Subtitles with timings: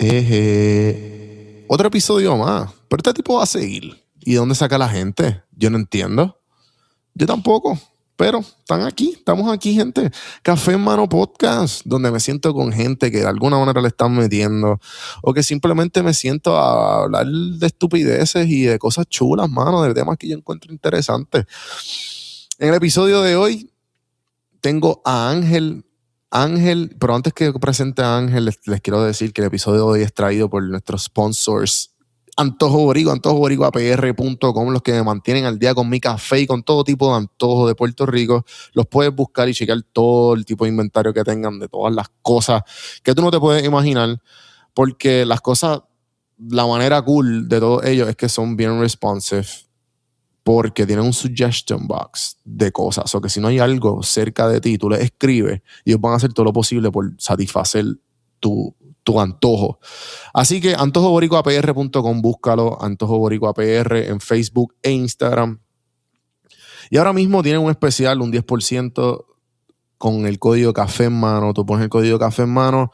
[0.00, 2.70] Eh, otro episodio más.
[2.88, 4.00] Pero este tipo va a seguir.
[4.20, 5.42] ¿Y dónde saca la gente?
[5.52, 6.40] Yo no entiendo.
[7.14, 7.78] Yo tampoco.
[8.16, 10.10] Pero están aquí, estamos aquí, gente.
[10.42, 14.12] Café en Mano Podcast, donde me siento con gente que de alguna manera le están
[14.16, 14.80] metiendo,
[15.22, 19.94] o que simplemente me siento a hablar de estupideces y de cosas chulas, mano, de
[19.94, 21.46] temas que yo encuentro interesantes.
[22.58, 23.70] En el episodio de hoy
[24.60, 25.84] tengo a Ángel.
[26.30, 30.02] Ángel, pero antes que presente a Ángel, les, quiero decir que el episodio de hoy
[30.02, 31.94] es traído por nuestros sponsors
[32.38, 36.84] Antojo Boricua, antojoboricuapr.com, los que me mantienen al día con mi café y con todo
[36.84, 38.44] tipo de antojo de Puerto Rico.
[38.74, 42.06] Los puedes buscar y checar todo el tipo de inventario que tengan de todas las
[42.22, 42.62] cosas
[43.02, 44.22] que tú no te puedes imaginar,
[44.72, 45.80] porque las cosas,
[46.38, 49.44] la manera cool de todos ellos es que son bien responsive,
[50.48, 54.62] porque tienen un suggestion box de cosas, o que si no hay algo cerca de
[54.62, 57.84] ti, tú les escribes y ellos van a hacer todo lo posible por satisfacer
[58.40, 59.78] tu tu antojo.
[60.32, 65.60] Así que antojoboricuapr.com, búscalo, antojoboricuapr en Facebook e Instagram.
[66.88, 69.26] Y ahora mismo tienen un especial, un 10%
[69.98, 71.52] con el código café en mano.
[71.52, 72.90] Tú pones el código café en mano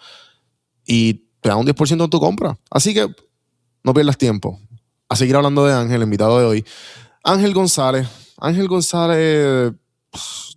[0.84, 2.58] y te da un 10% en tu compra.
[2.68, 3.06] Así que
[3.84, 4.58] no pierdas tiempo.
[5.08, 6.64] A seguir hablando de Ángel, el invitado de hoy.
[7.24, 8.06] Ángel González.
[8.38, 9.72] Ángel González,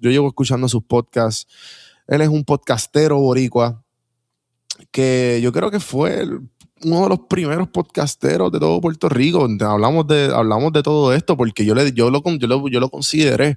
[0.01, 1.47] yo llevo escuchando sus podcasts.
[2.07, 3.81] Él es un podcastero boricua
[4.91, 6.27] que yo creo que fue
[6.83, 9.47] uno de los primeros podcasteros de todo Puerto Rico.
[9.61, 12.89] Hablamos de, hablamos de todo esto porque yo, le, yo, lo, yo, lo, yo lo
[12.89, 13.55] consideré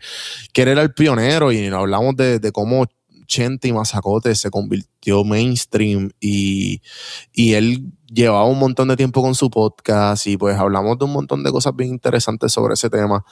[0.52, 2.86] que él era el pionero y hablamos de, de cómo
[3.26, 6.80] Chente y Mazacote se convirtió mainstream y,
[7.32, 11.12] y él llevaba un montón de tiempo con su podcast y pues hablamos de un
[11.12, 13.24] montón de cosas bien interesantes sobre ese tema.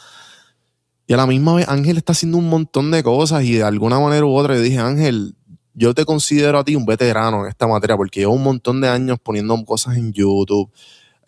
[1.06, 3.98] Y a la misma vez Ángel está haciendo un montón de cosas y de alguna
[3.98, 5.36] manera u otra le dije, Ángel,
[5.74, 8.88] yo te considero a ti un veterano en esta materia porque llevo un montón de
[8.88, 10.70] años poniendo cosas en YouTube.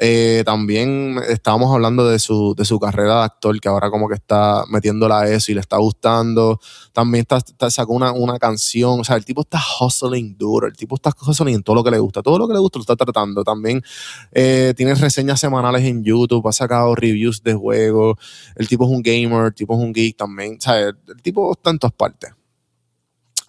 [0.03, 4.15] Eh, también estábamos hablando de su, de su carrera de actor, que ahora como que
[4.15, 6.59] está metiéndola a eso y le está gustando.
[6.95, 9.01] También está, sacó una, una, canción.
[9.01, 10.67] O sea, el tipo está hustling duro.
[10.67, 12.23] El tipo está hustling en todo lo que le gusta.
[12.23, 13.45] Todo lo que le gusta lo está tratando.
[13.45, 13.83] También
[14.33, 16.49] eh, tiene reseñas semanales en YouTube.
[16.49, 18.17] Ha sacado reviews de juegos.
[18.57, 19.49] El tipo es un gamer.
[19.49, 20.57] El tipo es un geek también.
[20.59, 22.31] O sea, el, el tipo está en todas partes.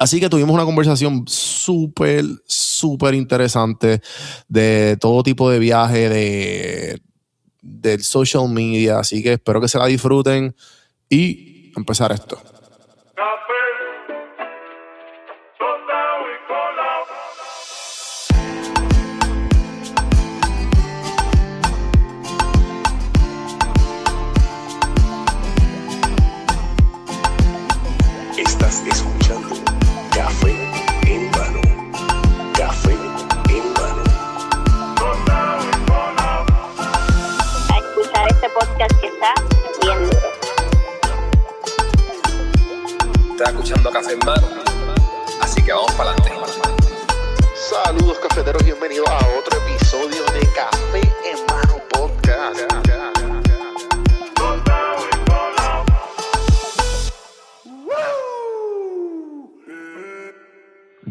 [0.01, 4.01] Así que tuvimos una conversación súper, súper interesante
[4.47, 6.09] de todo tipo de viaje,
[7.62, 8.97] de, social media.
[8.97, 10.56] Así que espero que se la disfruten
[11.07, 12.41] y empezar esto.
[43.41, 44.47] Estás escuchando Café en Mano.
[45.41, 46.29] Así que vamos para adelante.
[47.56, 52.62] Saludos cafeteros, bienvenidos a otro episodio de Café en Mano Podcast.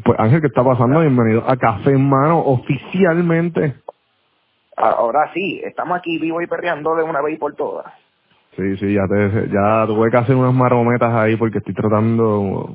[0.05, 1.01] Pues Ángel, ¿qué está pasando?
[1.01, 3.75] Bienvenido a Café en Mano oficialmente.
[4.77, 7.93] Ahora sí, estamos aquí vivo y perreando de una vez y por todas.
[8.61, 12.75] Sí, sí, ya te, ya tuve que hacer unas marometas ahí porque estoy tratando,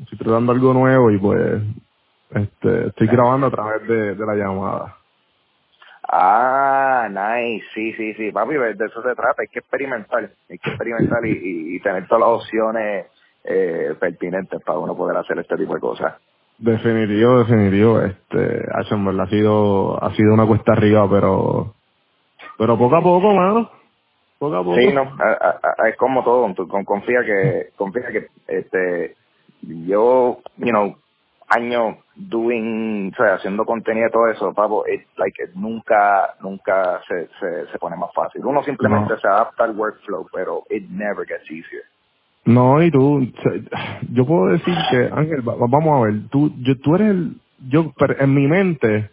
[0.00, 1.62] estoy tratando algo nuevo y pues,
[2.30, 4.96] este, estoy grabando a través de, de la llamada.
[6.10, 10.70] Ah, nice, sí, sí, sí, papi, de eso se trata, hay que experimentar, hay que
[10.70, 13.06] experimentar y, y, y tener todas las opciones
[13.44, 16.14] eh, pertinentes para uno poder hacer este tipo de cosas.
[16.56, 21.74] Definitivo, definitivo, este, ha sido, ha sido una cuesta arriba, pero,
[22.56, 23.77] pero poco a poco, mano,
[24.38, 24.76] poco a poco.
[24.76, 25.02] Sí, no,
[25.86, 29.16] es como todo, con- confía que, confía que, este,
[29.62, 30.96] yo, you know,
[31.48, 37.00] años doing, o sea, haciendo contenido y todo eso, papo, it, like, it nunca, nunca
[37.08, 38.44] se, se, se pone más fácil.
[38.44, 39.18] Uno simplemente No.
[39.20, 41.82] se adapta al workflow, pero it never gets easier.
[42.44, 43.20] No, y tú,
[44.12, 47.36] yo puedo decir que, Ángel, va- vamos a ver, tú, yo, tú eres el,
[47.68, 49.10] yo, pero en mi mente,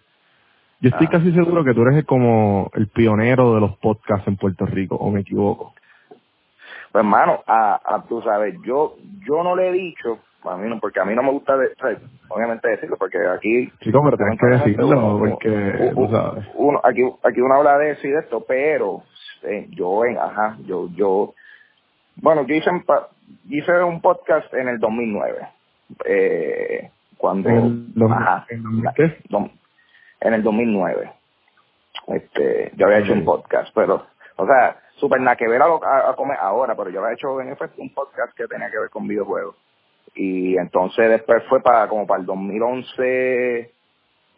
[0.82, 1.12] yo estoy Ah.
[1.14, 4.96] casi seguro que tú eres el, como el pionero de los podcasts en Puerto Rico,
[4.96, 5.74] o me equivoco.
[6.92, 8.96] Pues hermano, a, a, tú sabes, yo
[9.28, 11.70] yo no le he dicho, a mí no, porque a mí no me gusta, de,
[12.30, 13.70] obviamente decirlo, porque aquí...
[13.82, 16.46] Chico, pero tienes que decirlo, uno- porque, uno- tú sabes.
[16.56, 19.02] uno- aquí, aquí uno habla de eso y de esto, pero
[19.44, 21.34] eh, yo, en, ajá, yo, yo,
[22.18, 22.70] bueno, yo hice,
[23.50, 25.48] hice un podcast en el 2009,
[26.06, 28.46] eh, cuando, ¿En dos- ajá,
[28.96, 29.18] qué?
[30.22, 31.12] En el 2009.
[32.08, 35.84] Este, yo había hecho un podcast, pero, o sea, súper nada que ver a, lo-
[35.84, 38.80] a, a comer ahora, pero yo había hecho en efecto un podcast que tenía que
[38.80, 39.56] ver con videojuegos.
[40.14, 43.72] Y entonces después fue para como para el 2011,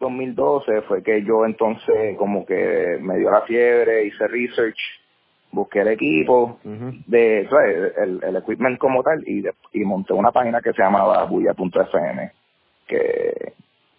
[0.00, 4.78] 2012, fue que yo entonces como que me dio la fiebre, hice research,
[5.52, 6.58] busqué el equipo,
[7.06, 7.92] de ¿sabes?
[7.98, 12.32] El, el equipment como tal y, de- y monté una página que se llamaba bulla.fm
[12.86, 13.47] que,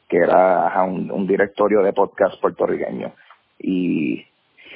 [0.09, 3.13] que era ajá, un, un directorio de podcast puertorriqueño
[3.59, 4.25] y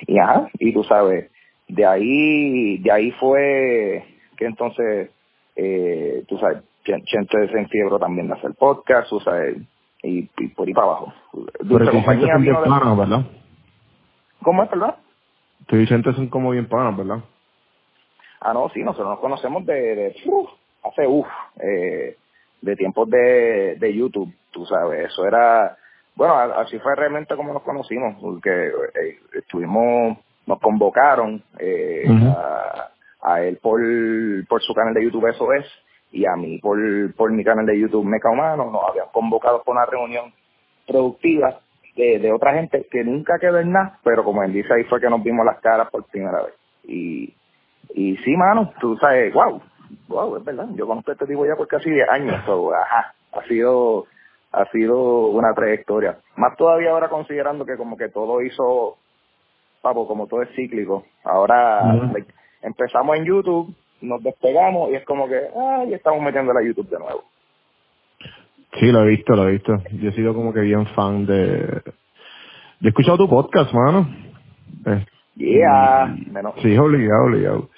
[0.08, 1.30] y ajá y tú sabes
[1.68, 4.06] de ahí de ahí fue
[4.38, 5.10] que entonces
[5.56, 9.58] eh, tú sabes Chen- Chente se enfiebró también de hacer podcast tú sabes
[10.04, 11.14] y, y por ahí para abajo
[11.68, 13.22] Pero compañía son bien de- panas, ¿verdad?
[14.44, 14.96] ¿cómo es verdad?
[15.68, 17.20] Tú y Chente son como bien panas, ¿verdad?
[18.42, 20.50] Ah, no, sí, nosotros nos conocemos de, de uf,
[20.84, 21.26] hace uff,
[21.62, 22.18] eh,
[22.64, 25.78] de tiempos de, de YouTube, tú sabes, eso era,
[26.16, 32.06] bueno, así fue realmente como nos conocimos, porque eh, estuvimos, nos convocaron eh,
[33.22, 33.82] a él por,
[34.48, 35.66] por su canal de YouTube, eso es,
[36.12, 36.80] y a mí por,
[37.16, 40.34] por mi canal de YouTube Meca Humano, nos habían convocado por una reunión
[40.88, 41.60] productiva
[41.98, 45.02] de, de otra gente que nunca quedó en nada, pero como él dice, ahí fue
[45.02, 46.54] que nos vimos las caras por primera vez.
[46.86, 47.36] Y,
[47.94, 49.62] y sí, mano, tú sabes, wow,
[50.08, 53.14] wow, es verdad, yo conozco a este tipo ya por casi 10 años, so, ajá,
[53.32, 54.06] ha sido,
[54.52, 56.18] ha sido una trayectoria.
[56.36, 58.98] Más todavía ahora considerando que como que todo hizo,
[59.82, 61.06] papo, como todo es cíclico.
[61.24, 62.32] Ahora like,
[62.62, 66.90] empezamos en YouTube, nos despegamos y es como que, ah, ya estamos metiendo a YouTube
[66.90, 67.24] de nuevo.
[68.80, 69.74] Sí, lo he visto, lo he visto.
[69.92, 71.82] Yo he sido como que bien fan de...
[72.80, 74.08] Yo he escuchado tu podcast, mano.
[74.86, 75.06] Eh,
[75.36, 77.70] Yeah, menos, sí, obligado, obligado.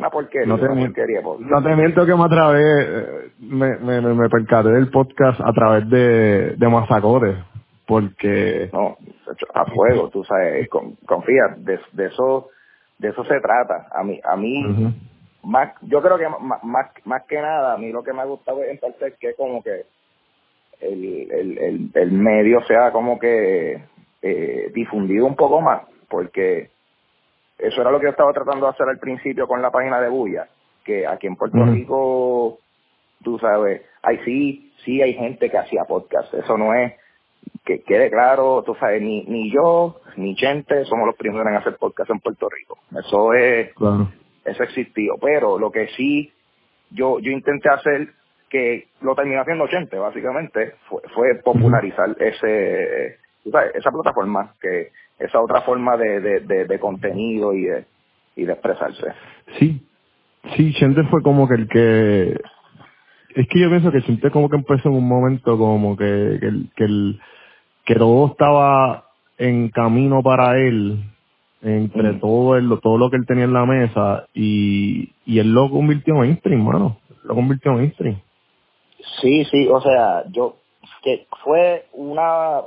[0.00, 1.20] Una porquería, No te, una porquería.
[1.38, 5.52] no te miento que me através, eh, me, me, me, me percaté del podcast a
[5.52, 7.36] través de, de Mazacote,
[7.86, 8.68] porque...
[8.72, 8.96] No,
[9.54, 12.48] a fuego, tú sabes, con- confía, de, de eso
[12.98, 13.86] de eso se trata.
[13.94, 14.92] A mí, a mí
[15.42, 18.26] más, yo creo que más, más, más que nada, a mí lo que me ha
[18.26, 19.86] gustado en parte es que como que
[20.80, 23.82] el, el, el, el medio sea como que
[24.22, 26.70] eh, difundido un poco más, porque
[27.62, 30.08] eso era lo que yo estaba tratando de hacer al principio con la página de
[30.08, 30.48] Bulla,
[30.84, 31.64] que aquí en Puerto.
[31.64, 32.58] Rico,
[33.22, 36.94] tú sabes, hay sí, sí hay gente que hacía podcast, eso no es,
[37.64, 41.76] que quede claro, tú sabes, ni, ni yo, ni Chente somos los primeros en hacer
[41.76, 44.08] podcast en Puerto Rico, eso es, Claro.
[44.44, 46.32] eso existió, pero lo que sí
[46.90, 48.08] yo yo intenté hacer
[48.48, 54.90] que lo terminó haciendo Chente básicamente fue, fue popularizar ese tú sabes, esa plataforma que
[55.20, 57.84] esa otra forma de, de, de, de contenido y de
[58.36, 59.06] y de expresarse
[59.58, 59.82] Sí,
[60.56, 62.40] sí, Chente fue como que el que...
[63.34, 66.46] Es que yo pienso que Chente como que empezó en un momento como que, que,
[66.46, 67.20] el, que, el,
[67.84, 69.04] que todo estaba
[69.38, 70.98] en camino para él,
[71.62, 72.20] entre Mm.
[72.20, 76.14] todo el, todo lo que él tenía en la mesa, y, y él lo convirtió
[76.14, 76.98] en mainstream, mano.
[77.24, 78.20] Lo convirtió en mainstream.
[79.20, 80.56] sí sí o sea yo
[81.02, 82.60] que fue una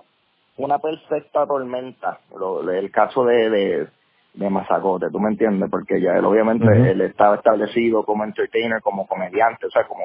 [0.58, 3.88] una perfecta tormenta lo, el caso de, de
[4.36, 5.70] de Mazacote, ¿tú me entiendes?
[5.70, 10.04] Porque ya él obviamente él estaba establecido como entertainer, como comediante, o sea, como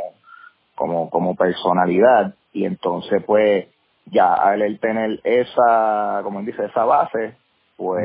[0.75, 3.67] como como personalidad y entonces pues
[4.06, 7.37] ya al él tener esa como él dice esa base
[7.77, 8.05] pues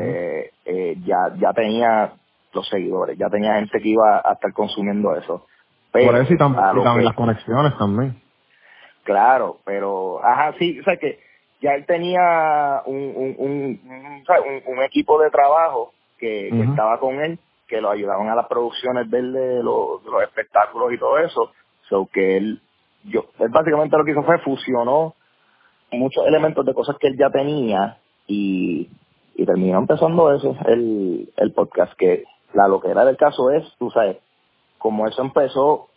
[0.64, 2.12] eh, ya ya tenía
[2.52, 5.46] los seguidores ya tenía gente que iba a estar consumiendo eso
[5.92, 8.20] pero Por eso y, tam- también que- las conexiones también.
[9.04, 11.18] Claro, pero, ajá, sí, o sea que
[11.64, 13.80] ya él tenía un, un,
[14.66, 19.18] un, equipo de trabajo que, estaba con él, que lo ayudaban a las producciones de,
[19.18, 21.52] él de los, de los espectáculos y todo eso.
[21.88, 22.60] So que él,
[23.04, 25.14] yo, él básicamente lo que hizo fue fusionó
[25.90, 28.90] muchos elementos de cosas que él ya tenía y,
[29.34, 34.18] y terminó empezando eso, el, el podcast, que la loquera del caso es, tú sabes,
[34.76, 35.88] como eso empezó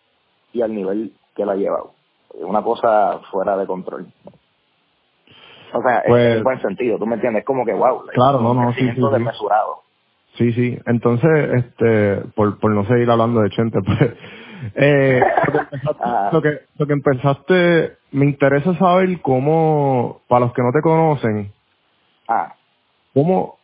[0.53, 1.91] y al nivel que lo ha llevado.
[2.35, 4.07] Una cosa fuera de control.
[5.73, 8.53] O sea, en- Pues- en buen sentido, tú me entiendes, como que wow, Claro, no,
[8.53, 9.83] no, sí, sí, desmesurado.
[10.35, 10.79] Sí, sí.
[10.85, 14.13] Entonces, este, por, por no seguir hablando de Chente, pues,
[14.75, 15.21] eh,
[15.51, 15.77] lo, que
[16.31, 21.51] lo, que, lo que empezaste, me interesa saber cómo, para los que no te conocen,
[22.29, 22.53] Ah,
[23.13, 23.57] cómo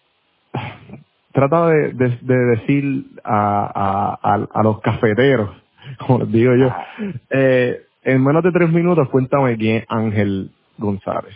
[1.34, 5.50] trata de, de, de decir a, a, a, a los cafeteros,
[6.08, 6.70] como les digo yo,
[7.30, 11.36] eh, en menos de tres minutos cuéntame quién es Ángel González.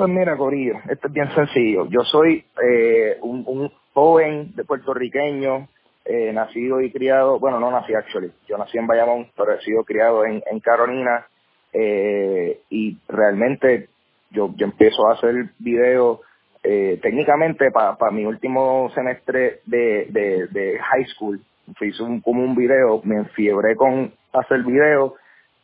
[0.00, 1.86] Pues mira, Corillo, esto es bien sencillo.
[1.90, 5.68] Yo soy eh, un, joven de puertorriqueño,
[6.06, 9.84] eh, nacido y criado, bueno, no nací actually, yo nací en Bayamón, pero he sido
[9.84, 11.26] criado en, Carolina
[11.74, 13.90] eh, y realmente
[14.30, 16.20] yo, empiezo a hacer videos
[16.62, 21.42] eh, técnicamente para mi último semestre de, de, de high school,
[21.78, 25.12] hice un, como un video, me enfiebré con hacer videos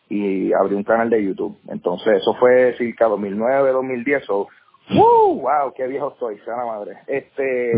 [0.08, 1.58] y abrí un canal de YouTube.
[1.68, 4.24] Entonces, eso fue cerca 2009, 2010.
[4.24, 4.48] So,
[4.90, 5.40] ¡Woo!
[5.40, 5.72] ¡Wow!
[5.74, 6.38] ¡Qué viejo estoy!
[6.40, 6.98] Sea la madre.
[7.08, 7.72] Este,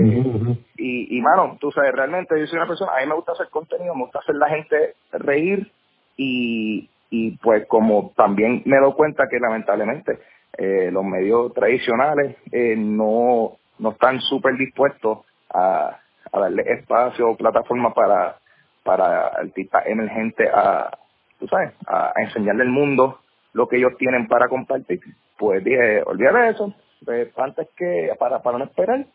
[0.77, 3.49] y, y, mano, tú sabes, realmente yo soy una persona, a mí me gusta hacer
[3.49, 5.71] contenido, me gusta hacer la gente reír
[6.17, 10.19] y, y pues como también me doy cuenta que lamentablemente
[10.59, 15.99] eh, los medios tradicionales eh, no, no están súper dispuestos a,
[16.31, 18.37] a darle espacio o plataforma para,
[18.83, 20.98] para artistas emergentes a,
[21.39, 23.21] tú sabes, a, enseñarle al mundo
[23.53, 25.01] lo que ellos tienen para compartir.
[25.39, 29.07] Pues dije, olvídate eso, pues, antes que, para, para no esperar,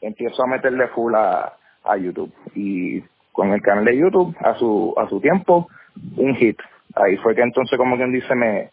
[0.00, 1.52] empiezo a meterle full a,
[1.84, 2.32] a YouTube.
[2.54, 3.02] Y
[3.32, 5.68] con el canal de YouTube, a su, a su tiempo,
[6.16, 6.58] un hit.
[6.94, 8.70] Ahí fue que entonces, como quien dice, me,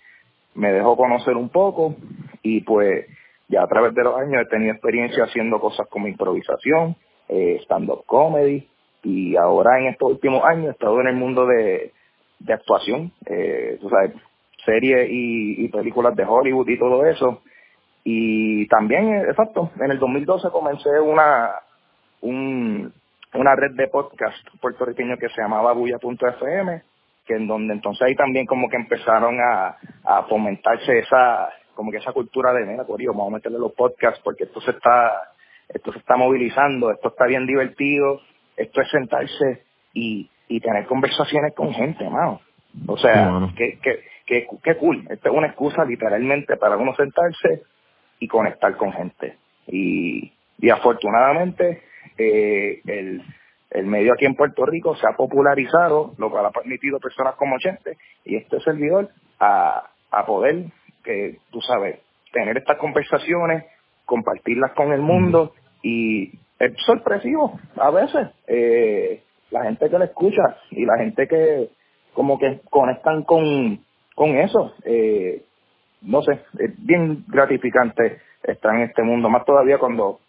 [0.55, 1.95] me dejó conocer un poco
[2.41, 3.05] y pues
[3.47, 6.95] ya a través de los años he tenido experiencia haciendo cosas como improvisación,
[7.29, 8.67] eh, stand-up comedy
[9.03, 11.93] y ahora en estos últimos años he estado en el mundo de,
[12.39, 14.11] de actuación, eh, tú sabes,
[14.65, 17.41] series y, y películas de Hollywood y todo eso.
[18.03, 21.51] Y también, eh, exacto, en el 2012 comencé una,
[22.21, 22.93] un,
[23.33, 26.81] una red de podcast puertorriqueño que se llamaba bulla.fm
[27.25, 31.97] que en donde entonces ahí también como que empezaron a, a fomentarse esa como que
[31.97, 35.33] esa cultura de mira corio vamos a meterle los podcasts porque esto se está
[35.67, 38.21] esto se está movilizando esto está bien divertido
[38.55, 39.63] esto es sentarse
[39.93, 42.41] y, y tener conversaciones con gente mano.
[42.87, 45.05] O sea que, que, que, que cool.
[45.09, 47.63] Esto es una excusa literalmente para uno sentarse
[48.19, 49.37] y conectar con gente.
[49.67, 51.81] Y, y afortunadamente
[52.17, 53.23] eh, el
[53.71, 57.59] el medio aquí en Puerto Rico se ha popularizado, lo cual ha permitido personas como
[57.59, 60.65] Chente y este servidor a, a poder,
[61.03, 61.99] que tú sabes,
[62.31, 63.65] tener estas conversaciones,
[64.05, 70.57] compartirlas con el mundo y es sorpresivo a veces eh, la gente que lo escucha
[70.71, 71.69] y la gente que
[72.13, 73.79] como que conectan con,
[74.15, 74.73] con eso.
[74.83, 75.43] Eh,
[76.01, 80.19] no sé, es bien gratificante estar en este mundo, más todavía cuando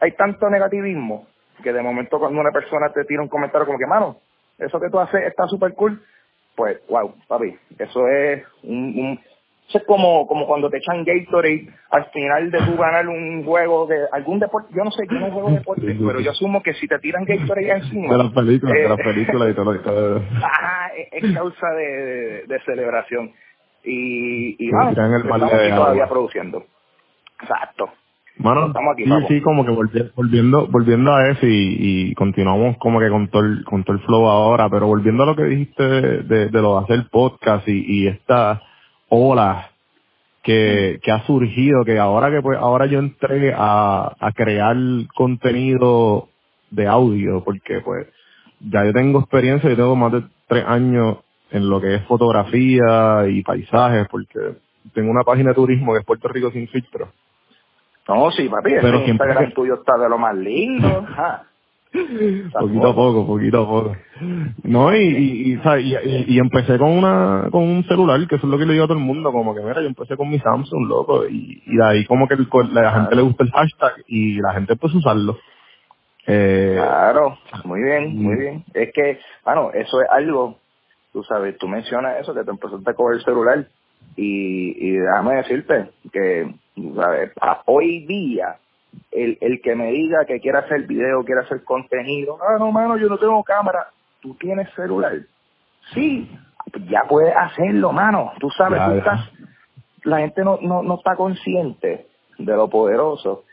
[0.00, 1.26] hay tanto negativismo
[1.62, 4.16] que de momento cuando una persona te tira un comentario como que, mano,
[4.58, 6.02] eso que tú haces está súper cool,
[6.54, 9.20] pues, wow, papi, eso es un, un
[9.76, 13.96] es como, como cuando te echan Gatorade al final de tú ganar un juego de
[14.12, 16.98] algún deporte, yo no sé, yo no juego deporte, pero yo asumo que si te
[17.00, 18.12] tiran Gatorade encima...
[18.16, 19.78] De las películas, de las eh, películas y todo.
[19.80, 20.22] Todo.
[20.42, 23.32] Ajá, es, es causa de, de, de celebración.
[23.84, 26.64] Y, y vamos, tiran el estamos balde de aquí todavía produciendo.
[27.42, 27.90] Exacto.
[28.68, 29.26] Estamos aquí, sí, papo.
[29.28, 31.76] sí, como que volvi- volviendo, volviendo a eso y,
[32.10, 35.26] y continuamos como que con todo, el, con todo el flow ahora, pero volviendo a
[35.26, 38.62] lo que dijiste de, de, de lo de hacer podcast y, y esta
[39.08, 39.70] ola
[40.42, 44.76] que, que ha surgido, que ahora que pues ahora yo entré a, a crear
[45.14, 46.28] contenido
[46.70, 48.06] de audio, porque pues
[48.60, 51.18] ya yo tengo experiencia, yo tengo más de tres años
[51.50, 54.38] en lo que es fotografía y paisajes, porque
[54.94, 57.10] tengo una página de turismo que es Puerto Rico sin filtro.
[58.08, 60.86] No, sí, papi, Pero Instagram que- tuyo está de lo más lindo.
[61.08, 61.44] Ajá.
[62.52, 63.96] Poquito a poco, poquito a poco.
[64.64, 65.84] No, y, y, y, ¿sabes?
[65.84, 68.72] y, y- y empecé con una con un celular, que eso es lo que le
[68.74, 71.62] digo a todo el mundo, como que mira, yo empecé con mi Samsung, loco, y,
[71.66, 74.74] y de ahí como que el- la gente le gusta el hashtag y la gente
[74.74, 75.38] empezó a usarlo.
[76.26, 78.38] Eh, Claro, muy bien, muy Mm.
[78.38, 78.64] bien.
[78.74, 80.58] Es que, bueno, eso es algo,
[81.12, 83.66] tú sabes, tú mencionas eso, que te empezaste a coger el celular
[84.16, 86.54] y, y déjame decirte que,
[86.96, 87.32] ¿sabes?
[87.40, 88.56] A- hoy día,
[89.10, 92.96] el, el que me diga que quiere hacer video, quiere hacer contenido, ah, no, mano,
[92.96, 93.88] yo no tengo cámara,
[94.20, 95.14] tú tienes celular.
[95.94, 96.30] Sí,
[96.90, 99.30] ya puedes hacerlo, mano, tú sabes, tú estás,
[100.04, 102.06] la gente no, no, no está consciente
[102.38, 103.44] de lo poderoso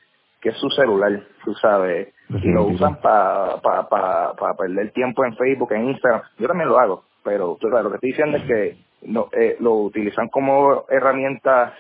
[0.46, 5.25] que es su celular, tú sabes, y lo usan para pa, pa, pa perder tiempo
[5.25, 6.22] en Facebook, en Instagram.
[6.38, 8.77] Yo también lo hago, pero tú sabes, lo que estoy diciendo es que
[9.08, 11.74] no, eh, lo utilizan como herramienta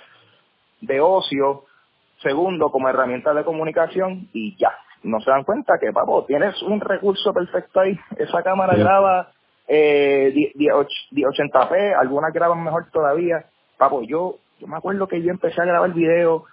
[0.81, 1.65] de ocio,
[2.21, 4.71] segundo como herramienta de comunicación y ya.
[5.03, 7.97] No se dan cuenta que, papo, tienes un recurso perfecto ahí.
[8.17, 8.79] Esa cámara Sí.
[8.79, 9.29] graba
[9.67, 10.73] eh, 10 10
[11.11, 13.45] 1080p, algunas graban mejor todavía.
[13.77, 16.45] Papo, yo, yo me acuerdo que yo empecé a grabar video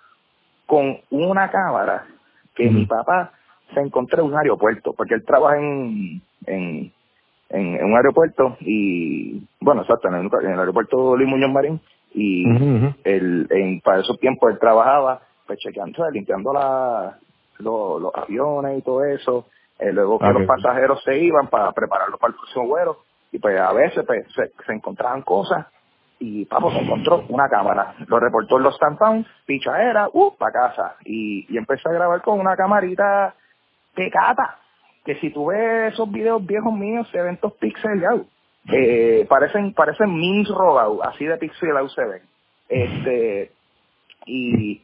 [0.66, 2.06] con una cámara
[2.54, 3.32] que mi papá
[3.74, 6.92] se encontró en un aeropuerto, porque él trabaja en, en,
[7.48, 11.80] en, en un aeropuerto y, bueno, exacto, en el, en el aeropuerto Luis Muñoz Marín
[12.14, 12.94] y ujú.
[13.04, 17.18] él, en, para esos tiempos él trabajaba pues chequeando, limpiando la,
[17.58, 19.46] lo- los aviones y todo eso,
[19.78, 22.98] eh, luego que Ah, los pasajeros se iban para prepararlos para el próximo vuelo
[23.32, 25.66] y pues a veces pues, se, se encontraban cosas
[26.18, 27.94] y papo se encontró una cámara.
[28.06, 30.96] Lo reportó en los tampons, pichadera, uh, para casa.
[31.04, 33.34] Y, y empecé a grabar con una camarita
[33.94, 34.58] pecata.
[35.04, 38.26] Que si tú ves esos videos viejos míos, se ven estos pixelados.
[38.72, 42.22] Eh, parecen, parecen memes robados, así de pixelados se ven.
[42.68, 43.50] Este,
[44.26, 44.80] y,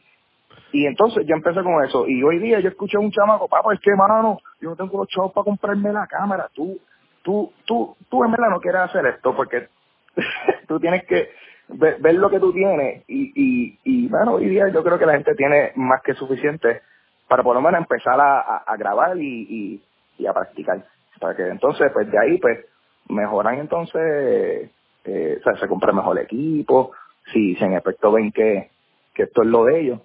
[0.71, 2.07] y entonces yo empecé con eso.
[2.07, 4.97] Y hoy día yo escuché a un chamaco, papá, es que mano, yo no tengo
[4.97, 6.49] los chavos para comprarme la cámara.
[6.53, 6.79] Tú,
[7.23, 9.67] tú, tú, tú en verdad no quieres hacer esto porque
[10.67, 11.29] tú tienes que
[11.69, 13.03] ver, ver lo que tú tienes.
[13.07, 16.81] Y, y, y bueno, hoy día yo creo que la gente tiene más que suficiente
[17.27, 19.83] para por lo menos empezar a, a, grabar y, y,
[20.17, 20.83] y a practicar.
[21.19, 22.65] Para que entonces, pues de ahí, pues
[23.07, 24.71] mejoran entonces,
[25.05, 26.91] eh, o sea, se compra mejor equipo,
[27.31, 28.69] si, si en efecto ven que,
[29.13, 29.99] que esto es lo de ellos,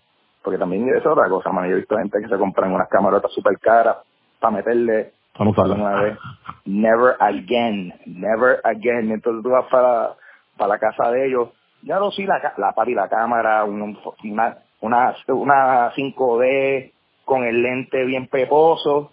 [0.44, 3.32] porque también es otra cosa, man, yo he visto gente que se compran unas camarotas
[3.32, 3.96] super caras
[4.38, 5.78] para meterle Vamos a hablar.
[5.80, 6.18] una vez,
[6.66, 10.14] never again, never again, entonces tú vas para,
[10.56, 11.48] para la casa de ellos,
[11.82, 16.92] ya no sí la, la papi, la cámara, un- una, una, una 5D
[17.24, 19.10] con el lente bien peposo,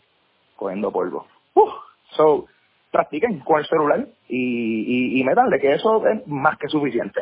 [0.57, 1.25] cogiendo polvo.
[1.55, 1.69] Uf,
[2.11, 2.45] so,
[2.91, 7.21] practiquen con el celular y, y, y métanle que eso es más que suficiente.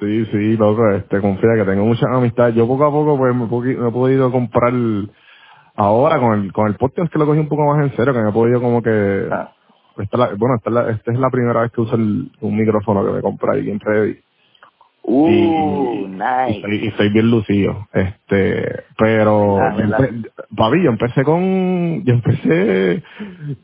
[0.00, 2.54] Sí, sí, loco, este, confía que tengo muchas amistades.
[2.54, 4.72] Yo poco a poco pues me, he poqui- me he podido comprar
[5.74, 8.20] ahora con el, con el podcast que lo cogí un poco más en serio, que
[8.22, 9.52] me he podido como que, Ah,
[9.98, 12.30] esta es la- bueno, esta es, la, esta es la primera vez que uso el,
[12.40, 14.18] un micrófono que me compré ahí en Ready.
[15.08, 16.58] Uh, y, y, nice.
[16.58, 19.98] estoy, y estoy bien lucido, este, pero, Ah, yo ¿verdad?
[20.00, 23.02] empe- papi, yo empecé con, yo empecé,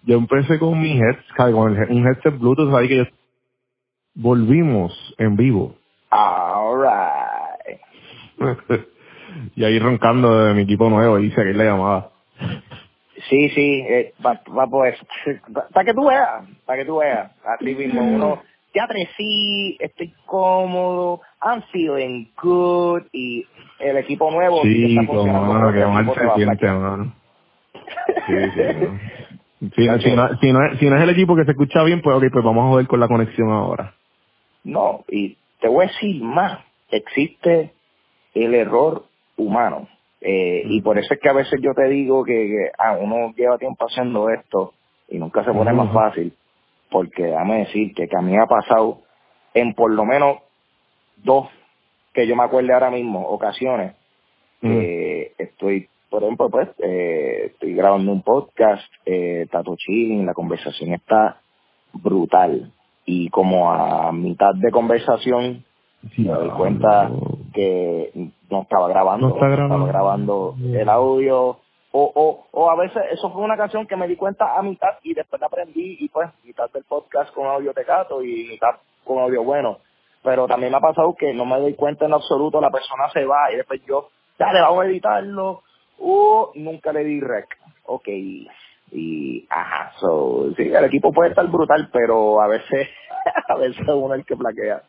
[0.04, 3.04] yo empecé con mi headset, con el, un headset Bluetooth ahí que yo,
[4.14, 5.74] volvimos en vivo.
[6.12, 7.80] All right.
[9.56, 12.10] y ahí roncando de mi equipo nuevo y seguir la llamada.
[13.28, 14.96] Sí, sí, eh, va, va pues,
[15.72, 18.42] para que tú veas, para que tú veas, así mismo uno,
[18.74, 23.46] ya crecí, estoy cómodo, I'm feeling good y
[23.78, 27.14] el equipo nuevo Sí, está funcionando, mano, que mal se siente, mano.
[28.26, 29.22] Sí, sí, no.
[29.76, 31.82] Si, no- si, no, si, no es, si no es el equipo que se escucha
[31.84, 33.94] bien, pues ok, pues vamos a joder con la conexión ahora.
[34.64, 36.58] No, y te voy a decir más,
[36.90, 37.70] existe
[38.34, 39.04] el error
[39.36, 39.88] humano.
[40.20, 43.32] Eh, Y por eso es que a veces yo te digo que, que, ah, uno
[43.36, 44.74] lleva tiempo haciendo esto
[45.08, 46.32] y nunca se pone más fácil,
[46.90, 49.02] porque déjame decirte que a mí me ha pasado
[49.54, 50.38] en por lo menos
[51.16, 51.48] dos,
[52.12, 53.94] que yo me acuerde ahora mismo, ocasiones,
[54.60, 60.92] que estoy, por ejemplo, pues, eh, estoy grabando un podcast, eh, Tato Chilling, la conversación
[60.92, 61.40] está
[61.92, 62.72] brutal.
[63.04, 65.64] Y como a mitad de conversación
[66.16, 67.10] me doy cuenta
[67.52, 68.10] que
[68.50, 69.74] no estaba grabando, No está grabando.
[69.74, 71.58] estaba grabando el audio.
[71.94, 74.98] O, o, o a veces eso fue una canción que me di cuenta a mitad
[75.02, 79.18] y después la aprendí y pues mitad del podcast con audio tecato y mitad con
[79.18, 79.78] audio bueno.
[80.22, 83.24] Pero también me ha pasado que no me doy cuenta en absoluto, la persona se
[83.26, 85.62] va y después yo, dale, vamos a editarlo.
[85.98, 87.46] Uh, nunca le di rec.
[87.84, 88.08] Ok.
[88.92, 92.88] Y, ajá, so, sí, el equipo puede estar brutal, pero a veces,
[93.48, 94.82] a veces uno es el que plaquea.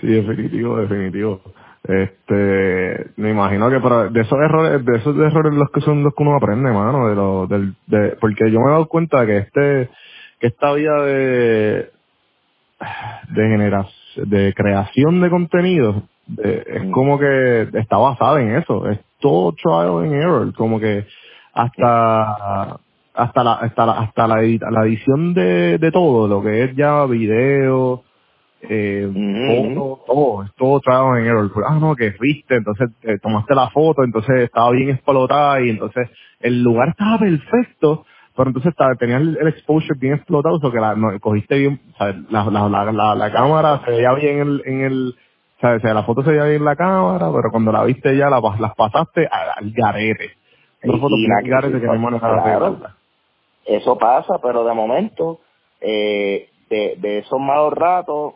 [0.00, 1.40] Sí, definitivo, definitivo.
[1.84, 6.14] Este, me imagino que para, de esos errores, de esos errores los que son los
[6.14, 9.38] que uno aprende, mano, de lo, del, de, porque yo me he dado cuenta que
[9.38, 9.90] este,
[10.38, 11.90] que esta vida de,
[13.30, 16.90] de generación, de creación de contenido, de- es Mm.
[16.92, 21.04] como que está basada en eso, es todo trial and error, como que
[21.52, 22.76] hasta,
[23.14, 26.76] hasta la, hasta la, hasta la, edita- la edición de, de todo, lo que es
[26.76, 28.02] ya video,
[28.62, 29.74] eh, Ujú.
[29.74, 31.50] todo, todo, es todo trial and error.
[31.68, 36.08] Ah, no, que viste, entonces eh, tomaste la foto, entonces estaba bien explotada y entonces
[36.40, 38.04] el lugar estaba perfecto,
[38.36, 41.58] pero entonces estaba, tenías el, el exposure bien explotado, o sea, que la, no, cogiste
[41.58, 45.14] bien, sea, la, la, la, la, cámara se veía bien en el, en el
[45.60, 48.40] sea, la foto se veía bien en la cámara, pero cuando la viste ya la,
[48.58, 50.32] las pasaste al, al garete.
[51.16, 51.48] Y la que
[52.42, 52.78] claro.
[53.64, 55.40] Eso pasa, pero de momento,
[55.80, 58.34] eh, de, de esos malos ratos,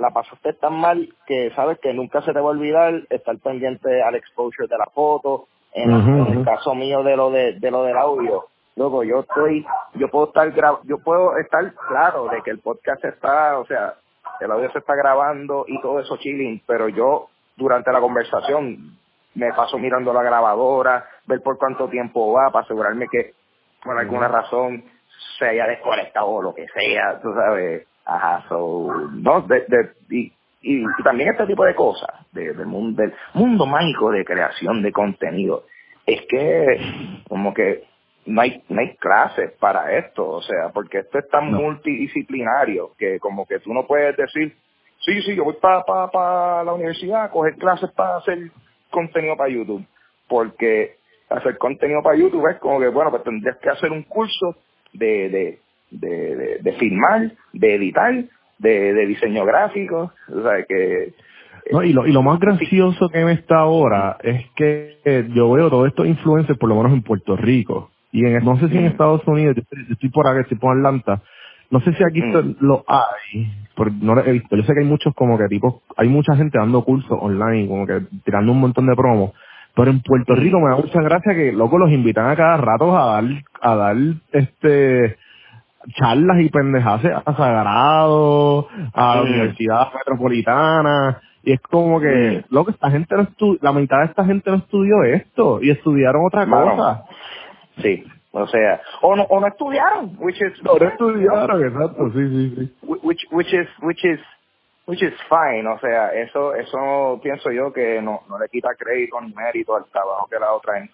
[0.00, 4.02] la pasaste tan mal que sabes que nunca se te va a olvidar estar pendiente
[4.02, 5.46] al exposure de la foto.
[5.72, 5.90] En,
[6.38, 10.26] el caso mío de lo de, de lo del audio, luego yo estoy, yo puedo
[10.28, 13.94] estar gra- yo puedo estar claro de que el podcast está, o sea,
[14.40, 18.96] el audio se está grabando y todo eso chilling, pero yo durante la conversación
[19.36, 23.34] me paso mirando la grabadora, ver por cuánto tiempo va para asegurarme que
[23.82, 24.82] por alguna razón
[25.38, 27.86] se haya desconectado o lo que sea, tú sabes.
[28.04, 32.66] Ajá, so, no, de, de, y, y, y también este tipo de cosas, de, del,
[32.66, 35.64] mundo, del mundo mágico de creación de contenido,
[36.06, 37.84] es que como que
[38.26, 41.60] no hay, no hay clases para esto, o sea, porque esto es tan No.
[41.60, 44.56] multidisciplinario que como que tú no puedes decir,
[45.00, 48.38] sí, sí, yo voy para pa, pa la universidad a coger clases para hacer
[48.90, 49.84] contenido para YouTube,
[50.28, 50.96] porque
[51.28, 54.56] hacer contenido para YouTube es como que, bueno, pues tendrías que hacer un curso
[54.92, 55.58] de, de,
[55.90, 58.24] de, de, de filmar, de editar,
[58.58, 61.12] de, de diseño gráfico, o sea, que...
[61.72, 65.50] No, y, lo, y lo más gracioso que me está ahora es que eh, yo
[65.50, 68.78] veo todos estos influencers, por lo menos en Puerto Rico, y en, no sé si
[68.78, 68.86] en.
[68.86, 71.22] Estados Unidos, yo estoy, yo estoy por acá, estoy por Atlanta,
[71.70, 72.56] no sé si aquí Mm.
[72.60, 74.56] lo hay, pero no lo he visto.
[74.56, 77.86] Yo sé que hay muchos como que tipos, hay mucha gente dando cursos online, como
[77.86, 79.32] que tirando un montón de promos,
[79.74, 80.36] pero en Puerto Mm.
[80.36, 83.24] Rico me da mucha gracia que, loco, los invitan a cada rato a dar,
[83.60, 83.96] a dar,
[84.32, 85.16] este,
[85.94, 89.26] charlas y pendejadas a Sagrado, a la Mm.
[89.26, 92.54] Universidad Metropolitana, y es como que, Mm.
[92.54, 96.24] loco, esta gente no estu la mitad de esta gente no estudió esto, y estudiaron
[96.26, 97.02] otra Mano, cosa.
[97.82, 98.02] Sí,
[98.38, 102.54] o sea, o no, o no estudiaron, which is No, no estudiaron, exacto, sí, sí,
[102.56, 102.76] sí.
[102.82, 104.20] which which is which is
[104.86, 109.20] which is fine, o sea, eso eso pienso yo que no, no le quita crédito
[109.22, 110.92] ni mérito al trabajo que la otra gente,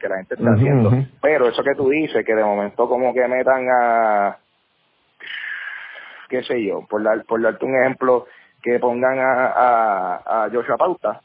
[0.00, 0.90] que la gente está haciendo.
[1.22, 4.36] Pero eso que tú dices, que de momento como que metan a,
[6.28, 8.26] qué sé yo, por, dar, por darte un ejemplo,
[8.62, 11.20] que pongan a, a, a Joshua Pauta,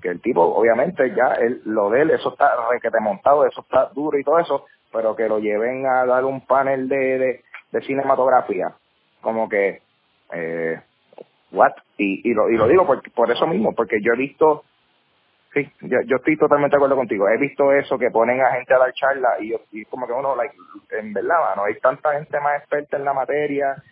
[0.00, 3.86] Que el tipo, obviamente, ya él, lo de él, eso está requete montado, eso está
[3.94, 7.80] duro y todo eso, pero que lo lleven a dar un panel de, de, de
[7.82, 8.74] cinematografía,
[9.20, 9.82] como que,
[10.32, 10.80] eh,
[11.50, 11.72] what?
[11.98, 14.64] Y, y, lo, y lo digo por, por eso mismo, porque yo he visto,
[15.52, 18.72] sí, yo, yo estoy totalmente de acuerdo contigo, he visto eso, que ponen a gente
[18.72, 20.54] a dar charla y, yo, y como que uno, like,
[20.90, 23.82] en verdad, no hay tanta gente más experta en la materia,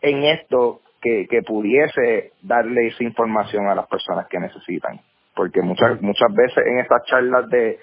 [0.00, 5.00] en esto que, que pudiese darle esa información a las personas que necesitan.
[5.34, 7.78] Porque muchas muchas veces en estas charlas de,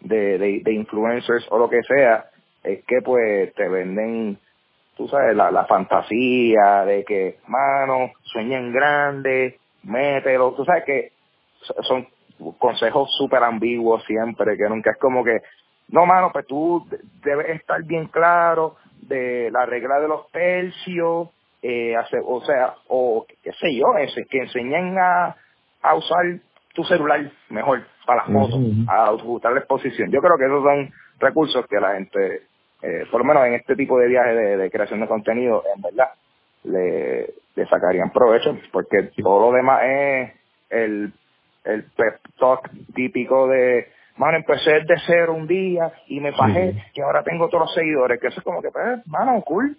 [0.00, 2.26] de, de, de influencers o lo que sea,
[2.62, 4.38] es que pues te venden,
[4.96, 11.12] tú sabes, la, la fantasía de que, mano, sueñen grande, mételo, tú sabes que
[11.62, 12.08] so- son
[12.58, 15.38] consejos súper ambiguos siempre, que nunca es como que,
[15.88, 21.28] no, mano, pues tú de- debes estar bien claro de la regla de los tercios,
[21.66, 25.34] eh, hacer, o sea, o qué sé yo, ese, que enseñen a,
[25.82, 26.24] a usar
[26.74, 30.10] tu celular mejor para las fotos, a ajustar la exposición.
[30.10, 32.42] Yo creo que esos son recursos que la gente,
[32.82, 35.80] eh, por lo menos en este tipo de viajes de, de creación de contenido, en
[35.80, 36.10] verdad,
[36.64, 40.32] le, le sacarían provecho, porque todo lo demás es
[40.70, 41.12] el,
[41.64, 46.78] el pep talk típico de, mano, empecé de cero un día y me bajé, Sí.
[46.94, 49.78] que ahora tengo todos los seguidores, que eso es como que, pues, mano, cool.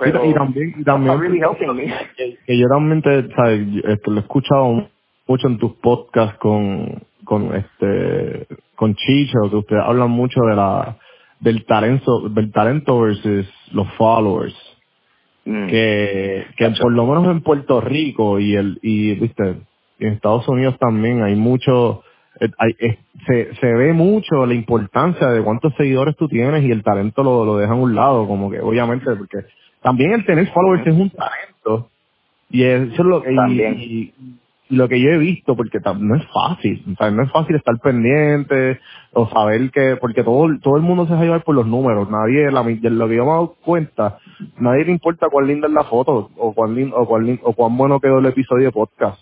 [0.00, 1.40] Y, y también, y también really
[2.46, 4.88] que yo también te, sabes, este, lo he escuchado
[5.26, 10.96] mucho en tus podcasts con, con este, con Chicho, que ustedes hablan mucho de la,
[11.40, 14.54] del talento, del talento versus los followers.
[15.44, 15.66] Mm.
[15.66, 19.56] Que, que por lo menos en Puerto Rico y el, y viste,
[19.98, 22.02] en Estados Unidos también hay mucho,
[22.40, 22.74] eh, hay,
[23.26, 27.44] se, se ve mucho la importancia de cuántos seguidores tú tienes y el talento lo,
[27.44, 29.38] lo dejan a un lado, como que obviamente, porque
[29.82, 31.88] también el tener followers es un talento
[32.50, 33.76] y eso es lo que, También.
[33.78, 34.12] y-
[34.70, 37.56] y lo que yo he visto, porque no es fácil, o sea, no es fácil
[37.56, 38.80] estar pendiente
[39.12, 42.08] o saber que, porque todo, todo el mundo se va a llevar por los números,
[42.10, 44.18] nadie, la, de lo que yo me he dado cuenta,
[44.58, 47.76] nadie le importa cuán linda es la foto o cuán, lin- o cuán, o cuán
[47.76, 49.20] bueno quedó el episodio de podcast.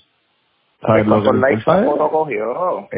[0.81, 1.07] ¿Sabes?
[1.07, 2.89] Lo que ¿Cuántos le likes importa la es- foto cogió?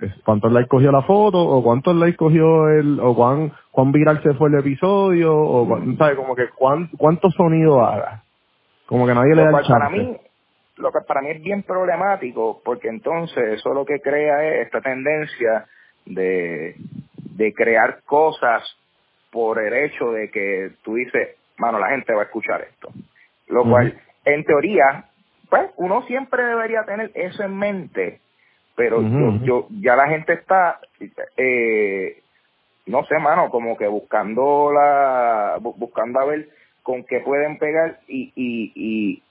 [0.00, 4.22] Es cuántos likes cogió la foto o cuántos likes cogió el o cuán cuán viral
[4.22, 8.22] se fue el episodio o cuán- sabes como que cuán, cuánto sonido haga.
[8.86, 9.98] Como que nadie le Lo da el cual para chance.
[10.02, 10.16] mí,
[10.76, 14.80] lo que para mí es bien problemático, porque entonces eso lo que crea es esta
[14.80, 15.66] tendencia
[16.04, 16.76] de,
[17.36, 18.62] de crear cosas
[19.30, 22.90] por el hecho de que tú dices, mano, la gente va a escuchar esto.
[23.48, 25.06] Lo cual, en teoría,
[25.50, 28.20] pues uno siempre debería tener eso en mente,
[28.76, 30.78] pero yo, yo, ya la gente está,
[31.36, 32.22] eh,
[32.86, 36.48] no sé, mano, como que buscando la, bu- buscando a ver
[36.82, 39.22] con qué pueden pegar y, y, y,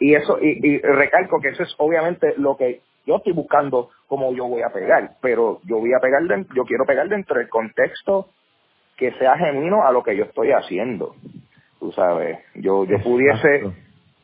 [0.00, 4.32] y eso, y, y recalco que eso es obviamente lo que yo estoy buscando cómo
[4.32, 7.48] yo voy a pegar, pero yo voy a pegar, den- yo quiero pegar dentro del
[7.48, 8.28] contexto
[8.96, 11.14] que sea genuino a lo que yo estoy haciendo.
[11.78, 13.74] Tú sabes, yo, yo pudiese, Exacto.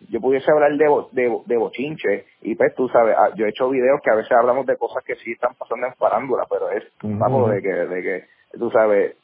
[0.08, 3.50] Yo pudiese hablar de, bo- de, de bochinche y pues tú sabes, ah, yo he
[3.50, 6.70] hecho videos que a veces hablamos de cosas que sí están pasando en farándula, pero
[6.70, 6.84] es,
[7.18, 8.24] vamos, de que, de que,
[8.58, 9.16] tú sabes,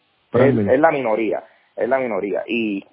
[0.48, 1.42] es, es la minoría,
[1.76, 2.42] es la minoría.
[2.46, 2.84] Y,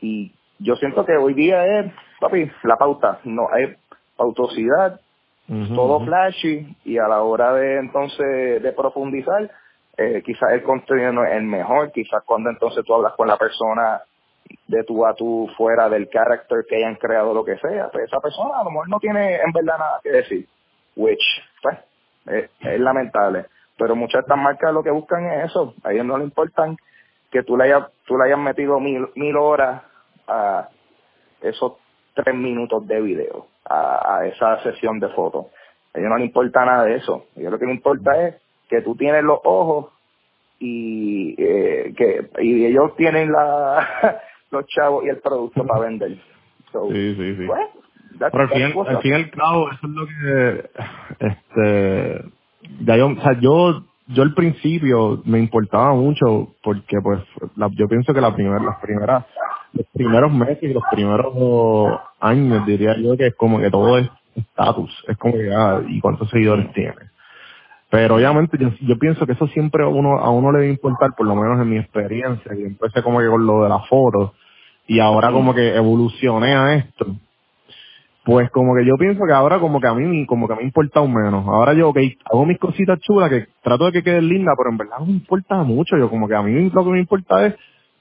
[0.00, 3.74] y yo siento que hoy día es, papi, la pauta, no, hay
[4.16, 5.00] pautosidad,
[5.74, 9.50] todo flashy y a la hora de entonces de profundizar
[9.96, 13.36] eh, quizás el contenido no es el mejor, quizás cuando entonces tú hablas con la
[13.36, 14.00] persona
[14.66, 18.20] de tú a tú fuera del carácter que hayan creado lo que sea, pues esa
[18.20, 20.48] persona a lo mejor no tiene en verdad nada que decir,
[20.96, 21.24] which
[21.62, 21.78] pues
[22.60, 26.18] es, lamentable, pero muchas de estas marcas lo que buscan es eso, a ellos no
[26.18, 26.76] le importan
[27.30, 29.82] que tú le hayas, tú le hayas metido mil, mil horas
[30.26, 30.68] a
[31.40, 31.74] esos
[32.14, 35.46] tres minutos de video, a, esa sesión de fotos.
[35.94, 37.26] A ellos no les importa nada de eso.
[37.36, 38.34] A ellos lo que les importa es
[38.68, 39.92] que tú tienes los ojos
[40.58, 46.18] y eh, que y ellos tienen la los chavos y el producto para vender.
[46.72, 47.46] So, Sí, sí, sí.
[47.46, 47.60] pues,
[48.18, 50.70] Pero al fin, al fin y al cabo, eso es lo que,
[51.20, 52.24] este,
[52.84, 57.20] ya yo, o sea, yo, yo al principio me importaba mucho porque pues,
[57.56, 59.24] la- yo pienso que la primera, las primeras,
[59.72, 64.08] los primeros meses y los primeros años diría yo que es como que todo es
[64.36, 66.94] estatus, es como que, ah, y cuántos seguidores tiene.
[67.90, 71.10] Pero obviamente yo, yo pienso que eso siempre a uno, a uno le debe importar,
[71.16, 74.34] por lo menos en mi experiencia, y empecé como que con lo de la foto,
[74.86, 77.06] y ahora como que evolucioné a esto
[78.24, 81.00] pues como que yo pienso que ahora como que a mí como que me importa
[81.00, 81.46] un menos.
[81.46, 81.98] Ahora yo, ok,
[82.30, 85.12] hago mis cositas chulas que trato de que queden lindas, pero en verdad no me
[85.12, 85.96] importa mucho.
[85.96, 87.54] Yo como que a mí lo que me importa es,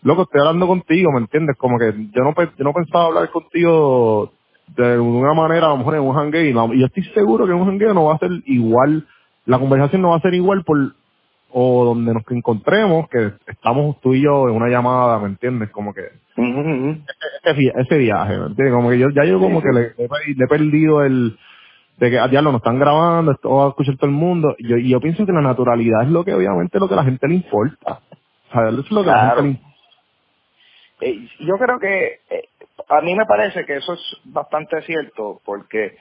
[0.04, 1.56] loco, estoy hablando contigo, ¿me entiendes?
[1.58, 4.34] Como que yo no, yo no pensaba hablar contigo
[4.76, 7.58] de una manera, a lo mejor en un hangueo, y, yo estoy seguro que en
[7.58, 9.08] un hangueo no va a ser igual,
[9.50, 10.78] la conversación no va a ser igual por,
[11.52, 15.72] o donde nos encontremos, que estamos tú y yo en una llamada, ¿me entiendes?
[15.72, 16.04] Como que
[16.38, 16.98] ujú.
[17.44, 18.74] ese, vi- ese viaje, ¿me entiendes?
[18.74, 21.38] Como que yo, ya yo como que le, le he perdido el,
[21.98, 24.68] de que, ah, diablo, nos están grabando, esto va a escuchar todo el mundo, y
[24.68, 27.04] yo, y yo pienso que la naturalidad es lo que obviamente lo que a la
[27.06, 28.02] gente le importa.
[28.50, 29.70] O sea, eso es lo que a la gente le importa.
[31.02, 32.50] Eh, yo creo que eh,
[32.90, 35.96] a mí me parece que eso es bastante cierto porque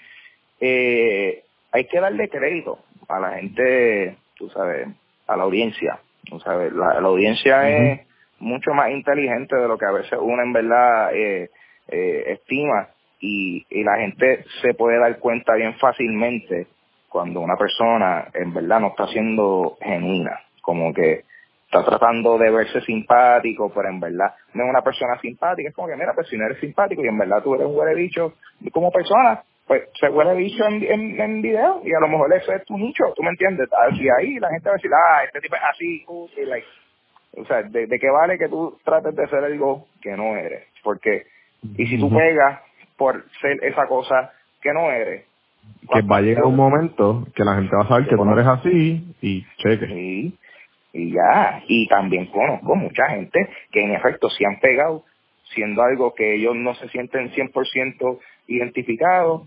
[0.61, 4.89] eh, hay que darle crédito a la gente, tú sabes,
[5.27, 5.99] a la audiencia.
[6.25, 8.01] Tú sabes, la, la audiencia es
[8.39, 11.51] mucho más inteligente de lo que a veces uno en verdad eh,
[11.89, 12.89] eh, estima.
[13.21, 16.69] Y, y la gente se puede dar cuenta bien fácilmente
[17.09, 21.25] cuando una persona en verdad no está siendo genuina, como que
[21.65, 25.89] está tratando de verse simpático, pero en verdad no es una persona simpática, es como
[25.89, 28.35] que mira, pues si no eres simpático y en verdad tú eres un huele bicho
[28.73, 32.57] como persona, pues se huele bicho en, en, en video y a lo mejor ese
[32.57, 35.41] es tu nicho, tú me entiendes, y ahí la gente va a decir, ah, este
[35.41, 36.67] tipo es así, cool", y like,
[37.37, 40.65] o sea, de, de qué vale que tú trates de ser algo que no eres,
[40.83, 41.27] porque,
[41.77, 42.61] y si tú pegas
[42.97, 45.25] por ser esa cosa que no eres,
[45.93, 48.33] Que va a llegar un momento que la gente va a saber que tú no
[48.33, 49.87] eres así y cheque.
[49.87, 50.39] Sí,
[50.93, 51.63] y ya.
[51.69, 55.05] Y también conozco mucha gente que en efecto se han pegado
[55.55, 59.43] siendo algo que ellos no se sienten 100% identificados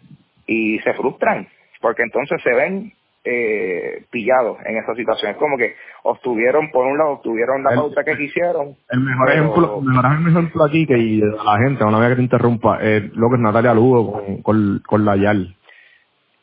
[0.48, 1.48] y se frustran
[1.82, 5.32] porque entonces se ven eh, pillados en esa situación.
[5.32, 8.76] Es como que obtuvieron, por un lado, obtuvieron la pauta que quisieron.
[8.90, 12.10] El mejor pero- ejemplo, el mejor ejemplo aquí que y a la gente, una vez
[12.10, 15.56] que te interrumpa, es lo que es Natalia Lugo con, con, con la Yal.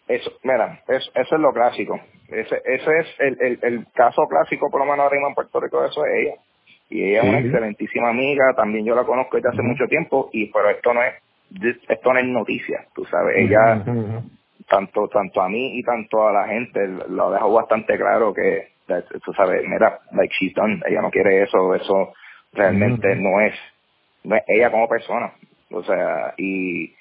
[0.07, 2.01] Eso, mira, es- eso es lo clásico.
[2.29, 5.85] Ese, ese es el, el, el caso clásico, por lo menos mismo en Puerto Rico,
[5.85, 6.35] eso es ella.
[6.90, 10.47] Y ella es una excelentísima amiga, también yo la conozco desde hace mucho tiempo, y
[10.53, 11.14] pero esto no es
[11.89, 13.37] esto no es noticia, tú sabes.
[13.39, 13.75] Ella,
[14.69, 18.69] tanto tanto a mí y tanto a la gente, lo dejó bastante claro que,
[19.25, 22.13] tú sabes, mira, like she's done, ella no quiere eso, eso
[22.53, 23.55] realmente no es,
[24.25, 25.33] no es ella como persona.
[25.71, 26.95] O sea, y,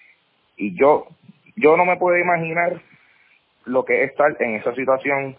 [0.57, 1.07] y yo,
[1.55, 2.81] yo no me puedo imaginar
[3.65, 5.35] lo que es estar en esa situación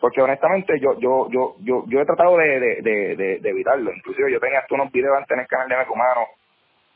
[0.00, 4.40] porque honestamente yo yo yo yo yo he tratado de, de- de evitarlo inclusive yo
[4.40, 6.20] tenía hasta unos videos antes en el canal de Mecumano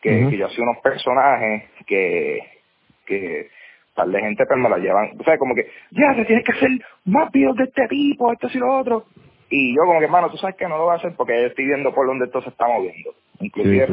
[0.03, 0.31] que, Ujú.
[0.31, 2.41] que yo hacía unos personajes que
[3.07, 3.49] que
[3.95, 6.53] tal de gente pues me la llevan o sea como que ya te tienes que
[6.53, 6.71] hacer
[7.07, 9.05] más videos de este tipo esto y lo otro
[9.51, 11.47] y yo como que hermano tú sabes que no lo voy a hacer porque yo
[11.49, 13.93] estoy viendo por donde esto se está moviendo inclusive Sí,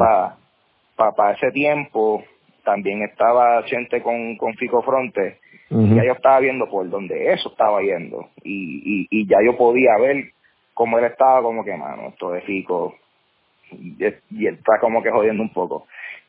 [0.96, 2.24] para ese tiempo
[2.64, 5.38] también estaba gente con con Fico Fronte
[5.70, 5.96] Ujú.
[5.96, 9.96] ya yo estaba viendo por donde eso estaba yendo y, y, y ya yo podía
[9.98, 10.30] ver
[10.74, 12.94] cómo él estaba como que mano esto de Fico
[13.72, 13.96] y,
[14.30, 15.86] y él está como que jodiendo un poco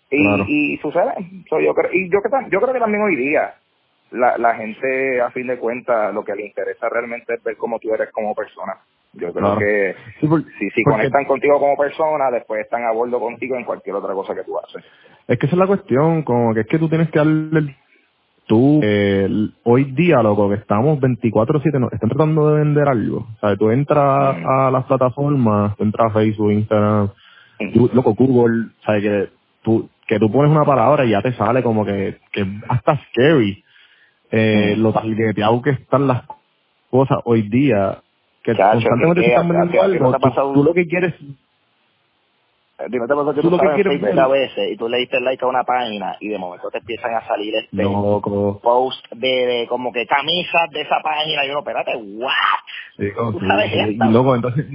[0.10, 0.46] y, Claro.
[0.48, 1.14] y sucede
[1.50, 3.54] So, yo creo y yo yo creo que también hoy día
[4.12, 7.78] la, la gente a fin de cuentas lo que le interesa realmente es ver cómo
[7.80, 8.78] tú eres como persona
[9.14, 9.60] yo creo Claro.
[9.60, 13.56] que Sí, por- si, si porque- conectan contigo como persona después están a bordo contigo
[13.58, 14.84] en cualquier otra cosa que tú haces
[15.28, 17.76] Es que esa es la cuestión, como que es que tú tienes que darle
[18.46, 19.28] tú eh,
[19.64, 23.70] hoy día loco que estamos 24/7 nos están tratando de vender algo, o sea, tú
[23.72, 24.48] entras Mm.
[24.48, 27.10] a las plataformas, tú entras a Facebook, Instagram,
[27.74, 29.30] tú- loco Google, sabes que
[29.64, 33.64] tú que tú pones una palabra y ya te sale como que que hasta scary
[34.32, 34.82] eh, Mm.
[34.82, 36.24] lo targeteado que están las
[36.90, 38.02] cosas hoy día
[38.44, 41.14] que Chacho, constantemente ¿qué- te están vendiendo no algo, tú, lo que quieres
[42.90, 45.00] Dime te pasa que Tú tú, lo que quieres ver- a veces y tú le
[45.00, 48.60] diste like a una página y de momento te empiezan a salir este loco.
[48.62, 52.32] post de, de como que camisas de esa página y uno, espérate, what?
[52.98, 53.78] Sí, Tú sí, sabes sí.
[53.80, 54.66] Y loco, entonces,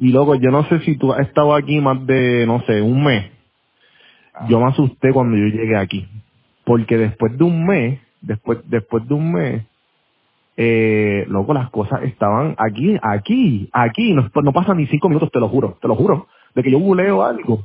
[0.00, 3.04] y loco, yo no sé si tú has estado aquí más de, no sé, un
[3.04, 3.30] mes.
[4.48, 6.06] Yo me asusté cuando yo llegué aquí.
[6.64, 9.64] Porque después de un mes, después, después de un mes,
[10.56, 15.40] eh, loco, las cosas estaban aquí, aquí, aquí, no, no pasan ni cinco minutos, te
[15.40, 17.64] lo juro, te lo juro, de que yo buleo algo.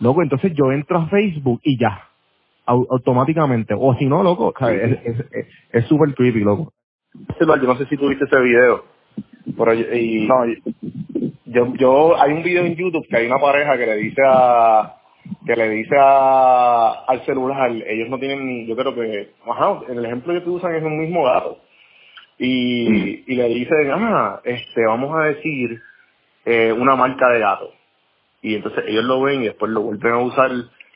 [0.00, 2.08] Loco, entonces yo entro a Facebook y ya,
[2.66, 3.74] au- automáticamente.
[3.76, 4.80] O si no, loco, ¿sabes?
[5.04, 6.72] es es- es- es súper creepy, loco.
[7.40, 8.84] Yo no sé si tú viste ese video,
[9.58, 10.46] pero yo- y, no,
[11.46, 14.99] yo, yo, hay un video en YouTube que hay una pareja que le dice a,
[15.46, 19.98] que le dice a, al celular, ellos no tienen ni, yo creo que, ajá, en
[19.98, 21.58] el ejemplo que tú usan es un mismo gato.
[22.38, 25.80] Y, y le dicen, ah, este, vamos a decir,
[26.46, 27.72] eh, una marca de gato.
[28.42, 30.50] Y entonces ellos lo ven y después lo vuelven a usar,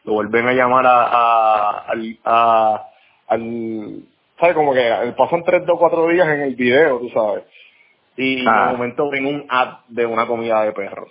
[0.04, 2.86] lo vuelven a llamar a, a, al, a,
[3.28, 4.00] al,
[4.40, 4.54] ¿sabes?
[4.54, 7.44] Como que pasan tres o cuatro días en el video, tú sabes.
[8.16, 8.68] Y Ah.
[8.68, 11.10] de momento ven un ad de una comida de perros.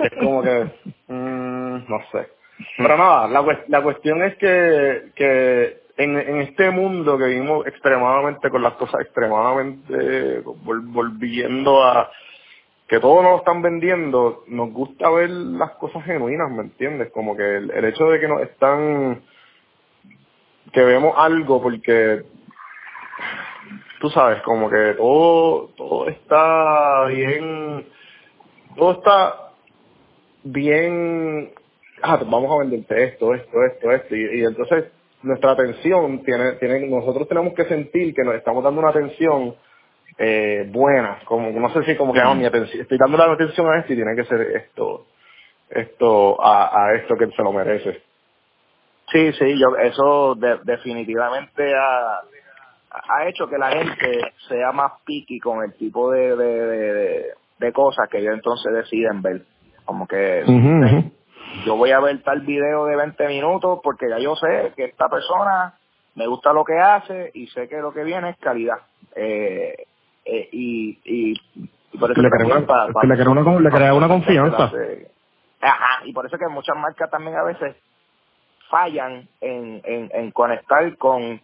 [0.00, 0.70] Es como que,
[1.08, 1.55] mm,
[1.88, 2.28] no sé.
[2.78, 8.50] Pero nada, la, la cuestión es que, que en, en este mundo que vivimos extremadamente
[8.50, 12.10] con las cosas extremadamente vol- volviendo a
[12.88, 17.12] que todo nos lo están vendiendo, nos gusta ver las cosas genuinas, ¿me entiendes?
[17.12, 19.22] Como que el, el hecho de que nos están,
[20.72, 22.24] que vemos algo porque,
[24.00, 27.88] tú sabes, como que todo, todo está bien,
[28.76, 29.52] todo está
[30.44, 31.54] bien,
[32.02, 34.86] ah, vamos a venderte esto, esto, esto, esto, y, y entonces
[35.22, 39.54] nuestra atención tiene, tiene, nosotros tenemos que sentir que nos estamos dando una atención
[40.18, 43.66] eh, buena, como no sé si como que ah, mi atención, estoy dando la atención
[43.68, 45.06] a esto y tiene que ser esto,
[45.70, 48.02] esto, a, a esto que se lo merece.
[49.12, 52.20] Sí, sí, yo eso de- definitivamente ha,
[52.90, 57.26] ha hecho que la gente sea más picky con el tipo de, de, de, de-
[57.58, 59.42] de cosas que ellos entonces deciden ver.
[59.84, 60.42] Como que
[61.66, 65.08] yo voy a ver tal video de 20 minutos porque ya yo sé que esta
[65.08, 65.74] persona
[66.14, 68.78] me gusta lo que hace y sé que lo que viene es calidad.
[69.14, 69.74] Eh,
[70.24, 71.40] eh, y, y,
[71.92, 74.06] y por eso Le crea una- pa- que le crea una con- le crea una
[74.08, 74.70] pa- confianza.
[75.60, 77.76] Ajá, y por eso que muchas marcas también a veces
[78.70, 81.40] fallan en, en, en conectar con,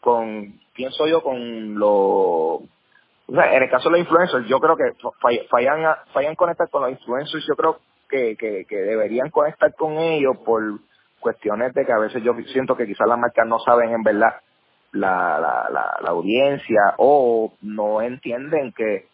[0.00, 2.62] con, pienso yo, con lo, o
[3.32, 4.84] sea, en el caso de los influencers, yo creo que
[5.20, 7.78] fall- fallan, fallan conectar con los influencers, yo creo
[8.08, 10.62] que, que, que deberían conectar con ellos por
[11.20, 14.34] cuestiones de que a veces yo siento que quizás las marcas no saben en verdad
[14.92, 19.06] la, la, la, la audiencia o no entienden que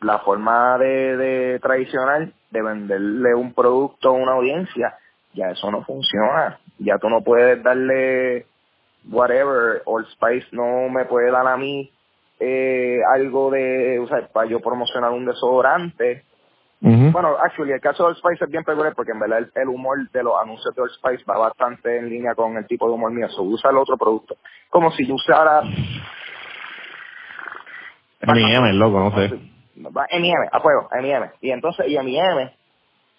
[0.00, 4.96] la forma de, de tradicional de venderle un producto a una audiencia,
[5.34, 6.58] ya eso no funciona.
[6.78, 8.46] Ya tú no puedes darle
[9.10, 11.90] whatever, Old Spice no me puede dar a mí
[12.38, 16.24] eh, algo de, o para yo promocionar un desodorante.
[16.82, 19.68] Bueno, actually, el caso de Old Spice es bien peculiar porque en verdad el, el
[19.68, 22.94] humor de los anuncios de Old Spice va bastante en línea con el tipo de
[22.94, 23.28] humor mío.
[23.28, 24.36] So, usa el otro producto.
[24.70, 25.62] Como si yo usara
[28.22, 29.26] M&M, loco, no sé.
[29.76, 31.30] M&M, a fuego, M&M.
[31.40, 32.52] Y entonces, y M&M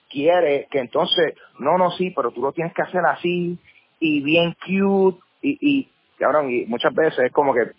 [0.10, 3.58] quiere que entonces, no, no, sí, pero tú lo tienes que hacer así,
[4.00, 7.72] y bien cute, y, y cabrón, y muchas veces es como que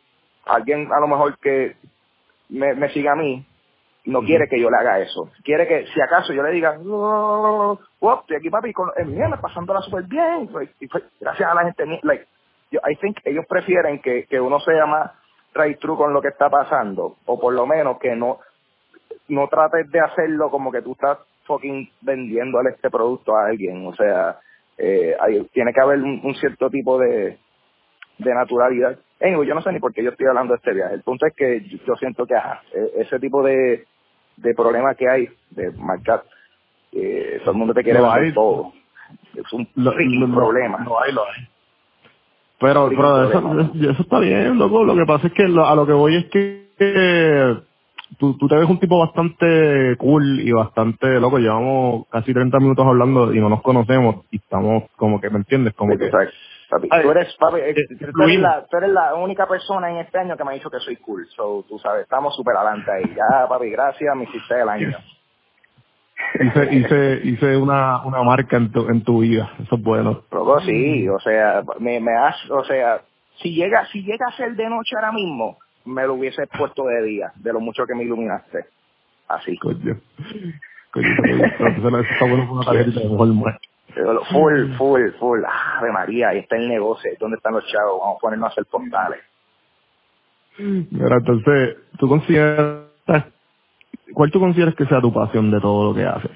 [0.47, 1.77] alguien a lo mejor que
[2.49, 3.45] me, me siga a mí,
[4.07, 5.31] no quiere que yo le haga eso.
[5.45, 7.79] Quiere que, si acaso yo le diga, oh,
[8.21, 12.01] estoy aquí papi, con M&M pasándola súper bien, like, y fue- gracias a la gente,
[12.03, 12.27] like,
[12.71, 15.12] yo, I think ellos prefieren que, que uno sea más
[15.55, 18.38] right true con lo que está pasando, o por lo menos que no,
[19.29, 23.95] no trates de hacerlo como que tú estás fucking vendiéndole este producto a alguien, o
[23.95, 24.38] sea,
[24.79, 27.38] eh, hay- tiene que haber un, un cierto tipo de,
[28.19, 28.99] de naturalidad.
[29.21, 30.95] Anyway, yo no sé ni por qué yo estoy hablando de este viaje.
[30.95, 33.87] El punto es que yo, yo siento que ajá, e- ese tipo de,
[34.37, 36.25] de problema que hay de marcar,
[36.92, 38.33] eh, todo el mundo te quiere vender hay.
[38.33, 38.73] todo.
[39.35, 40.85] Es un Lo- lo- problema.
[40.85, 41.49] Lo hay, lo hay.
[42.59, 44.85] Pero, pero eso, eso está bien, loco.
[44.85, 47.61] Lo que pasa es que lo- a lo que voy es que eh,
[48.18, 51.39] tú, tú te ves un tipo bastante cool y bastante loco.
[51.39, 55.74] Llevamos casi 30 minutos hablando y no nos conocemos y estamos como que, ¿me entiendes?
[55.74, 56.11] Como Sí, que...
[56.11, 56.30] sabes,
[56.73, 59.99] papi, tú eres, papi, eh, eh, tú, eres la, tú eres la única persona en
[59.99, 61.27] este año que me ha dicho que soy cool.
[61.37, 63.14] So, tú sabes, estamos súper adelante ahí.
[63.14, 64.99] Ya, papi, gracias, me hiciste el año.
[66.41, 69.53] Hice, hice, hice una, una marca en tu, en tu vida.
[69.62, 70.23] Eso es bueno.
[70.31, 73.03] Loco, sí, o sea, me, me has, o sea,
[73.43, 77.03] si llega, si llega a ser de noche ahora mismo, me lo hubiese puesto de
[77.03, 78.64] día, de lo mucho que me iluminaste.
[79.29, 79.59] Así.
[79.59, 79.99] Coño.
[80.93, 83.68] Coño, eso eso está bueno con una tarjetita de mejor muerte.
[83.95, 85.40] Full, full, full.
[85.45, 87.11] Ave María, ahí está el negocio.
[87.20, 88.01] ¿Dónde están los chavos?
[88.01, 89.20] Vamos a ponernos a hacer postales.
[90.59, 92.84] Mira, entonces, ¿tú consideras,
[94.14, 96.30] cuál tú consideras que sea tu pasión de todo lo que haces?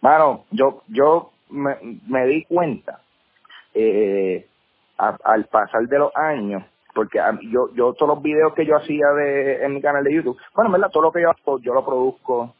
[0.00, 3.00] Mano, yo, yo me, me di cuenta
[3.74, 4.46] eh,
[4.98, 6.62] a- al pasar de los años,
[6.94, 10.14] porque a- yo, yo todos los videos que yo hacía de, en mi canal de
[10.14, 12.54] YouTube, bueno, en verdad, todo lo que yo hago, yo lo produzco,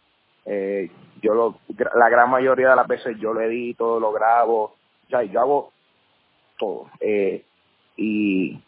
[0.47, 0.91] eh,
[1.25, 1.57] yo lo,
[1.97, 4.75] la gran mayoría de las veces yo lo edito, lo grabo,
[5.11, 5.73] sea, yo hago
[6.59, 6.87] todo.
[7.01, 7.45] Eh,
[7.97, 8.61] y,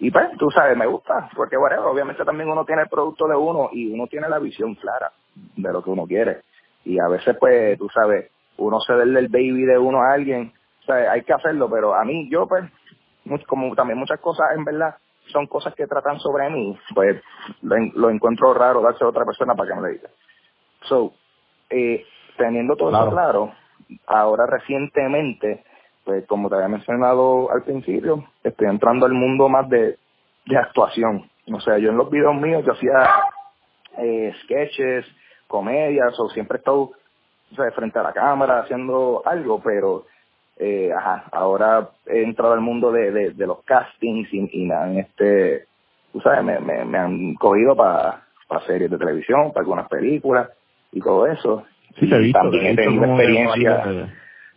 [0.00, 3.36] y pues, tú sabes, me gusta, porque bueno, obviamente también uno tiene el producto de
[3.36, 6.42] uno y uno tiene la visión clara de lo que uno quiere.
[6.84, 10.84] Y a veces, pues, tú sabes, uno cederle el baby de uno a alguien, o
[10.86, 12.64] sea, hay que hacerlo, pero a mí, yo, pues,
[13.24, 14.96] much- como también muchas cosas, en verdad,
[15.28, 17.22] son cosas que tratan sobre mí, pues,
[17.62, 20.08] lo encuentro raro darse a otra persona para que me lo diga.
[20.82, 21.12] So,
[21.72, 22.04] eh,
[22.36, 23.06] teniendo todo Claro.
[23.06, 23.52] eso claro,
[24.06, 25.64] ahora recientemente,
[26.04, 29.96] pues como te había mencionado al principio, estoy entrando al mundo más de,
[30.46, 31.28] de actuación.
[31.52, 33.08] O sea, yo en los videos míos yo hacía
[33.98, 35.04] eh, sketches,
[35.48, 36.80] comedias, o siempre he estado
[37.50, 40.04] o sea, frente a la cámara haciendo algo, pero
[40.56, 45.66] eh, ajá, ahora he entrado al mundo de, de, de los castings y, han, este,
[46.12, 48.22] tú sabes, me, me, me han cogido para
[48.66, 50.50] series de televisión, para algunas películas
[50.92, 51.64] y todo eso.
[51.98, 53.86] Sí, te he Y visto, también he tenido experiencia.
[53.86, 54.06] de,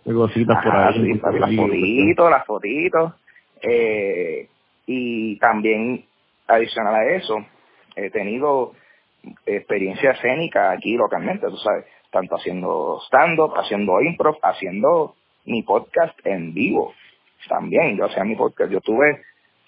[0.05, 0.93] de cositas por ahí.
[1.03, 3.13] sí, las fotitos, las fotitos.
[3.61, 4.47] Eh,
[4.85, 6.05] y también,
[6.47, 7.43] adicional a eso,
[7.95, 8.73] he tenido
[9.45, 15.15] experiencia escénica aquí localmente, tú sabes, tanto haciendo stand-up, haciendo improv, haciendo
[15.45, 16.93] mi podcast en vivo
[17.49, 17.97] también.
[17.97, 19.21] Yo hacía mi podcast, yo tuve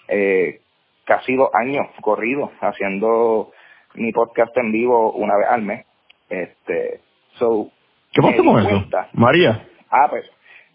[0.08, 0.60] eh,
[1.04, 3.50] casi dos años corridos haciendo
[3.94, 5.86] mi podcast en vivo una vez al mes.
[6.28, 7.00] Este,
[7.38, 7.70] so,
[8.12, 8.68] ¿Qué pasó con eso?
[8.68, 9.66] cuenta- María.
[9.90, 10.24] Ah, pues,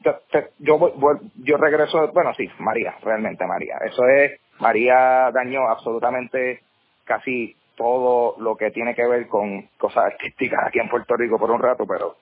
[0.04, 3.76] te- te- yo voy- voy- yo regreso, bueno, sí, María, realmente María.
[3.86, 6.62] Eso es, María dañó absolutamente
[7.06, 11.52] casi todo lo que tiene que ver con cosas artísticas aquí en Puerto Rico por
[11.52, 12.16] un rato, pero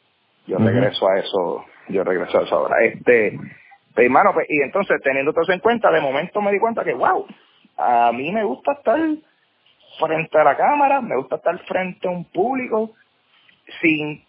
[0.47, 2.83] yo regreso a eso, yo regreso a eso ahora.
[2.83, 3.37] Este,
[3.93, 6.83] pues, hermano, pues, y entonces teniendo todo eso en cuenta, de momento me di cuenta
[6.83, 7.25] que, wow,
[7.77, 8.99] a mí me gusta estar
[9.99, 12.91] frente a la cámara, me gusta estar frente a un público,
[13.81, 14.21] sin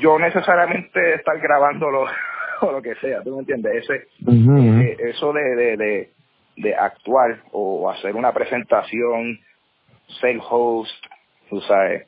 [0.00, 2.06] yo necesariamente estar grabándolo
[2.62, 3.84] o lo que sea, ¿tú me entiendes?
[3.84, 4.06] Ese,
[4.82, 6.10] eh, eso de, de, de,
[6.56, 9.38] de actuar o hacer una presentación,
[10.20, 10.92] ser host,
[11.48, 12.06] tú sabes,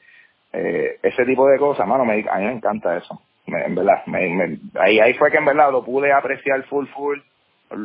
[0.52, 4.04] eh, ese tipo de cosas, mano, me, a mí me encanta eso, me- en verdad,
[4.06, 7.18] me, me- ahí, ahí fue que en verdad lo pude apreciar full full,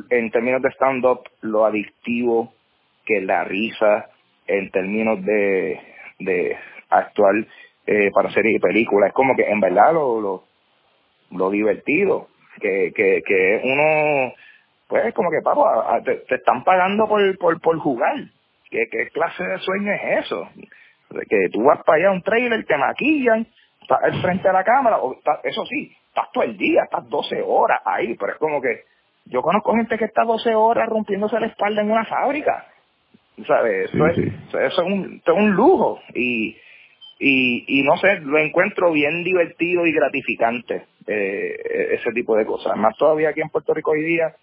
[0.10, 2.54] en términos de stand-up, lo adictivo
[3.06, 4.10] que la risa,
[4.48, 5.80] en términos de,
[6.20, 6.58] de
[6.90, 7.34] actuar
[7.88, 10.44] eh, para series y películas, es como que en verdad lo, lo,
[11.32, 12.28] lo divertido,
[12.60, 14.34] que, que, que uno,
[14.88, 18.16] pues como que, papá, te, te están pagando por, por, por jugar.
[18.70, 20.50] ¿Qué, ¿Qué clase de sueño es eso?
[21.30, 23.48] Que tú vas para allá a un trailer, te maquillan,
[23.82, 27.42] estás al frente de la cámara, o eso sí, estás todo el día, estás 12
[27.46, 28.82] horas ahí, pero es como que
[29.26, 32.66] yo conozco gente que está 12 horas rompiéndose la espalda en una fábrica.
[33.46, 33.94] ¿Sabes?
[33.94, 34.58] Eso, Sí, es, sí.
[34.58, 36.00] eso es un, eso es un lujo.
[36.16, 36.58] Y,
[37.20, 41.56] y, y no sé, lo encuentro bien divertido y gratificante, eh,
[41.94, 42.76] ese tipo de cosas.
[42.78, 44.36] Más todavía aquí en Puerto Rico hoy día,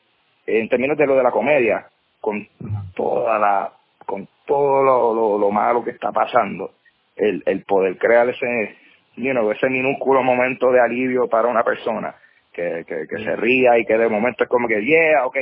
[0.46, 1.86] en términos de lo de la comedia,
[2.20, 2.46] con
[2.94, 3.72] toda la,
[4.06, 6.72] con todo lo, lo, lo malo que está pasando,
[7.16, 8.76] el, el poder crear ese,
[9.16, 12.14] you ese minúsculo momento de alivio para una persona,
[12.52, 15.36] que, que, que se ría y que de momento es como que, yeah, ok,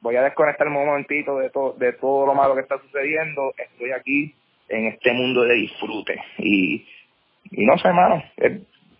[0.00, 3.92] voy a desconectar un momentito de, to- de todo lo malo que está sucediendo, estoy
[3.92, 4.34] aquí
[4.70, 6.86] en este mundo de disfrute y,
[7.50, 8.52] y no sé, hermano, es,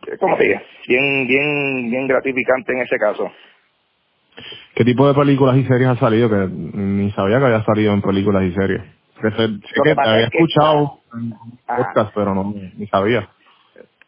[0.07, 3.31] es como te digo, bien, bien, bien gratificante en ese caso.
[4.75, 6.29] ¿Qué tipo de películas y series ha salido?
[6.31, 8.83] Que ni sabía que había salido en películas y series.
[9.21, 11.35] Que sé, sé que que había es que- escuchado en
[11.67, 11.77] Ajá.
[11.93, 13.29] podcast, pero no ni sabía.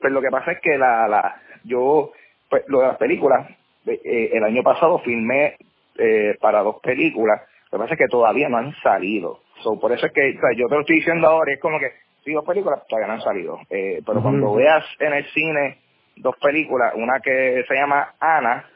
[0.00, 2.12] Pues lo que pasa es que la, la yo,
[2.48, 3.48] pues lo de las películas,
[3.86, 5.56] eh, eh, el año pasado filmé
[5.98, 9.40] eh, para dos películas, lo que pasa es que todavía no han salido.
[9.62, 11.60] So, por eso es que o sea, yo te lo estoy diciendo ahora y es
[11.60, 11.92] como que,
[12.24, 13.58] sí, dos películas todavía no han salido.
[13.70, 15.78] Eh, pero cuando veas en el cine
[16.16, 18.66] dos películas, una que se llama Ana,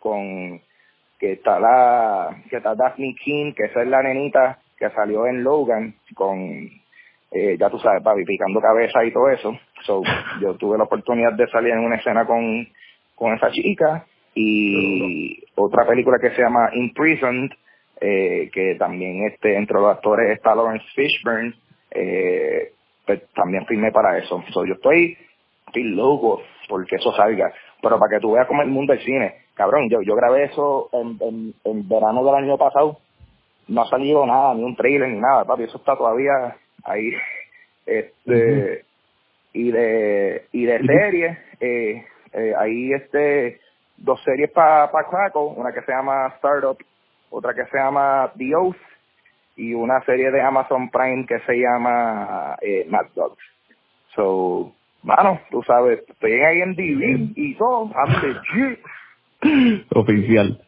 [0.00, 0.60] con
[1.18, 5.42] que está la que está Daphne King, que esa es la nenita que salió en
[5.42, 6.68] Logan con
[7.34, 9.58] eh, ya tú sabes, papi, picando cabeza y todo eso.
[9.84, 10.02] So,
[10.40, 12.68] yo tuve la oportunidad de salir en una escena con,
[13.16, 17.50] con esa chica y otra película que se llama Imprisoned,
[18.00, 21.54] eh, que también este entre los actores está Lawrence Fishburne,
[21.90, 22.72] eh,
[23.06, 24.42] pues también firmé para eso.
[24.52, 25.16] So, yo estoy,
[25.66, 27.52] estoy loco porque eso salga.
[27.80, 30.88] Pero para que tú veas cómo el mundo del cine, cabrón, yo, yo grabé eso
[30.92, 32.98] en, en, en verano del año pasado,
[33.68, 37.10] no ha salido nada, ni un trailer, ni nada, papi, eso está todavía ahí.
[37.86, 38.82] Este,
[39.52, 43.60] y de, y de series, eh, eh, ahí este,
[43.98, 46.78] dos series para pa Crackle, una que se llama Startup,
[47.30, 48.76] otra que se llama The Oath,
[49.56, 53.42] y una serie de Amazon Prime que se llama eh, Mad Dogs.
[54.14, 54.72] So,
[55.02, 58.76] mano, tú sabes, estoy en IMDb y todo, I'm.
[59.90, 60.60] Oficial.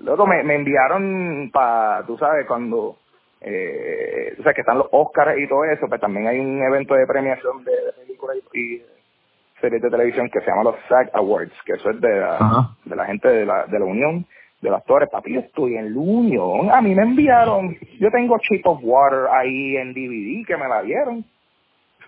[0.00, 2.96] Luego me, me enviaron para, tú sabes, cuando,
[3.40, 6.94] eh, o sea, que están los Oscars y todo eso, pues también hay un evento
[6.94, 8.82] de premiación de, de películas y, y
[9.60, 12.96] series de televisión que se llama los SAG Awards, que eso es de la, de
[12.96, 14.24] la gente de la, de la Unión
[14.60, 15.08] de los actores.
[15.10, 16.70] Papi, yo estoy en la Unión.
[16.70, 20.82] A mí me enviaron, yo tengo Chip of Water ahí en DVD que me la
[20.82, 21.24] dieron.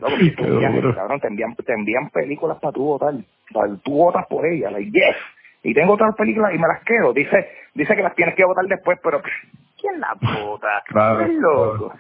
[0.01, 3.15] Loco, cabrón, te envían, te envían películas para tú votar.
[3.53, 5.17] Para tú votas por ellas, like, yes.
[5.63, 7.13] Y tengo otras películas y me las quedo.
[7.13, 9.21] Dice, dice que las tienes que votar después, pero
[9.79, 10.83] ¿quién las vota?
[10.87, 11.95] Claro, Es loco.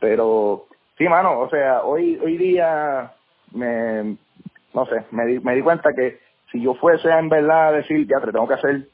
[0.00, 0.66] Pero,
[0.98, 3.12] sí, mano, o sea, hoy, hoy día
[3.52, 4.16] me,
[4.74, 6.18] no sé, me di, me di cuenta que
[6.50, 8.88] si yo fuese en verdad a decir, ya, te tengo que hacer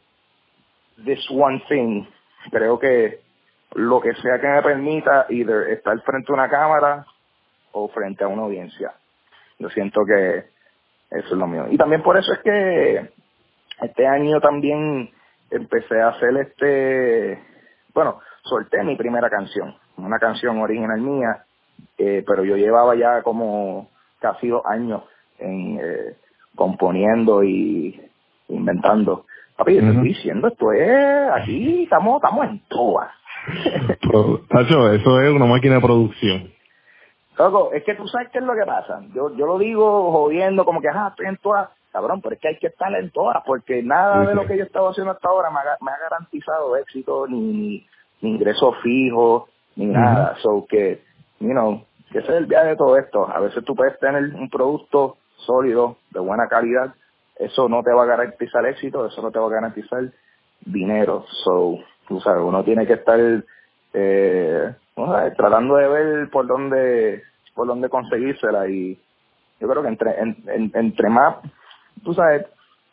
[1.05, 2.07] this one thing,
[2.51, 3.20] creo que
[3.74, 7.07] lo que sea que me permita either estar frente a una cámara
[7.72, 8.93] o frente a una audiencia.
[9.59, 10.38] Yo siento que
[11.11, 11.66] eso es lo mío.
[11.70, 13.11] Y también por eso es que
[13.82, 15.11] este año también
[15.51, 17.43] empecé a hacer este,
[17.95, 21.45] bueno, solté mi primera canción, una canción original mía,
[21.99, 23.90] eh, pero yo llevaba ya como
[24.20, 25.03] casi dos años
[25.38, 26.16] en, eh,
[26.55, 28.01] componiendo y
[28.49, 29.26] inventando.
[29.57, 33.11] Papi, yo te estoy diciendo, esto es, aquí estamos, estamos en todas.
[34.49, 36.51] Tacho, eso es una máquina de producción.
[37.39, 39.01] Loco, es que tú sabes qué es lo que pasa.
[39.15, 41.71] Yo, yo lo digo jodiendo, como que, ah, estoy en todas.
[41.91, 44.57] Cabrón, pero es que hay que estar en todas, porque nada Sí, de lo que
[44.57, 47.87] yo he estado haciendo hasta ahora me ha, me ha garantizado éxito, ni, ni,
[48.23, 49.45] ni ingresos fijos,
[49.77, 50.37] ni nada.
[50.43, 51.03] So que,
[51.39, 53.29] you know, que ese es el viaje de todo esto.
[53.29, 56.95] A veces tú puedes tener un producto sólido, de buena calidad,
[57.45, 60.05] eso no te va a garantizar éxito, eso no te va a garantizar
[60.66, 61.24] dinero.
[61.45, 61.78] So,
[62.09, 63.18] tú sabes, uno tiene que estar
[63.95, 67.22] eh, no sé, tratando de ver por dónde
[67.55, 68.99] por dónde conseguírsela y
[69.61, 71.36] yo creo que entre en- en- entre más
[72.05, 72.47] tú sabes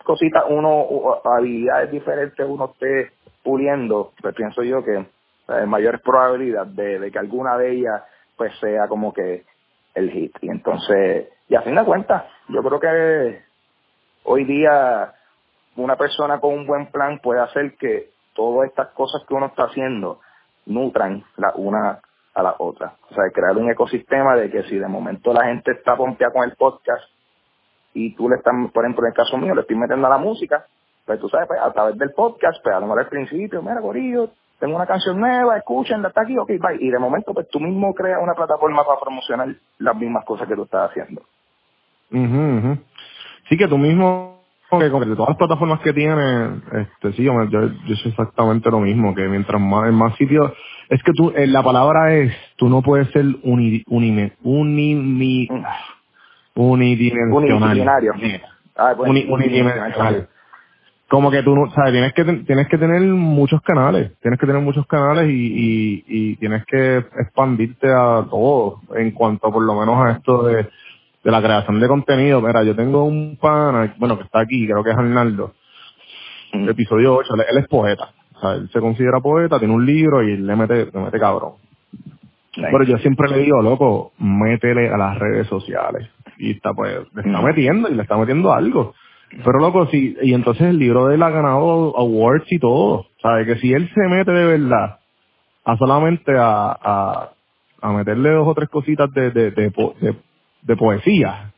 [0.05, 3.11] cositas uno o habilidades diferentes uno esté
[3.43, 5.05] puliendo pues pienso yo que
[5.47, 8.03] hay mayores probabilidades de, de que alguna de ellas
[8.37, 9.45] pues sea como que
[9.95, 13.43] el hit y entonces y a fin de cuentas yo creo que
[14.23, 15.13] hoy día
[15.75, 19.63] una persona con un buen plan puede hacer que todas estas cosas que uno está
[19.63, 20.19] haciendo
[20.65, 21.99] nutran la una
[22.33, 22.93] a la otra.
[23.09, 26.43] O sea, crear un ecosistema de que si de momento la gente está pompeada con
[26.43, 27.03] el podcast
[27.93, 30.17] y tú le estás, por ejemplo, en el caso mío, le estoy metiendo a la
[30.17, 30.65] música,
[31.05, 33.81] pues tú sabes, pues, a través del podcast, pues a lo mejor al principio, mira,
[33.81, 36.77] Corillo, tengo una canción nueva, escúchenla, está aquí, ok, bye.
[36.79, 39.47] Y de momento, pues tú mismo creas una plataforma para promocionar
[39.79, 41.21] las mismas cosas que tú estás haciendo.
[42.11, 42.77] Ujú, ujú.
[43.49, 47.33] Sí, que tú mismo, que con de todas las plataformas que tienes, este, sí, yo,
[47.49, 50.51] yo, yo sé exactamente lo mismo, que mientras más, en más sitios,
[50.89, 55.63] es que tú, eh, la palabra es, tú no puedes ser uni, unime, unimi, Mm.
[58.75, 60.29] Ah, pues, Uni- unidimensional.
[61.09, 64.61] Como que tú no, sabes, tienes que, tienes que tener muchos canales, tienes que tener
[64.61, 69.95] muchos canales y, y, y tienes que expandirte a todo en cuanto por lo menos
[70.05, 70.67] a esto de,
[71.23, 72.41] de la creación de contenido.
[72.41, 75.53] Mira, yo tengo un pana, bueno, que está aquí, creo que es Arnaldo,
[76.53, 78.09] episodio 8, él, él es poeta.
[78.35, 81.53] O sea, él se considera poeta, tiene un libro y le mete, le mete cabrón.
[82.55, 82.69] Nice.
[82.71, 86.09] Pero yo siempre le digo, loco, métele a las redes sociales.
[86.37, 88.93] Y está, pues, le está metiendo y le está metiendo algo.
[89.43, 93.05] Pero, loco, sí, y entonces el libro de él ha ganado awards y todo.
[93.21, 93.45] ¿Sabes?
[93.45, 94.99] Que si él se mete de verdad
[95.65, 97.29] a solamente a, a,
[97.81, 100.15] a meterle dos o tres cositas de, de, de, de,
[100.63, 101.53] de poesía,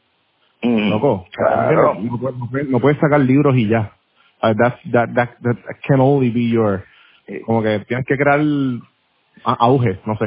[0.64, 0.90] Mm.
[0.90, 1.96] loco, Claro.
[1.96, 3.94] no, puedes, no sacar libros y ya.
[4.44, 6.84] Uh, that, that, that, that can only be your,
[7.28, 7.42] Sí.
[7.42, 8.40] como que tienes que crear
[9.46, 10.26] a- auge, no sé.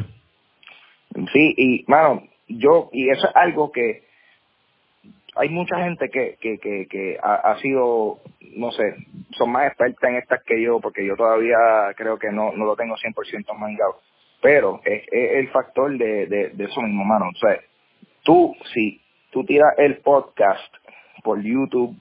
[1.33, 4.05] Sí, y mano, yo, y eso es algo que
[5.37, 8.19] hay mucha gente que, que, que, que ha, ha sido,
[8.57, 8.83] no sé,
[9.33, 11.57] son más expertas en estas que yo, porque yo todavía
[11.97, 14.01] creo que no, no lo tengo 100% mangado.
[14.43, 17.27] Pero es, es el factor de, de, de eso mismo, mano.
[17.35, 17.59] O sea,
[18.25, 19.01] tú, si
[19.31, 20.75] tú tiras el podcast
[21.23, 21.97] por YouTube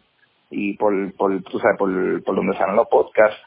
[0.50, 3.40] y por, por, tú sabes, por, por donde salen los podcasts,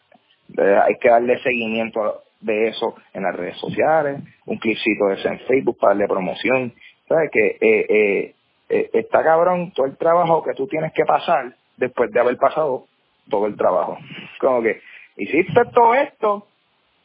[0.57, 5.29] Eh, hay que darle seguimiento de eso en las redes sociales, un clipcito de eso
[5.29, 6.73] en Facebook para darle promoción.
[7.09, 8.35] ¿Sabes que eh, eh,
[8.69, 12.87] eh, está cabrón todo el trabajo que tú tienes que pasar después de haber pasado
[13.29, 13.99] todo el trabajo.
[14.41, 14.81] Como que
[15.17, 16.47] hiciste todo esto,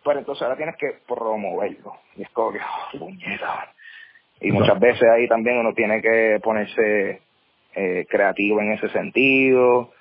[0.03, 1.93] pero entonces ahora tienes que promoverlo.
[2.15, 3.71] Y es como que, oh, puñeta.
[4.41, 7.21] Y muchas veces ahí también uno tiene que ponerse
[7.75, 9.91] eh, creativo en ese sentido,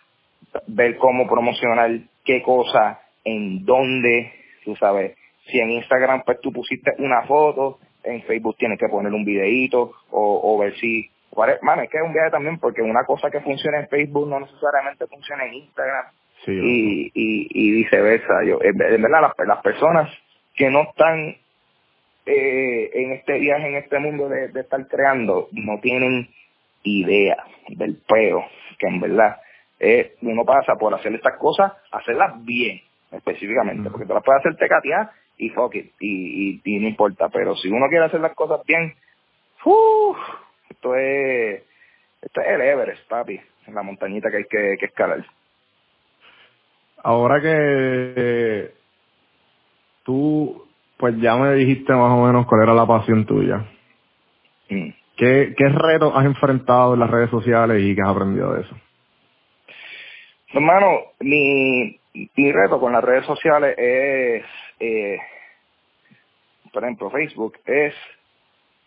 [0.66, 1.90] ver cómo promocionar
[2.24, 4.32] qué cosa, en dónde,
[4.64, 5.16] tú sabes.
[5.46, 9.92] Si en Instagram pues tú pusiste una foto, en Facebook tienes que poner un videíto
[10.10, 11.08] o, o ver si...
[11.30, 13.88] cuál es- Mano, es que es un viaje también porque una cosa que funciona en
[13.88, 16.06] Facebook no necesariamente funciona en Instagram
[16.46, 18.42] Sí, y, y, y viceversa.
[18.46, 20.10] Yo, en verdad, las, las personas
[20.54, 21.36] que no están
[22.26, 26.28] eh, en este viaje, en este mundo de, de estar creando, no tienen
[26.82, 28.44] idea del peo,
[28.78, 29.36] que en verdad
[29.78, 34.56] eh, uno pasa por hacer estas cosas, hacerlas bien, específicamente, porque tú las puedes hacer
[34.56, 38.34] tecatear y fuck it, y, y, y no importa, pero si uno quiere hacer las
[38.34, 38.94] cosas bien,
[39.64, 40.18] ¡uf!
[40.68, 41.62] esto es,
[42.20, 45.24] esto es el Everest, papi, la montañita que hay que, que escalar.
[47.02, 48.74] Ahora que eh,
[50.02, 50.68] tú,
[51.00, 53.64] pues ya me dijiste más o menos cuál era la pasión tuya.
[54.68, 54.90] Mm.
[55.16, 58.76] ¿Qué, qué retos has enfrentado en las redes sociales y qué has aprendido de eso?
[60.52, 61.98] Hermano, mi,
[62.36, 64.44] mi reto con las redes sociales es,
[64.80, 65.18] eh,
[66.70, 67.94] por ejemplo, Facebook, es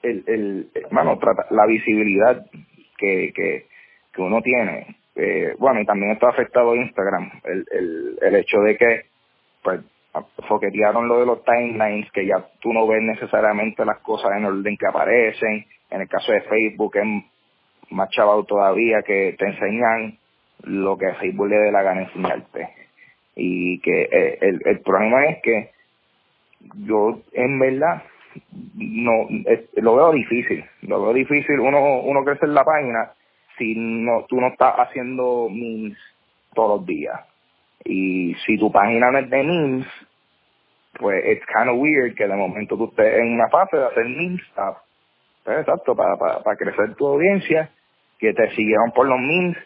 [0.03, 2.45] el, el hermano, trata, la visibilidad
[2.97, 3.65] que, que,
[4.13, 4.97] que uno tiene.
[5.15, 9.05] Eh, bueno, y también está afectado Instagram, el, el, el hecho de que,
[9.63, 9.81] pues,
[10.47, 14.59] foquetearon lo de los timelines, que ya tú no ves necesariamente las cosas en el
[14.59, 15.65] orden que aparecen.
[15.89, 17.05] En el caso de Facebook es
[17.89, 20.17] más chaval todavía que te enseñan
[20.63, 22.69] lo que Facebook le dé la gana enseñarte.
[23.35, 25.71] Y que eh, el, el problema es que
[26.75, 28.03] yo en verdad
[28.75, 29.27] no
[29.75, 33.11] lo veo difícil, lo veo difícil uno uno crecer la página
[33.57, 35.97] si no tú no estás haciendo memes
[36.53, 37.19] todos los días.
[37.85, 39.87] Y si tu página no es de memes,
[40.99, 44.05] pues it's kind of weird que de momento tú estés en una fase de hacer
[44.05, 44.77] memes stuff.
[45.43, 47.69] Pues, exacto, para, para, para crecer tu audiencia,
[48.17, 49.57] que te siguieron por los memes,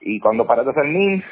[0.00, 1.24] y cuando paras de hacer memes,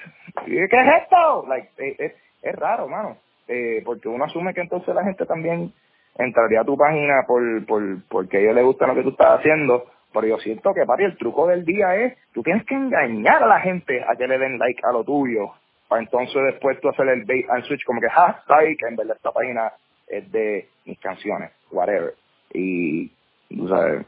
[0.44, 1.44] ¿qué es esto?
[1.48, 2.12] Like, eh, es,
[2.42, 3.16] es raro, mano,
[3.48, 5.72] eh, porque uno asume que entonces la gente también
[6.16, 9.86] entraría a tu página por, por porque ellos les gusta lo que tú estás haciendo,
[10.12, 13.46] pero yo siento que, papi, el truco del día es, tú tienes que engañar a
[13.46, 15.52] la gente a que le den like a lo tuyo,
[15.88, 19.16] para entonces después tú hacer el bait and switch como que, ja, like, en verdad
[19.16, 19.72] esta página
[20.06, 22.14] es de mis canciones, whatever.
[22.52, 23.08] Y,
[23.48, 24.06] tú sabes,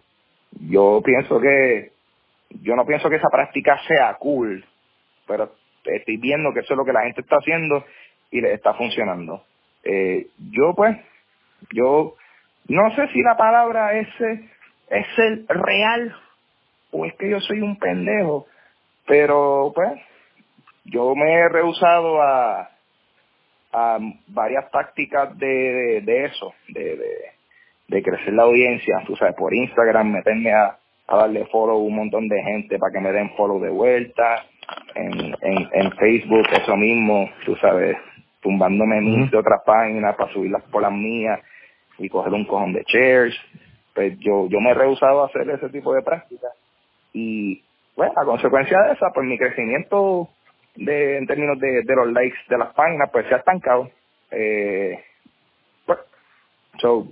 [0.69, 1.93] yo pienso que,
[2.63, 4.65] yo no pienso que esa práctica sea cool,
[5.27, 5.53] pero
[5.85, 7.85] estoy viendo que eso es lo que la gente está haciendo
[8.31, 9.43] y le está funcionando.
[9.83, 10.97] Eh, yo pues,
[11.73, 12.15] yo
[12.69, 14.09] no sé si la palabra es,
[14.91, 16.15] es el real
[16.91, 18.47] o es que yo soy un pendejo,
[19.07, 19.93] pero pues
[20.85, 22.71] yo me he rehusado a,
[23.73, 27.15] a varias tácticas de, de, de eso, de, de,
[27.89, 30.77] de crecer la audiencia, tú sabes, por Instagram, meterme a,
[31.07, 34.45] a darle follow a un montón de gente para que me den follow de vuelta,
[34.95, 37.97] en, en, en Facebook eso mismo, tú sabes,
[38.41, 41.41] tumbándome memes de otras páginas para subirlas por las mías
[41.99, 43.35] y coger un cojón de shares.
[43.95, 46.53] Pues yo, yo me he rehusado a hacer ese tipo de prácticas.
[47.13, 47.63] Y
[47.97, 50.29] bueno, a consecuencia de esa, pues mi crecimiento
[50.77, 53.91] de, en términos de, de los likes de las páginas, pues se ha estancado.
[54.31, 55.03] Eh,
[55.87, 55.99] pues,
[56.79, 57.07] so,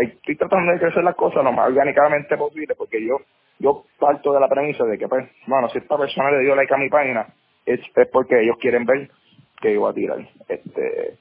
[0.00, 3.18] estoy tratando de crecer las cosas lo más orgánicamente posible, porque yo
[3.58, 6.72] yo parto de la premisa de que, pues, bueno, si esta persona le dio like
[6.74, 7.26] a mi página,
[7.64, 9.10] es, es porque ellos quieren ver
[9.60, 10.18] que yo voy a tirar.
[10.48, 11.14] Este,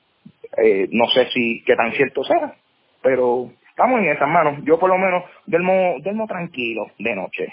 [0.57, 2.55] eh, no sé si qué tan cierto sea,
[3.01, 4.59] pero estamos en esas manos.
[4.63, 7.47] Yo por lo menos duermo, duermo tranquilo de noche.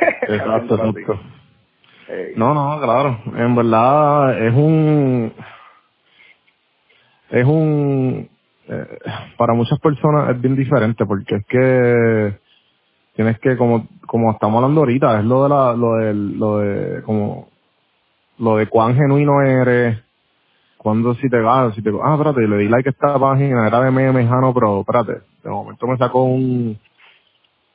[0.22, 1.20] Exacto, exacto.
[2.36, 3.18] No, no, claro.
[3.36, 5.32] En verdad es un...
[7.30, 8.28] Es un...
[8.68, 8.98] eh,
[9.38, 12.38] para muchas personas es bien diferente porque es que
[13.14, 17.02] tienes que, como como estamos hablando ahorita, es lo de la, lo de, lo de,
[17.04, 17.48] como,
[18.38, 19.98] lo de cuán genuino eres,
[20.76, 23.80] cuando si te vas, si te, ah, espérate, le di like a esta página, era
[23.80, 26.78] de memes, ah, no, pero espérate, de momento me sacó un,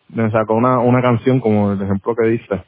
[0.10, 2.64] me sacó una, una canción como el ejemplo que diste.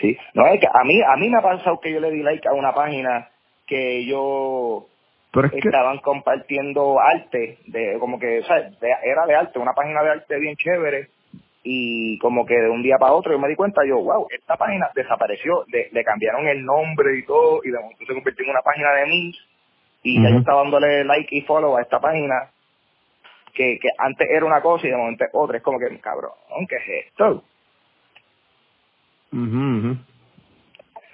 [0.00, 2.22] Sí, no es que a mí a mí me ha pasado que yo le di
[2.22, 3.28] like a una página
[3.66, 4.86] que yo
[5.32, 8.78] Pero es que, estaban compartiendo arte de como que ¿sabes?
[8.80, 11.08] De- era de arte, una página de arte bien chévere
[11.62, 14.56] y como que de un día para otro yo me di cuenta yo, wow, esta
[14.56, 18.50] página desapareció, le, le cambiaron el nombre y todo y de momento se convirtió en
[18.50, 19.36] una página de memes
[20.02, 22.50] y ya yo estaba dándole like y follow a esta página
[23.54, 25.56] que, que antes era una cosa y de momento es otra.
[25.56, 26.30] Es como que, cabrón,
[26.68, 27.42] ¿qué es esto?
[29.36, 29.96] Ujú, ujú.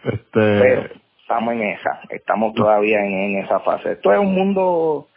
[0.05, 3.93] Este, estamos en esa, estamos todavía en, en esa fase.
[3.93, 5.09] Esto es un mundo,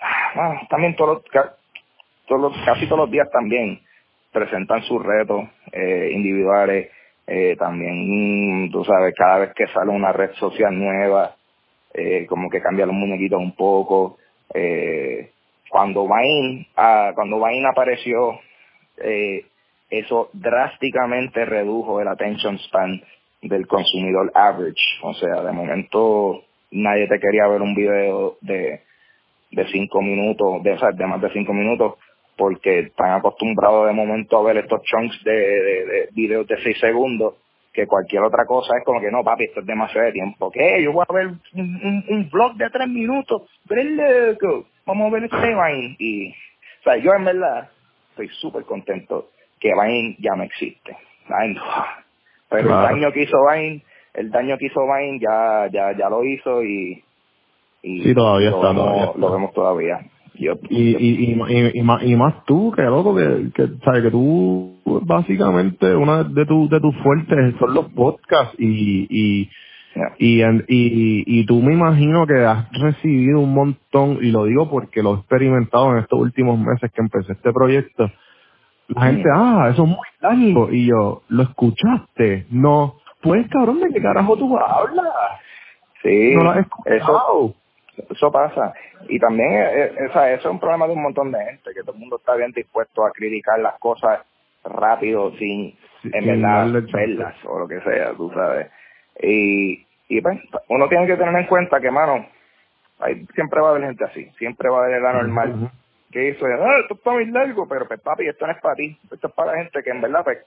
[0.00, 1.56] ah, también todos los, ca-
[2.26, 3.80] todos los- casi todos los días también
[4.32, 6.90] presentan sus retos eh, individuales.
[7.26, 11.36] Eh, también, mm, tú sabes, cada vez que sale una red social nueva,
[11.94, 14.18] eh, como que cambia los muñequitos un poco.
[14.54, 15.30] Eh,
[15.70, 18.40] cuando Vine, ah, cuando Vine apareció,
[18.98, 19.46] eh,
[19.98, 23.02] eso drásticamente redujo el attention span
[23.42, 24.82] del consumidor average.
[25.02, 28.80] O sea, de momento nadie te quería ver un video de,
[29.50, 31.94] de cinco minutos, de, más de cinco minutos,
[32.36, 36.78] porque están acostumbrados de momento a ver estos chunks de, de, de videos de seis
[36.80, 37.34] segundos,
[37.72, 40.50] que cualquier otra cosa es como que no, papi, esto es demasiado de tiempo.
[40.50, 40.82] ¿Qué?
[40.82, 45.08] Yo voy a ver un, un, un vlog de tres minutos, pero es loco, vamos
[45.08, 45.96] a ver este Vine.
[45.98, 47.68] Y, o sea, yo en verdad
[48.10, 49.30] estoy súper contento
[49.64, 50.94] que Vine ya no existe.
[51.26, 51.58] Vine,
[52.50, 52.86] pero Claro.
[52.88, 53.82] el daño que hizo Vine,
[54.14, 57.02] el daño que hizo Vine ya, ya, ya lo hizo y,
[57.82, 59.18] y Sí, todavía lo está, vemos, todavía está.
[59.18, 60.00] lo vemos todavía.
[60.34, 61.32] Yo, y, yo- y,
[61.78, 66.44] y, más, y más tú, que loco, que, que, sabes, que tú, básicamente, una de,
[66.44, 69.50] tu, de tus fuertes son los podcasts y, y,
[69.96, 70.14] ya.
[70.18, 75.02] y, y, y tú me imagino que has recibido un montón, y lo digo porque
[75.02, 78.10] lo he experimentado en estos últimos meses que empecé este proyecto.
[78.88, 80.70] La gente, ah, eso es muy largo.
[80.70, 82.46] Y yo, ¿lo escuchaste?
[82.50, 82.96] No.
[83.22, 85.06] Pues, cabrón, ¿de qué carajo tú hablas?
[86.02, 87.54] Sí, No lo has eso, escuchado.
[88.10, 88.74] eso pasa.
[89.08, 91.70] Y también eh, eh, o sea, eso es un problema de un montón de gente,
[91.74, 94.20] que todo el mundo está bien dispuesto a criticar las cosas
[94.64, 98.70] rápido sin, Sí, en verdad, verlas o lo que sea, tú sabes.
[99.22, 102.26] Y, y pues, uno tiene que tener en cuenta que, mano,
[103.00, 105.70] hay, siempre va a haber gente así, siempre va a haber el anormal Ujú.
[106.14, 108.96] Que hizo, ah, esto está muy largo, pero pues papi, esto no es para ti,
[109.12, 110.38] esto es para la gente que en verdad pues,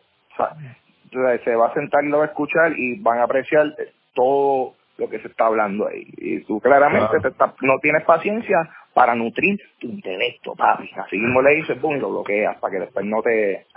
[1.43, 3.67] se va a sentar y lo va a escuchar y van a apreciar
[4.15, 6.05] todo lo que se está hablando ahí.
[6.17, 7.21] Y tú claramente Claro.
[7.21, 8.57] te está- no tienes paciencia
[8.93, 10.89] para nutrir tu intelecto, papi.
[10.95, 13.67] Así mismo le dices, boom, y lo bloqueas para que después no te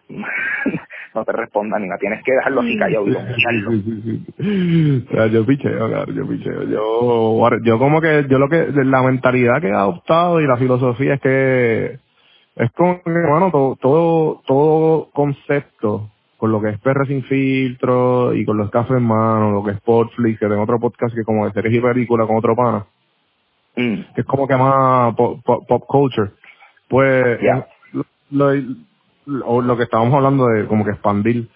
[1.14, 1.98] no te responda ni nada.
[1.98, 3.12] Tienes que dejarlo así callado y.
[5.10, 6.62] O sea, yo picheo, claro, yo picheo.
[6.64, 11.14] Yo, yo como que, yo lo que, la mentalidad que he adoptado y la filosofía
[11.14, 11.98] es que
[12.56, 18.34] es como que, bueno, todo, todo, todo concepto, con lo que es PR sin filtro
[18.34, 21.24] y con los cafés en mano, lo que es Sportflix, que tengo otro podcast que
[21.24, 22.86] como de series y películas con otro pana,
[23.76, 26.30] Mm, que es como que más pop, pop, pop culture.
[26.88, 27.38] Pues,
[27.92, 28.62] lo, lo,
[29.44, 31.48] o lo que estábamos hablando de como que expandir,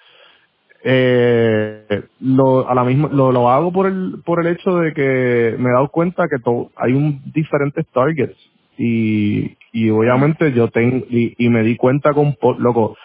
[0.85, 5.57] eh, lo, a la misma, lo, lo hago por el, por el hecho de que
[5.59, 8.37] me he dado cuenta que to- hay un diferentes targets
[8.77, 12.97] y, y obviamente yo tengo, y, y me di cuenta con, Pod- loco,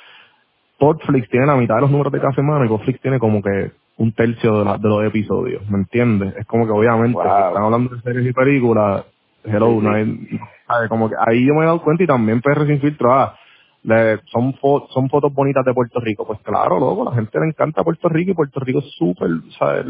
[0.78, 3.72] Podflix tiene la mitad de los números de Café Mano y Podflix tiene como que
[3.98, 6.36] un tercio de, la- de los episodios, ¿me entiendes?
[6.38, 7.24] Es como que obviamente, Wow.
[7.24, 9.06] si están hablando de series y películas,
[9.46, 9.86] hello, Sí, sí.
[9.86, 13.14] no hay- como que ahí yo me he dado cuenta y también PR sin filtro,
[13.14, 13.36] ah,
[13.84, 16.26] le- son, fo- son fotos bonitas de Puerto Rico.
[16.28, 19.86] Pues claro, loco, la gente le encanta Puerto Rico y Puerto Rico es súper, ¿sabes?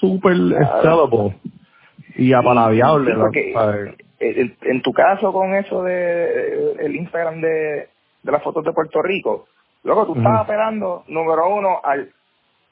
[0.00, 0.34] Súper
[0.80, 1.34] Claro.
[2.16, 3.14] y apalabiable.
[3.34, 3.52] Sí,
[4.20, 7.88] en, tu caso con eso de el Instagram de,
[8.22, 9.46] de las fotos de Puerto Rico,
[9.84, 10.20] luego tú Ujú.
[10.20, 12.10] estabas esperando, número uno, al,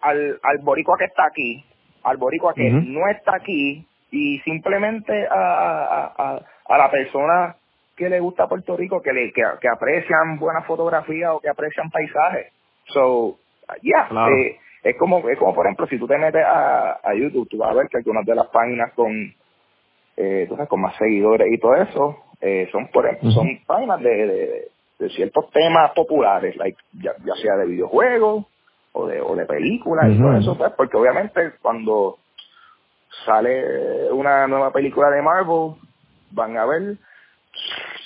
[0.01, 1.65] al, al boricua que está aquí,
[2.05, 7.57] al boricua que no está aquí, y simplemente a, a, a, a la persona
[7.97, 11.91] que le gusta Puerto Rico, que, le, que, que aprecian buenas fotografías o que aprecian
[11.91, 12.53] paisajes.
[12.89, 13.39] So,
[13.83, 14.37] yeah, Claro.
[14.37, 17.57] eh, es como es como por ejemplo si tú te metes a, a YouTube tú
[17.59, 19.11] vas a ver que algunas de las páginas con
[20.17, 24.01] eh, tú sabes, con más seguidores y todo eso eh, son por ejemplo, son páginas
[24.01, 24.69] de, de,
[24.99, 28.45] de ciertos temas populares like ya, ya sea de videojuegos
[28.93, 32.19] o de o de películas y todo eso pues porque obviamente cuando
[33.25, 35.77] sale una nueva película de Marvel
[36.33, 36.99] van a ver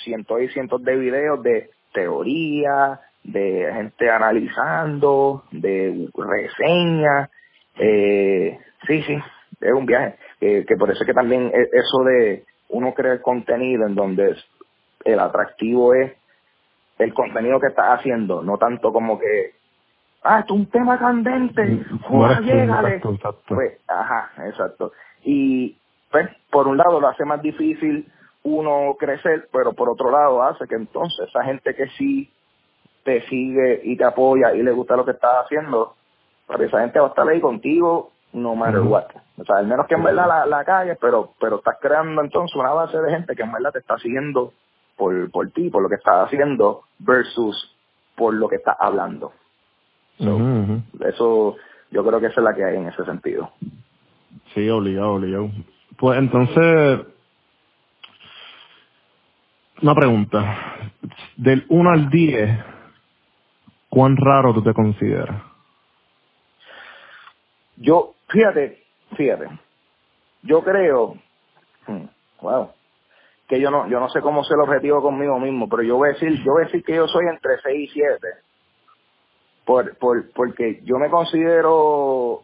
[0.03, 7.29] cientos y cientos de videos de teoría, de gente analizando, de reseñas.
[7.77, 9.17] Eh, sí, sí,
[9.61, 10.15] es un viaje.
[10.41, 14.35] Eh, que por eso es que también e- eso de uno crear contenido en donde
[15.03, 16.13] el atractivo es
[16.97, 19.53] el contenido que estás haciendo, no tanto como que,
[20.23, 22.95] ah, esto es un tema candente, eres tú, llégale.
[22.95, 23.55] exacto, exacto.
[23.55, 24.91] Pues, ajá, exacto.
[25.23, 25.77] Y
[26.11, 28.11] pues, por un lado lo hace más difícil
[28.49, 32.31] uno crecer, pero por otro lado hace que entonces esa gente que sí
[33.03, 35.95] te sigue y te apoya y le gusta lo que estás haciendo,
[36.47, 39.05] pues esa gente va a estar ahí contigo no matter what.
[39.37, 42.55] O sea, al menos que en verdad la, la cagues, pero, pero estás creando entonces
[42.55, 44.53] una base de gente que en verdad te está siguiendo
[44.97, 47.75] por, por ti, por lo que estás haciendo, versus
[48.15, 49.31] por lo que estás hablando.
[50.17, 50.37] So.
[51.05, 51.55] Eso,
[51.91, 53.51] yo creo que esa es la que hay en ese sentido.
[54.53, 55.49] Sí, obligado, obligado.
[55.97, 57.07] Pues entonces,
[59.81, 60.89] una pregunta.
[61.37, 62.49] Del 1 al 10,
[63.89, 65.41] ¿cuán raro tú te consideras?
[67.77, 68.83] Yo, fíjate,
[69.15, 69.47] fíjate,
[70.43, 71.15] yo creo,
[71.87, 72.05] hmm,
[72.41, 72.71] wow,
[73.47, 76.13] que yo no, yo no sé cómo ser objetivo conmigo mismo, pero yo voy a
[76.13, 78.27] decir, yo voy a decir que yo soy entre 6 y 7.
[79.65, 82.41] Por, por, porque yo me considero,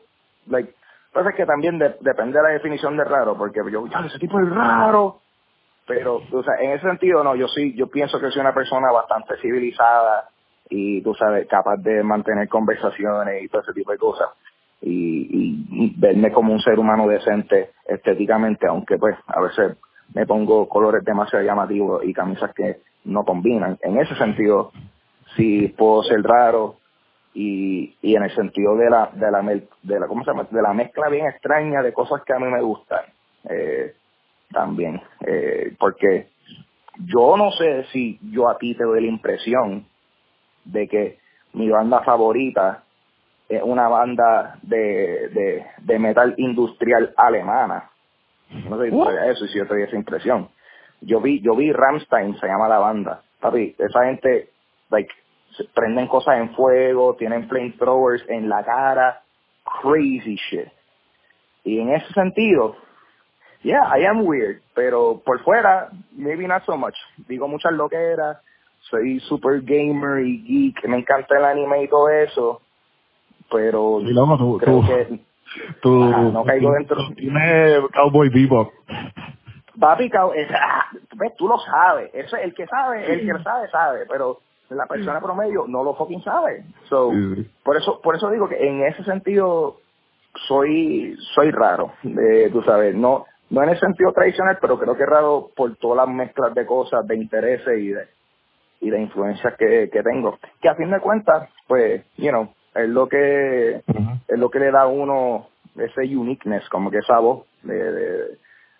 [0.47, 0.73] like,
[1.11, 4.39] pasa que también de- depende de la definición de raro, porque yo, ya, ese tipo
[4.39, 5.21] es raro,
[5.87, 8.91] pero, o sea, en ese sentido, no, yo sí, yo pienso que soy una persona
[8.91, 10.29] bastante civilizada
[10.69, 14.29] y, tú sabes, capaz de mantener conversaciones y todo ese tipo de cosas.
[14.81, 19.77] Y, verme como un ser humano decente estéticamente, aunque pues a veces
[20.13, 23.77] me pongo colores demasiado llamativos y camisas que no combinan.
[23.81, 24.71] En ese sentido,
[25.35, 26.77] sí puedo ser raro
[27.33, 30.47] y, y en el sentido de la, de la, de la, ¿cómo se llama?
[30.49, 33.05] De la mezcla bien extraña de cosas que a mí me gustan.
[33.49, 33.93] Eh,
[34.51, 36.27] también, eh, porque
[37.05, 39.85] yo no sé si yo a ti te doy la impresión
[40.63, 41.19] de que
[41.53, 42.83] mi banda favorita
[43.47, 47.89] es una banda de, de, de metal industrial alemana.
[48.67, 50.49] No sé si tú sabías eso y si yo te doy esa impresión.
[51.01, 53.21] Yo vi, yo vi Ramstein, se llama la banda.
[53.39, 54.49] Papi, esa gente,
[54.89, 55.13] like,
[55.57, 59.21] se prenden cosas en fuego, tienen flamethrowers en la cara,
[59.81, 60.67] crazy shit.
[61.63, 62.75] Y en ese sentido,
[63.65, 66.95] yeah, I am weird, pero por fuera, maybe not so much.
[67.27, 68.37] Digo muchas loqueras,
[68.89, 72.61] soy super gamer y geek, me encanta el anime y todo eso,
[73.51, 75.19] pero Y luego tú, creo tú, que
[75.81, 76.97] tú, Ajá, no caigo dentro.
[77.15, 78.71] Tienes Cowboy Bebop.
[79.79, 80.05] Papi,
[80.35, 80.85] es- ah,
[81.37, 82.11] tú lo sabes.
[82.13, 84.05] Eso, el que sabe, el que sabe, sabe.
[84.07, 84.39] Pero
[84.69, 86.63] la persona promedio no lo fucking sabe.
[86.89, 87.49] So, sí.
[87.63, 89.77] por eso, por eso digo que en ese sentido
[90.47, 91.93] soy, soy raro.
[92.03, 95.75] eh, tú sabes, no, no en el sentido tradicional, pero creo que es raro por
[95.77, 98.07] todas las mezclas de cosas, de intereses y de,
[98.81, 100.37] y de influencias que, que tengo.
[100.61, 103.75] Que a fin de cuentas, pues, you know, es lo que,
[104.27, 108.37] es lo que le da a uno ese uniqueness, como que esa voz de, de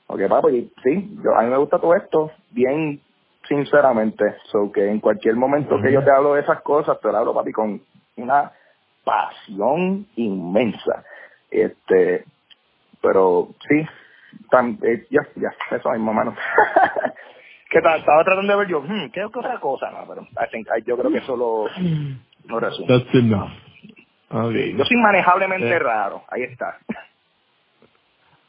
[0.08, 3.02] ok papi, sí, yo, a mí me gusta todo esto, bien
[3.48, 7.18] sinceramente, so que en cualquier momento que yo te hablo de esas cosas, te lo
[7.18, 7.82] hablo papi con
[8.18, 8.52] una
[9.04, 11.04] pasión inmensa,
[11.52, 12.26] este,
[13.02, 13.86] pero sí,
[14.52, 16.36] tan, eh, ya, ya, eso mismo, mano.
[17.70, 19.92] que ta- estaba tratando de ver yo, hmm, ¿qué otra cosa?
[19.92, 21.66] No, pero I think- I- yo creo que eso lo,
[22.48, 22.88] lo resume.
[22.88, 23.50] That's enough.
[24.30, 24.76] Okay.
[24.78, 25.80] Yo soy manejablemente Eh.
[25.80, 26.78] raro, ahí está.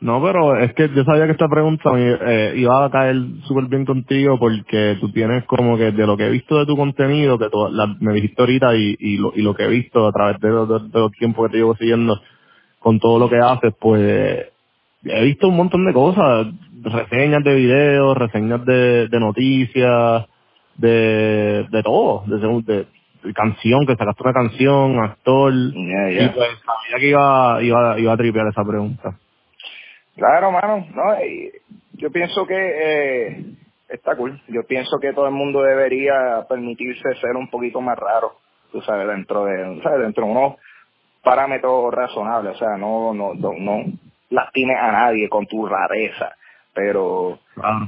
[0.00, 3.16] No, pero es que yo sabía que esta pregunta me, eh, iba a caer
[3.46, 6.76] súper bien contigo porque tú tienes como que de lo que he visto de tu
[6.76, 10.06] contenido, que tú, la- me dijiste ahorita y, y, lo, y lo que he visto
[10.06, 12.20] a través de, de, de los tiempos que te llevo siguiendo
[12.80, 14.48] con todo lo que haces, pues
[15.08, 16.46] he visto un montón de cosas,
[16.82, 20.26] reseñas de videos, reseñas de, de noticias,
[20.76, 22.86] de, de todo, de, de,
[23.34, 28.16] canción, que sacaste una canción, actor, Yeah, y pues sabía que iba, iba, iba a
[28.16, 29.18] tripear esa pregunta.
[30.16, 31.50] Claro, mano, no, y
[31.94, 33.44] yo pienso que eh,
[33.88, 34.40] está cool.
[34.48, 38.36] Yo pienso que todo el mundo debería permitirse ser un poquito más raro,
[38.70, 40.00] tú sabes, dentro de, ¿sabes?
[40.02, 40.54] dentro de unos
[41.22, 43.84] parámetros razonables, o sea, no, no, no, no
[44.30, 46.32] lastimes a nadie con tu rareza,
[46.74, 47.38] pero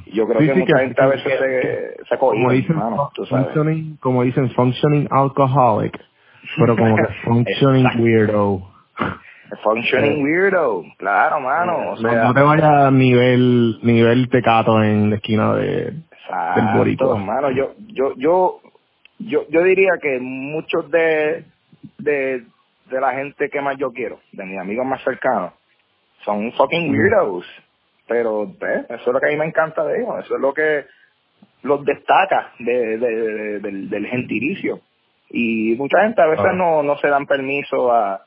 [0.06, 3.10] yo creo Sí, que sí, mucha que- gente a veces se, se como dicen, mano,
[3.14, 3.46] tú sabes.
[3.46, 5.98] functioning, como dicen functioning alcoholic,
[6.56, 8.62] pero como que functioning weirdo.
[9.62, 14.82] Functioning Eh, weirdo, claro, mano, o no, sea, no te vayas a nivel, nivel tecato
[14.82, 17.16] en la esquina de, del boricua.
[17.16, 17.50] hermano.
[17.50, 18.60] Yo, yo, yo,
[19.18, 21.44] yo, yo diría que muchos de,
[21.98, 22.44] de,
[22.90, 25.52] de la gente que más yo quiero, de mis amigos más cercanos,
[26.24, 27.46] son fucking weirdos.
[28.06, 30.24] Pero eh, eso es lo que a mí me encanta de ellos.
[30.24, 30.86] Eso es lo que
[31.62, 34.80] los destaca de, de- de- del, del gentilicio.
[35.30, 38.22] Y mucha gente a veces no, no se dan permiso a,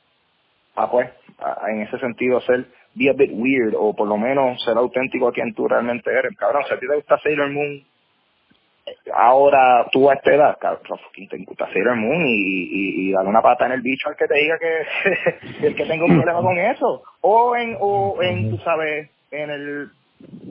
[0.75, 4.17] a pues, a- a en ese sentido ser be a bit weird o por lo
[4.17, 6.35] menos ser auténtico a quien tú realmente eres.
[6.37, 7.83] Cabrón, si a ti te gusta Sailor Moon,
[9.13, 13.41] ahora tú a esta edad, cabrón, te gusta Sailor Moon y, y, y dale una
[13.41, 16.57] pata en el bicho al que te diga que el que tenga un problema con
[16.57, 17.03] eso.
[17.21, 19.89] O en, o en, tú sabes, en el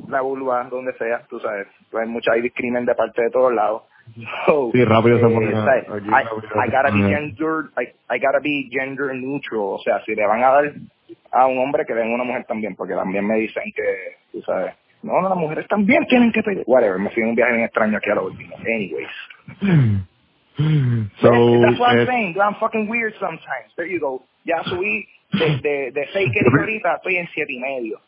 [0.09, 3.82] la vulva, donde sea, tú sabes, hay mucha hay discrimen de parte de todos lados.
[4.47, 5.84] So, Sí, rápido se eh, pone ¿sabes?
[5.88, 9.78] aquí I, I se gotta be pone gender, I, I gotta be gender neutral, o
[9.84, 10.72] sea, si le van a dar
[11.30, 14.74] a un hombre que den una mujer también, porque también me dicen que, tú sabes,
[15.03, 16.64] no, no, las mujeres también tienen que pedir.
[16.66, 18.57] Whatever, me fui en un viaje bien extraño aquí a lo último.
[18.59, 19.09] Anyways.
[21.22, 22.36] So, That's what I'm saying.
[22.38, 23.72] I'm fucking weird sometimes.
[23.76, 24.22] There you go.
[24.44, 28.01] Ya subí de, de, de seis que dije ahorita, estoy en siete y medio.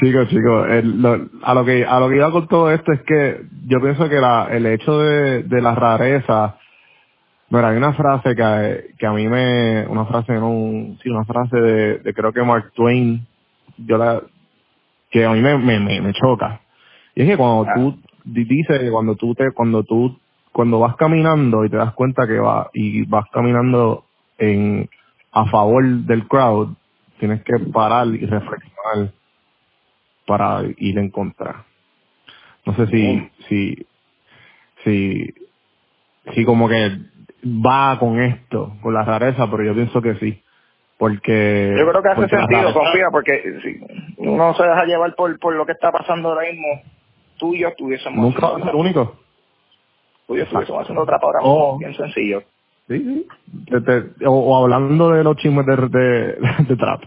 [0.00, 0.68] Chicos, chicos,
[1.42, 4.20] a lo que a lo que iba con todo esto es que yo pienso que
[4.20, 6.58] la, el hecho de, de la rareza,
[7.48, 11.56] mira, hay una frase que, que a mí me, una frase, no, sí, una frase
[11.56, 13.26] de, de creo que Mark Twain,
[13.78, 14.22] yo la,
[15.10, 16.60] que a mí me, me, me, me choca.
[17.14, 17.74] Y es que cuando Ah.
[17.74, 20.18] tú, di- dice que cuando tú te, cuando tú,
[20.52, 24.04] cuando vas caminando y te das cuenta que va, y vas caminando
[24.38, 24.88] en,
[25.32, 26.74] a favor del crowd,
[27.18, 29.12] tienes que parar y reflexionar
[30.26, 31.64] para ir en contra.
[32.66, 33.86] No sé si, si,
[34.84, 35.34] si,
[36.34, 36.98] si como que
[37.44, 40.42] va con esto, con la rareza, pero yo pienso que sí.
[41.00, 41.74] Porque.
[41.78, 43.80] Yo creo que hace sentido, confía, porque si
[44.18, 46.66] uno se deja llevar por, por lo que está pasando ahora mismo,
[47.38, 49.16] tú y yo estuviésemos Nunca va a ser único.
[50.26, 51.78] tú y yo estuviésemos haciendo otra ahora Oh.
[51.78, 52.42] bien sencillo.
[52.86, 53.26] Sí, sí.
[54.26, 56.36] O, o hablando de los chismes de, de,
[56.68, 57.00] de trap.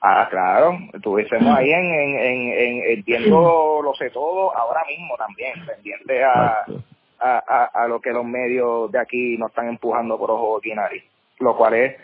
[0.00, 5.16] Ah, claro, estuviésemos ahí en, en, en, en, en viendo lo sé todo ahora mismo
[5.16, 6.64] también, pendiente a,
[7.18, 10.72] a, a, a lo que los medios de aquí nos están empujando por ojos y
[10.72, 11.02] nariz,
[11.40, 11.96] lo cual es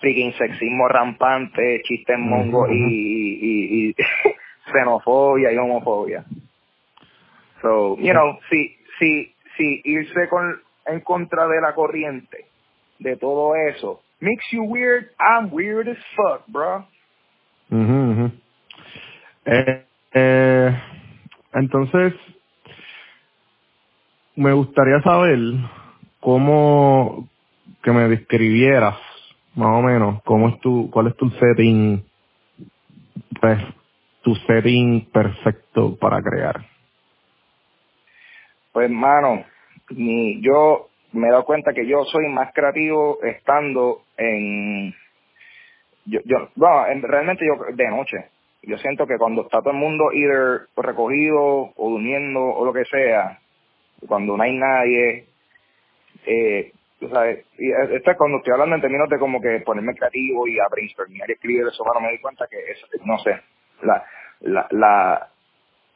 [0.00, 3.94] freaking sexismo rampante, chistes mongos y, y, y, y
[4.72, 6.24] xenofobia y homofobia.
[7.62, 12.46] So, you know, si, si, si irse con, en contra de la corriente
[12.98, 16.84] de todo eso makes you weird, I'm weird as fuck, bro.
[19.44, 19.84] Eh,
[20.14, 20.82] eh,
[21.54, 22.14] entonces,
[24.36, 25.38] me gustaría saber
[26.20, 27.28] cómo
[27.82, 28.96] que me describieras
[29.56, 32.04] más o menos cómo es tu, cuál es tu setting,
[33.40, 33.58] pues,
[34.22, 36.56] tu setting perfecto para crear.
[38.72, 39.44] Pues, mano,
[39.90, 44.94] mi, yo me he dado cuenta que yo soy más creativo estando en...
[46.06, 48.16] Yo, yo, bueno, en- realmente yo de noche.
[48.62, 52.84] Yo siento que cuando está todo el mundo either recogido o durmiendo o lo que
[52.86, 53.38] sea,
[54.08, 55.26] cuando no hay nadie,
[56.26, 59.94] eh, tú sabes, y esto es cuando estoy hablando en términos de como que ponerme
[59.94, 63.38] creativo y a y escribir eso, mano, me di cuenta que es, no sé,
[63.82, 64.04] la,
[64.40, 65.28] la, la,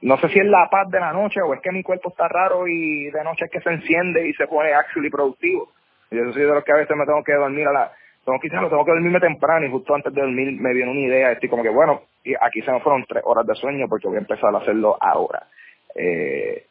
[0.03, 2.29] no sé si es la paz de la noche o es que mi cuerpo está
[2.29, 5.71] raro y de noche es que se enciende y se pone actually productivo.
[6.11, 7.93] Y yo soy de los que a veces me tengo que dormir a la,
[8.25, 11.01] tengo que, claro, tengo que dormirme temprano y justo antes de dormir me viene una
[11.01, 12.03] idea, estoy como que bueno,
[12.41, 15.47] aquí se me fueron tres horas de sueño porque voy a empezar a hacerlo ahora.
[15.95, 16.67] Eh,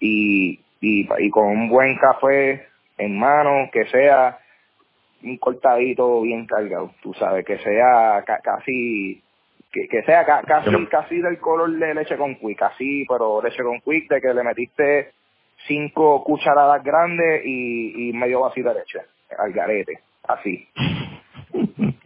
[0.00, 2.69] y, y, y con un buen café
[3.00, 4.38] en mano, que sea
[5.22, 9.22] un cortadito bien cargado, tú sabes, que sea ca- casi
[9.72, 13.62] que, que sea ca- casi casi del color de leche con quick, así, pero leche
[13.62, 15.12] con quick de que le metiste
[15.66, 18.98] cinco cucharadas grandes y, y medio vasito de leche
[19.38, 20.66] al garete, así.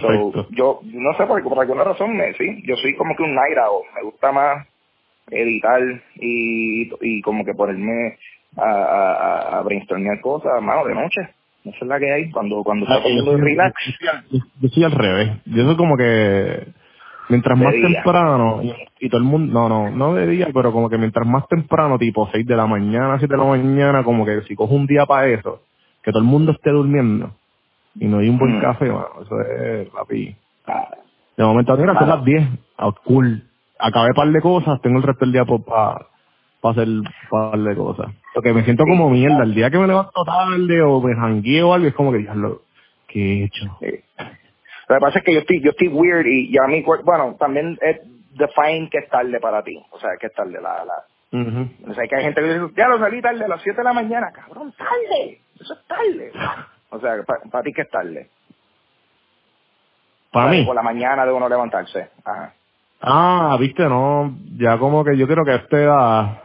[0.00, 3.34] So, yo no sé por, por alguna razón me sí, yo soy como que un
[3.34, 4.66] night owl, me gusta más
[5.30, 5.82] editar
[6.14, 8.16] y, y como que ponerme
[8.56, 11.20] a, a, a- brainstormear cosas, mano, de noche.
[11.64, 13.74] Esa es la que hay cuando cuando está todo el relax.
[14.30, 15.30] Yo, yo soy al revés.
[15.46, 16.68] Yo soy como que
[17.28, 17.88] mientras De más día.
[17.88, 21.26] temprano y, y todo el mundo, no, no, no de día, pero como que mientras
[21.26, 24.74] más temprano, tipo 6 de la mañana, 7 de la mañana, como que si cojo
[24.74, 25.62] un día para eso,
[26.04, 27.32] que todo el mundo esté durmiendo
[27.96, 28.60] y no hay un buen Mm.
[28.60, 30.36] café, mano, eso es papi.
[30.68, 30.88] Ah,
[31.36, 32.48] De momento, mira, son las 10,
[32.78, 33.42] ah, cool.
[33.78, 36.06] Acabé par de cosas, tengo el resto del día para
[36.62, 36.88] hacer
[37.30, 38.08] par de cosas.
[38.34, 39.42] Porque me siento como mierda.
[39.44, 42.62] El día que me levanto tarde o me jangueo o algo, es como que, diablo,
[43.08, 43.64] ¿qué he hecho?
[43.80, 44.00] sí.
[44.88, 47.34] Lo que pasa es que yo estoy, yo estoy weird y ya mi cuerpo, bueno,
[47.40, 48.00] también es
[48.36, 49.82] define que es tarde para ti.
[49.90, 51.90] O sea, que es tarde la, la, Ujú.
[51.90, 53.84] o sea, que hay gente que dice, ya lo salí tarde a las 7 de
[53.84, 56.32] la mañana, cabrón, tarde, eso es tarde.
[56.90, 57.14] O sea,
[57.50, 58.30] para ti que es tarde.
[60.30, 60.66] Para O sea, mí.
[60.66, 62.10] Por la mañana de uno levantarse.
[62.24, 62.52] Ajá.
[63.00, 66.42] Ah, viste, no, ya como que yo creo que a esta edad,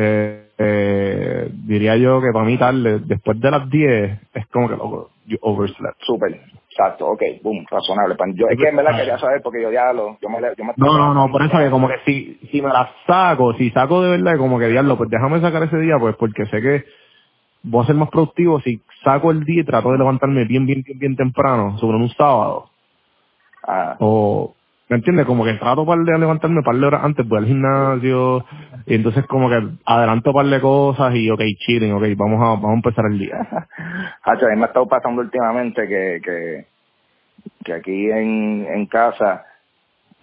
[0.00, 4.76] eh, eh, diría yo que para mí tarde, después de las 10, es como que
[4.76, 6.00] loco, yo overslept.
[6.02, 6.40] Súper.
[6.70, 8.14] Exacto, ok, boom, razonable.
[8.34, 10.72] Yo, es que en verdad quería saber porque yo ya lo, yo me, yo me
[10.76, 14.02] No, no, no, por eso que como que si, si me las saco, si saco
[14.02, 16.84] de verdad, como que diablo, pues déjame sacar ese día, pues porque sé que
[17.64, 20.84] voy a ser más productivo si saco el día y trato de levantarme bien, bien,
[20.86, 22.70] bien, bien temprano, sobre un sábado.
[23.66, 24.54] Ah, O,
[24.88, 25.26] ¿me entiendes?
[25.26, 28.44] Como que trato par de levantarme un par de horas antes, voy al gimnasio,
[28.86, 32.60] y entonces como que adelanto un par de cosas y ok, chilling, ok, vamos a,
[32.60, 33.36] vamos a empezar el día.
[34.22, 36.66] Hacho, a mí me ha estado pasando últimamente que, que
[37.64, 39.44] que aquí en, en casa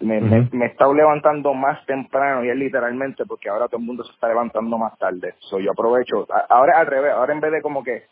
[0.00, 0.56] me, me, Ujú.
[0.56, 4.12] me he estado levantando más temprano y es literalmente porque ahora todo el mundo se
[4.12, 5.34] está levantando más tarde.
[5.40, 8.04] So, yo aprovecho, ahora al revés, ahora en vez de como que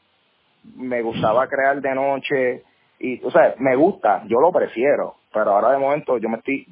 [0.76, 2.62] me gustaba crear de noche
[2.98, 6.66] y, o sea, me gusta, yo lo prefiero, pero ahora de momento yo me estoy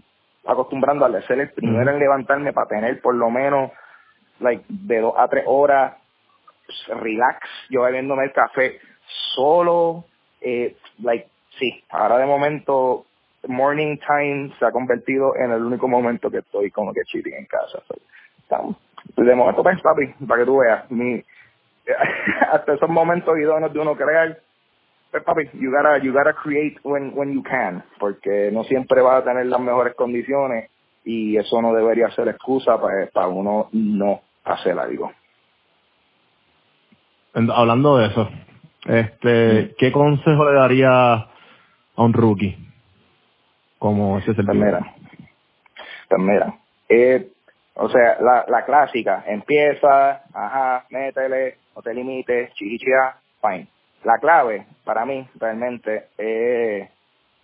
[0.47, 3.73] acostumbrando a ser el primero en levantarme para tener por lo menos
[4.41, 5.95] like de dos a tres horas
[6.89, 8.79] relax, yo bebiéndome el café
[9.35, 10.05] solo,
[10.41, 13.05] eh, like, sí, ahora de momento
[13.49, 17.47] morning time se ha convertido en el único momento que estoy como que chilling en
[17.47, 17.83] casa.
[18.49, 18.77] So,
[19.17, 21.23] de momento, pues, papi, para que tú veas, mi,
[22.53, 24.39] hasta esos momentos idóneos de uno crear,
[25.13, 29.23] pues, papi, you gotta, you gotta create when, when you can, porque no siempre vas
[29.23, 30.71] a tener las mejores condiciones
[31.05, 35.13] y eso no debería ser excusa para, para uno no hacer algo.
[37.35, 38.29] Hablando de eso,
[38.85, 38.95] Mm.
[38.95, 41.29] este, ¿qué consejo le daría a
[41.97, 42.57] un rookie?
[43.79, 44.95] Como ese es el Pues mira,
[46.09, 46.55] pues mira,
[46.89, 47.29] eh,
[47.75, 53.69] o sea, la, la clásica, empieza, ajá, métele, no te limites, chichichia, fine.
[54.05, 56.89] La clave para mí realmente es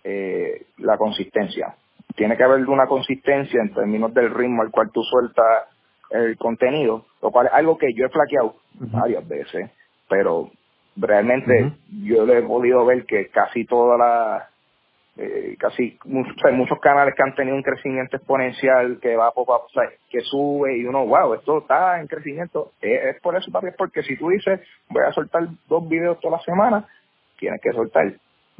[0.03, 1.75] eh, la consistencia.
[2.15, 5.67] Tiene que haber una consistencia en términos del ritmo al cual tú sueltas
[6.09, 9.69] el contenido, lo cual es algo que yo he flaqueado varias veces,
[10.09, 10.49] pero
[10.95, 14.43] realmente yo le he podido ver que casi todas las
[15.21, 19.31] eh, casi mu- o sea, muchos canales que han tenido un crecimiento exponencial que va
[19.31, 23.21] poco a, o sea, que sube y uno wow esto está en crecimiento es, es
[23.21, 26.43] por eso papi es porque si tú dices voy a soltar dos videos toda la
[26.43, 26.87] semana
[27.37, 28.13] tienes que soltar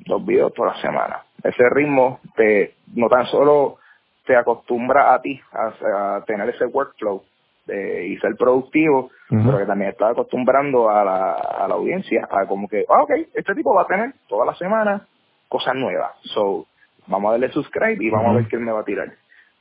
[0.05, 1.23] dos videos toda la semana.
[1.43, 3.77] Ese ritmo te no tan solo
[4.25, 7.23] te acostumbra a ti a, a tener ese workflow
[7.65, 9.11] de, y ser productivo
[9.45, 13.11] pero que también estás acostumbrando a la, a la audiencia a como que ah ok
[13.33, 15.05] este tipo va a tener toda la semana
[15.49, 16.11] cosas nuevas.
[16.21, 16.67] So,
[17.07, 19.11] vamos a darle subscribe y vamos a ver quién me va a tirar.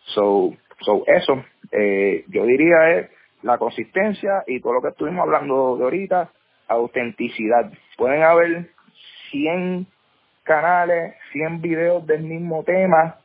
[0.05, 3.11] So, so eso, eh, yo diría es
[3.43, 6.31] la consistencia y todo lo que estuvimos hablando de ahorita,
[6.69, 7.73] autenticidad.
[7.97, 8.71] Pueden haber
[9.31, 9.87] 100
[10.45, 13.17] canales, 100 videos del mismo tema,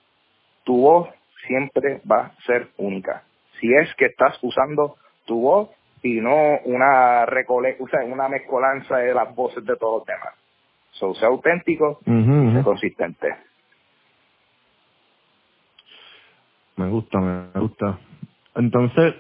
[0.64, 1.10] tu voz
[1.48, 3.24] siempre va a ser única.
[3.60, 5.70] Si es que estás usando tu voz
[6.02, 10.43] y no una recole o sea, una mezcolanza de las voces de todos los demás.
[10.94, 12.00] So, sea auténtico,
[12.54, 13.28] sea consistente.
[16.78, 18.00] Me gusta, me gusta.
[18.56, 19.16] Entonces,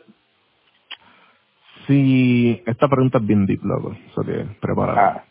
[1.87, 5.07] si esta pregunta es bien deep, loco, eso que prepara.
[5.07, 5.25] Ah,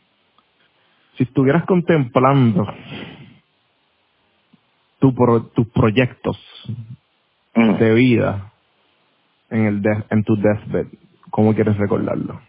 [1.17, 2.67] Si estuvieras contemplando
[5.01, 6.39] tu pro- tus proyectos
[7.55, 7.75] mm.
[7.79, 8.53] de vida
[9.51, 10.87] en el death- en tu deathbed,
[11.31, 12.41] ¿cómo quieres recordarlo?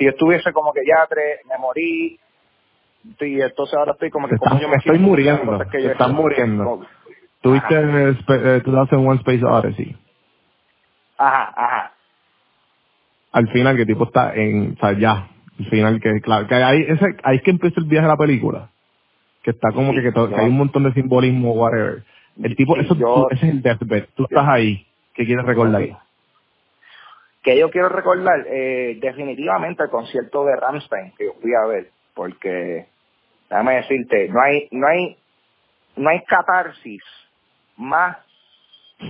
[0.00, 2.18] Si yo estuviese como que ya tres, me morí,
[3.20, 6.64] y entonces ahora estoy como que como yo me estoy muriendo, que yo- estás muriendo.
[6.64, 6.86] Como-
[7.42, 7.80] Tuviste Ajá.
[7.84, 9.94] en el eh, 2001 Space Odyssey.
[11.18, 11.92] Ajá, ajá.
[13.32, 15.28] Al final que tipo está en, o sea, ya,
[15.58, 18.16] al final que, claro, que ahí, ese, ahí es que empieza el viaje de la
[18.16, 18.70] película.
[19.42, 22.04] Que está como Sí, que, que, que hay un montón de simbolismo, whatever.
[22.42, 24.04] El tipo, Sí, eso, yo- tú- ese es el deathbed.
[24.14, 24.86] Tú estás ahí.
[25.14, 25.82] ¿Qué quieres recordar?
[27.42, 31.90] Que yo quiero recordar eh, definitivamente el concierto de Ramstein que yo fui a ver
[32.14, 32.86] porque
[33.48, 35.16] déjame decirte no hay no hay
[35.96, 37.02] no hay catarsis
[37.76, 38.18] más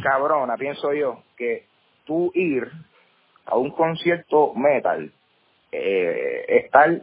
[0.03, 1.65] cabrona pienso yo que
[2.05, 2.71] tú ir
[3.47, 5.13] a un concierto metal
[5.73, 7.01] eh, estar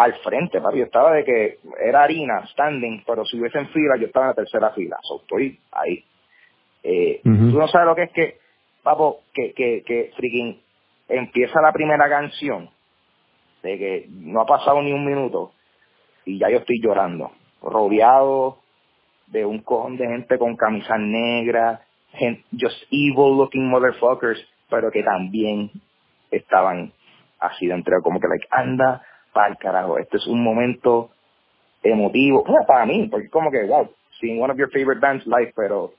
[0.00, 0.78] al frente papi.
[0.78, 4.34] Yo estaba de que era harina standing pero si hubiesen fila yo estaba en la
[4.34, 4.96] tercera fila.
[5.02, 6.04] So, estoy ahí.
[6.82, 8.38] Eh, tú no sabes lo que es que,
[8.82, 10.60] papo, que, que, que freaking
[11.08, 12.70] empieza la primera canción,
[13.62, 15.52] de que no ha pasado ni un minuto,
[16.24, 17.32] y ya yo estoy llorando,
[17.62, 18.58] rodeado
[19.26, 21.80] de un cojón de gente con camisas negras,
[22.52, 25.70] just evil looking motherfuckers, pero que también
[26.30, 26.92] estaban
[27.38, 29.02] así dentro, como que like, anda
[29.32, 31.10] para el carajo, este es un momento
[31.82, 33.88] emotivo, bueno, para mí, porque como que, wow,
[34.20, 35.92] seeing one of your favorite bands live, pero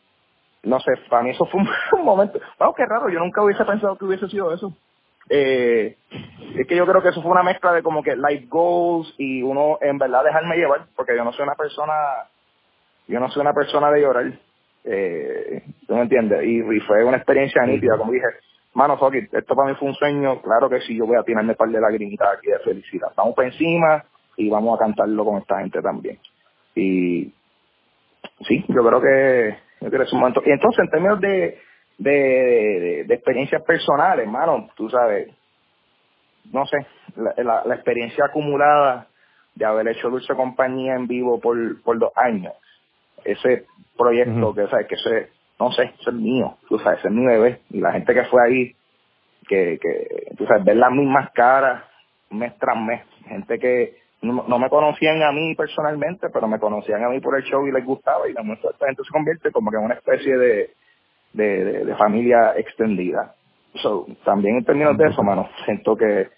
[0.64, 1.68] no sé, para mí eso fue un,
[2.00, 4.74] un momento, wow, qué raro, yo nunca hubiese pensado que hubiese sido eso.
[5.30, 5.96] Eh,
[6.58, 9.42] es que yo creo que eso fue una mezcla de como que life goals y
[9.42, 11.94] uno en verdad dejarme llevar, porque yo no soy una persona,
[13.08, 14.34] yo no soy una persona de llorar,
[14.84, 16.44] eh, ¿tú me entiendes?
[16.44, 18.26] Y, y fue una experiencia nítida, como dije,
[18.74, 21.24] mano, fuck it, esto para mí fue un sueño, claro que sí, yo voy a
[21.24, 24.04] tirarme un par de lagrimitas aquí de felicidad, vamos por encima
[24.38, 26.20] y vamos a cantarlo con esta gente también.
[26.76, 27.34] Y
[28.48, 30.42] sí, yo creo que, yo creo que es un momento.
[30.46, 31.60] Y entonces, en términos de,
[31.98, 35.30] de, de, de experiencias personales, hermano, tú sabes,
[36.52, 36.78] no sé,
[37.16, 39.08] la, la, la experiencia acumulada
[39.56, 42.54] de haber hecho Dulce Compañía en vivo por, por dos años,
[43.26, 43.66] ese
[43.98, 44.88] proyecto que, ¿sabes?
[44.88, 45.30] Que ese,
[45.60, 47.62] no sé, ese es mío, tú sabes, ese es mi bebé.
[47.70, 48.76] Y la gente que fue ahí,
[49.48, 51.84] que, que tú sabes, ver las mismas caras
[52.30, 53.02] mes tras mes.
[53.28, 57.36] Gente que no, no me conocían a mí personalmente, pero me conocían a mí por
[57.38, 58.28] el show y les gustaba.
[58.30, 60.74] Y la gente se convierte como que en una especie de,
[61.34, 63.36] de, de- de familia extendida.
[63.76, 66.30] So, también en términos de eso, mano, siento que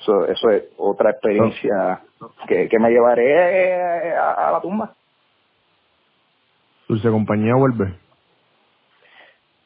[0.00, 2.00] eso, eso es otra experiencia
[2.48, 4.94] que, que me llevaré a, a la tumba.
[6.88, 7.94] Dulce Compañía vuelve.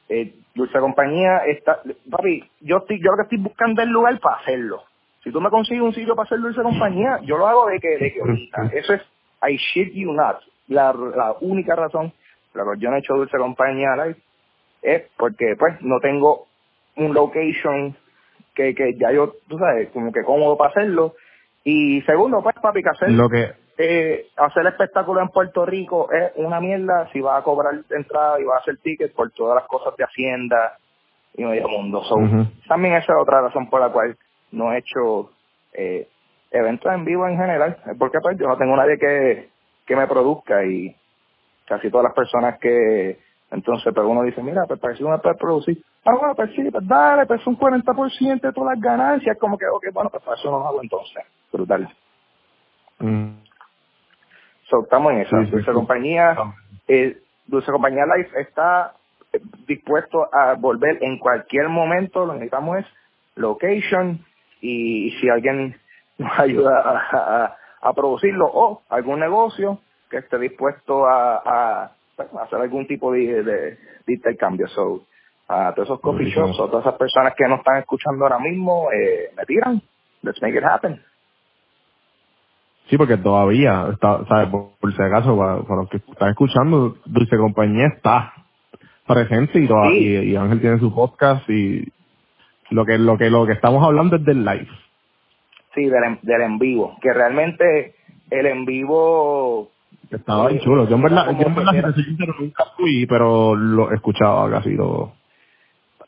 [0.08, 1.80] Eh, Dulce Compañía está,
[2.10, 4.82] papi, yo estoy, yo lo que estoy buscando es el lugar para hacerlo.
[5.26, 7.98] Si tú me consigues un sitio para hacer Dulce Compañía, yo lo hago de que,
[7.98, 8.70] de que ahorita.
[8.72, 9.02] Eso es,
[9.42, 10.36] I shit you not.
[10.68, 12.12] La, la única razón
[12.52, 14.16] por la que yo no he hecho Dulce Compañía live
[14.82, 16.46] es porque, pues, no tengo
[16.94, 17.96] un location
[18.54, 21.16] que, que ya yo, tú sabes, como que cómodo para hacerlo.
[21.64, 26.34] Y segundo, pues, papi, que hacer Lo que, eh, hacer espectáculo en Puerto Rico es
[26.36, 29.66] una mierda si vas a cobrar entrada y vas a hacer tickets por todas las
[29.66, 30.78] cosas de Hacienda
[31.34, 32.04] y medio mundo.
[32.04, 32.14] So.
[32.68, 34.16] También esa es otra razón por la cual
[34.56, 35.30] no he hecho
[35.74, 36.08] eh,
[36.50, 37.76] eventos en vivo en general.
[37.98, 39.50] Porque pues yo no tengo nadie que,
[39.86, 40.94] que me produzca y
[41.66, 43.18] casi todas las personas que
[43.50, 46.68] entonces pero uno dice, mira, pues para si uno puede producir, ah, bueno, pues sí,
[46.70, 50.36] pues dale, pues un 40% de todas las ganancias, como que, ok, bueno, pues para
[50.36, 51.24] eso no lo hago entonces.
[51.52, 51.88] Brutal.
[52.98, 53.28] mm,
[54.68, 55.36] So, estamos en eso.
[55.44, 55.72] Sí, Dulce sí.
[55.74, 56.36] Compañía,
[56.88, 58.94] eh, Dulce Compañía Live está
[59.32, 62.26] eh, dispuesto a volver en cualquier momento.
[62.26, 62.86] Lo que necesitamos es
[63.36, 64.24] location
[64.60, 65.76] y, si alguien
[66.18, 69.78] nos ayuda a, a- a producirlo o algún negocio
[70.10, 73.52] que esté dispuesto a, a, a hacer algún tipo de, de,
[74.06, 74.66] de intercambio.
[74.68, 75.02] So,
[75.48, 78.88] a todos esos coffee shops o todas esas personas que nos están escuchando ahora mismo,
[78.92, 79.80] eh, me tiran.
[80.22, 81.00] Let's make it happen.
[82.88, 84.48] Sí, porque todavía, está, ¿sabes?
[84.48, 88.32] Por, por si acaso, para, para los que están escuchando, Dulce Compañía está
[89.06, 89.98] presente y, toda- Sí.
[89.98, 91.84] y, y Ángel tiene su podcast y
[92.70, 94.68] lo que, lo que, lo que estamos hablando es del live.
[95.74, 96.96] Sí, del, en- del en vivo.
[97.00, 97.94] Que realmente
[98.30, 99.70] el en vivo
[100.10, 100.88] Estaba bien Sí, chulo.
[100.88, 104.48] Yo en verdad, yo en verdad, si te soy sincero, nunca fui, pero lo escuchaba
[104.50, 105.12] casi todo.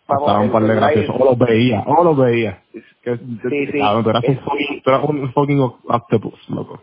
[0.07, 1.15] Vamos, Estaban un par de graciosos.
[1.17, 2.63] live- O los veía, o los veía.
[3.03, 3.79] Que, Sí, sí.
[3.79, 6.83] cabrón, tú eras, un fucking, tú eras un fucking octopus, loco.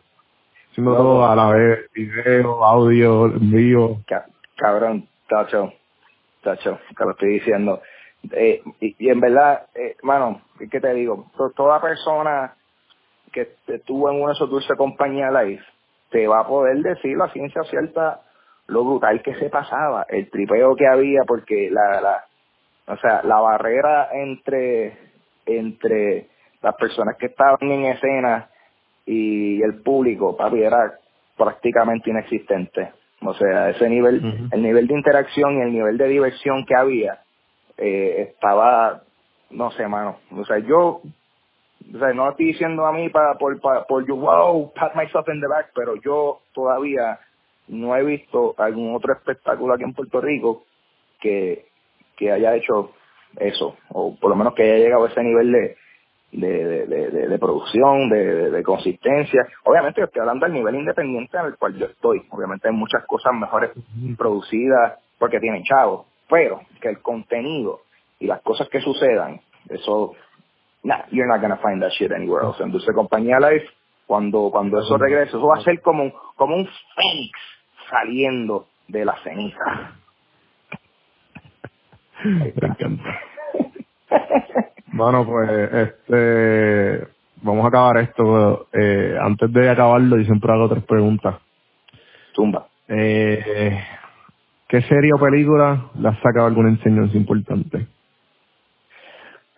[0.72, 4.02] Haciendo todo a la vez, video, audio, en vivo.
[4.08, 4.26] Ca-
[4.58, 5.72] cabrón, tacho,
[6.44, 7.82] tacho, te lo estoy diciendo.
[8.34, 10.42] Eh, y, y en verdad, eh, mano,
[10.72, 11.28] ¿qué te digo?
[11.38, 12.54] To- toda persona
[13.32, 15.62] que estuvo en una de esos dulces compañía live
[16.10, 18.22] te va a poder decir la ciencia cierta
[18.68, 22.24] lo brutal que se pasaba, el tripeo que había, porque la, la
[22.88, 24.98] o sea, la barrera entre
[25.46, 26.28] entre
[26.62, 28.50] las personas que estaban en escena
[29.06, 30.94] y el público, papi, era
[31.38, 32.92] prácticamente inexistente.
[33.22, 37.20] O sea, ese nivel, el nivel de interacción y el nivel de diversión que había,
[37.78, 39.04] eh, estaba,
[39.52, 40.20] no sé, mano.
[40.38, 41.02] O sea, yo,
[41.96, 45.28] o sea, no estoy diciendo a mí para, por, para, por yo, wow, pat myself
[45.30, 47.20] in the back, pero yo todavía
[47.70, 50.64] no he visto algún otro espectáculo aquí en Puerto Rico
[51.22, 51.66] que,
[52.18, 52.92] que haya hecho
[53.40, 55.78] eso, o por lo menos que haya llegado a ese nivel de,
[56.32, 59.42] de, de, de- producción, de, de- de consistencia.
[59.66, 62.24] Obviamente yo estoy hablando del nivel independiente en el cual yo estoy.
[62.32, 63.72] Obviamente hay muchas cosas mejores
[64.18, 67.82] producidas porque tienen chavos, pero que el contenido
[68.20, 70.14] y las cosas que sucedan, eso,
[70.84, 72.62] nah, you're not gonna find that shit anywhere else.
[72.64, 73.66] En Dulce Compañía Live,
[74.08, 77.32] cuando, cuando eso regrese, eso va a ser como, un- como un fénix
[77.90, 79.96] saliendo de la ceniza.
[82.24, 83.04] Me encanta.
[84.94, 87.08] Bueno, pues, este,
[87.42, 88.68] vamos a acabar esto.
[88.72, 91.36] Eh, antes de acabarlo, yo siempre hago tres preguntas.
[92.34, 92.68] Zumba.
[92.88, 93.78] Eh,
[94.68, 97.88] ¿Qué serie o película le has sacado alguna enseñanza importante?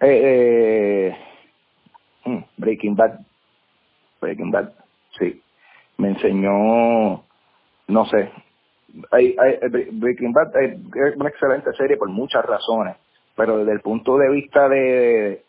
[0.01, 1.17] Eh, eh,
[2.25, 3.19] mm, Breaking Bad.
[4.21, 4.71] Breaking Bad,
[5.17, 5.41] sí.
[5.97, 7.23] Me enseñó,
[7.88, 8.29] no sé.
[9.11, 12.95] Hay, hay- Bre- Breaking Bad es una excelente serie por muchas razones,
[13.35, 15.41] pero desde el punto de vista de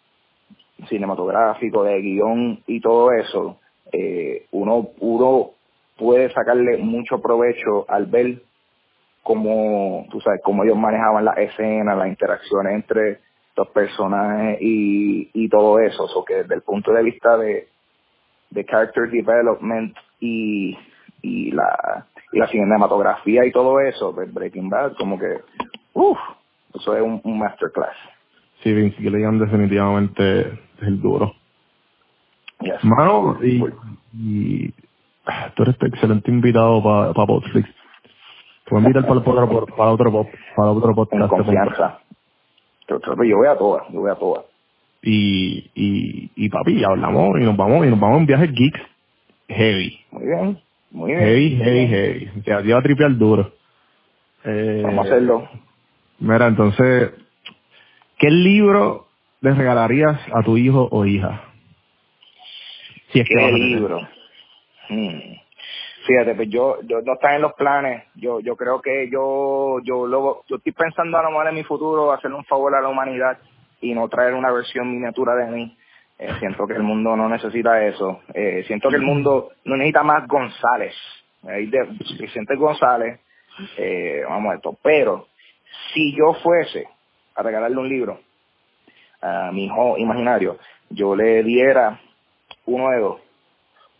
[0.88, 3.58] cinematográfico, de guion y todo eso,
[3.92, 5.50] eh, uno, uno
[5.96, 8.42] puede sacarle mucho provecho al ver
[9.28, 13.20] cómo, tú sabes, cómo ellos manejaban las escenas, las interacciones entre
[13.54, 16.04] los personajes y, y todo eso.
[16.04, 17.68] O que desde el punto de vista de,
[18.50, 20.76] de character development y,
[21.20, 25.38] y la y la cinematografía y todo eso, pues Breaking Bad, como que,
[25.94, 26.18] uff,
[26.74, 27.96] eso es un, un masterclass.
[28.62, 31.32] Sí, Vince Gilligan definitivamente es el duro.
[32.60, 32.82] Yes.
[32.84, 33.64] Mano, y,
[34.14, 34.74] y
[35.54, 37.26] tú eres excelente invitado para pa.
[38.68, 40.26] Te voy a invitar para, para, para, para otro,
[40.56, 41.28] para otro podcast.
[41.30, 42.00] Con confianza.
[42.88, 44.44] Yo, yo- voy a todas, yo voy a todas.
[45.02, 48.80] Y, y, y papi, hablamos y nos vamos, y nos vamos en viajes geeks
[49.48, 50.00] heavy.
[50.10, 51.20] Muy bien, muy bien.
[51.24, 52.30] Heavy, heavy, heavy.
[52.40, 53.52] O sea, te iba a tripear duro.
[54.44, 55.48] Eh, Vamos a hacerlo.
[56.18, 57.12] Mira, entonces,
[58.18, 59.06] ¿qué libro
[59.40, 61.44] le regalarías a tu hijo o hija?
[63.12, 63.60] Si es que ¿Qué tener.
[63.60, 64.00] libro?
[64.90, 65.18] Hmm.
[66.08, 68.04] Fíjate, pues yo, yo no está en los planes.
[68.14, 71.64] Yo, yo creo que yo, yo luego, yo estoy pensando a lo mejor en mi
[71.64, 73.36] futuro hacerle un favor a la humanidad
[73.82, 75.76] y no traer una versión miniatura de mí.
[76.18, 78.22] Eh, siento que el mundo no necesita eso.
[78.32, 80.94] Eh, siento que el mundo no necesita más González.
[81.46, 81.70] Hay
[82.56, 83.20] González,
[83.76, 84.78] eh, vamos a esto.
[84.82, 85.26] Pero
[85.92, 86.88] si yo fuese
[87.34, 88.18] a regalarle un libro
[89.20, 90.56] a mi hijo imaginario,
[90.88, 92.00] yo le diera
[92.64, 93.20] uno de dos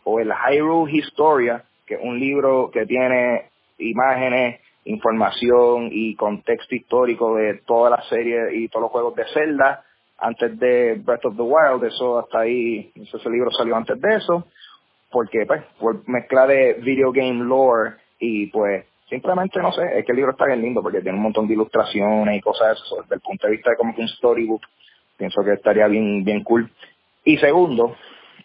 [0.05, 3.47] o el Hyrule Historia, que es un libro que tiene
[3.79, 9.85] imágenes, información y contexto histórico de toda la serie y todos los juegos de Zelda
[10.19, 14.47] antes de Breath of the Wild, eso hasta ahí, ese libro salió antes de eso,
[15.11, 20.13] porque pues, por mezcla de video game lore y pues simplemente no sé, es que
[20.13, 23.03] el libro está bien lindo porque tiene un montón de ilustraciones y cosas de eso,
[23.03, 24.63] desde el punto de vista de como que un storybook,
[25.17, 26.69] pienso que estaría bien, bien cool.
[27.25, 27.97] Y segundo,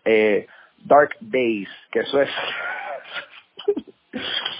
[0.05, 0.45] eh,
[0.85, 2.29] Dark Days, que eso es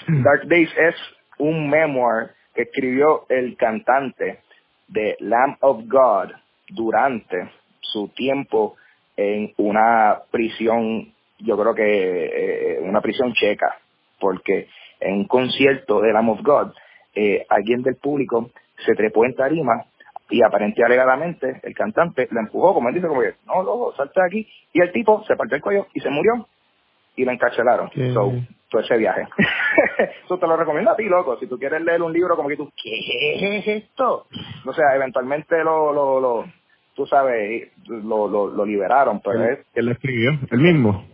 [0.08, 0.96] Dark Days es
[1.38, 4.40] un memoir que escribió el cantante
[4.88, 6.32] de Lamb of God
[6.70, 7.50] durante
[7.82, 8.76] su tiempo
[9.16, 13.78] en una prisión, yo creo que eh, una prisión checa,
[14.20, 14.68] porque
[15.00, 16.74] en un concierto de Lamb of God,
[17.16, 18.50] eh, alguien del público
[18.86, 19.86] se trepó en tarima
[20.30, 24.20] y aparentemente alegadamente el cantante le empujó, como él dice, como que, no, loco, salte
[24.20, 26.48] de aquí, y el tipo se partió el cuello y se murió
[27.16, 27.92] y lo encarcelaron.
[28.74, 29.28] Todo ese viaje.
[30.26, 31.38] Eso te lo recomiendo a ti, loco.
[31.40, 34.26] Si tú quieres leer un libro como que tú, ¿qué es esto?
[34.66, 36.46] O sea, eventualmente lo, lo, lo
[36.96, 40.32] tú sabes, lo, lo, lo liberaron, pero es, ¿Quién lo escribió?
[40.52, 41.06] ¿El mismo?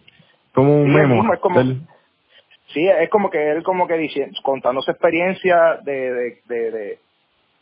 [0.54, 1.34] Como un Sí, memo.
[1.34, 1.62] es como-
[2.74, 7.00] sí, es como que él como que dice, contando su experiencia de, de, de, de,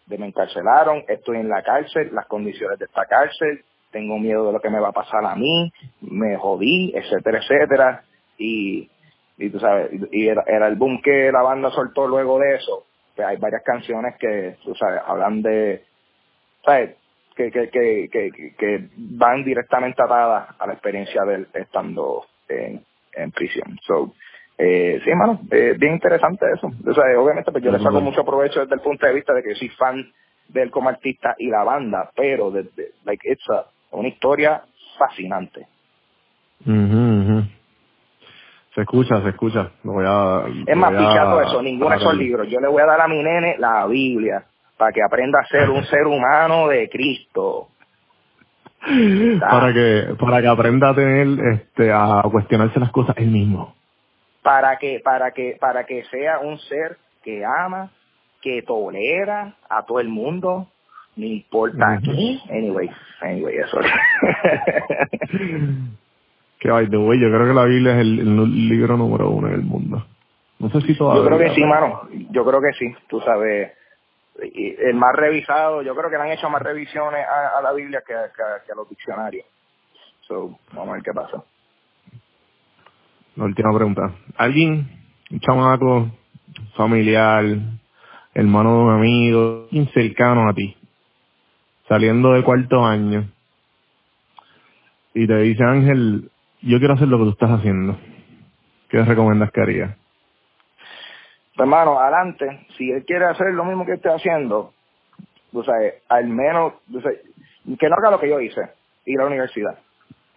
[0.06, 4.54] de me encarcelaron, estoy en la cárcel, las condiciones de esta cárcel, tengo miedo de
[4.54, 5.72] lo que me va a pasar a mí,
[6.02, 8.04] me jodí, etcétera, etcétera,
[8.38, 8.90] y,
[9.38, 12.86] y tú sabes, y era el boom que la banda soltó luego de eso,
[13.16, 15.84] que hay varias canciones que, tú sabes, hablan de,
[16.64, 16.96] ¿sabes?
[17.36, 22.84] Que, que, que, que, que- van directamente atadas a la experiencia de él estando en,
[23.14, 23.78] en prisión.
[23.86, 24.14] So,
[24.58, 26.68] eh, sí, hermano, eh, bien interesante eso.
[26.68, 29.44] O sea, obviamente, pues yo le saco mucho provecho desde el punto de vista de
[29.44, 30.04] que soy fan
[30.50, 34.64] de él como artista y la banda, pero desde, like, it's a, una historia
[34.98, 35.68] fascinante.
[38.78, 39.72] Se escucha, se escucha.
[39.84, 42.48] Lo voy a, Es más, voy a- eso, ninguno de esos libros.
[42.48, 44.44] Yo le voy a dar a mi nene la Biblia
[44.78, 47.70] para que aprenda a ser un ser humano de Cristo.
[49.40, 53.74] Para que, para que aprenda a tener, este, a cuestionarse las cosas él mismo.
[54.44, 57.90] para que para que para que sea un ser que ama
[58.44, 60.68] que tolera a todo el mundo
[61.16, 62.12] no importa Ujú.
[62.12, 62.92] qué anyway
[63.22, 63.80] anyway eso
[66.60, 69.48] Que by the way, yo creo que la Biblia es el, el libro número uno
[69.48, 70.06] en el mundo.
[70.60, 71.22] No sé si todavía.
[71.22, 72.02] yo creo que sí mano.
[72.32, 73.72] Yo creo que sí tú sabes.
[74.40, 78.02] El más revisado yo creo que le han hecho más revisiones a, a la Biblia
[78.06, 79.46] que, a- que a- que a los diccionarios.
[80.28, 81.44] So vamos a ver qué pasa.
[83.36, 84.12] La última pregunta.
[84.38, 84.88] ¿Alguien,
[85.32, 86.08] un chamaco,
[86.76, 87.46] familiar,
[88.34, 90.76] hermano de un amigo, alguien cercano a ti,
[91.88, 93.30] saliendo de cuarto año,
[95.14, 96.30] y te dice, Ángel,
[96.62, 97.98] yo quiero hacer lo que tú estás haciendo?
[98.90, 99.98] ¿Qué recomiendas que haría?
[101.58, 102.68] Hermano, adelante.
[102.78, 104.74] Si él quiere hacer lo mismo que estoy haciendo,
[105.52, 107.20] tú sabes, al menos, tú sabes,
[107.80, 108.62] que no haga lo que yo hice,
[109.06, 109.78] ir a la universidad.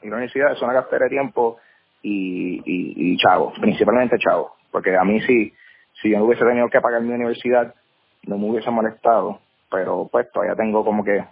[0.03, 1.59] Ir a la universidad es una gastera de tiempo
[2.03, 4.55] y, y, y chavo, principalmente chavo.
[4.71, 5.53] Porque a mí sí,
[6.01, 7.75] si yo no hubiese tenido que pagar mi universidad,
[8.27, 9.41] no me hubiese molestado.
[9.71, 11.25] Pero pues todavía tengo como que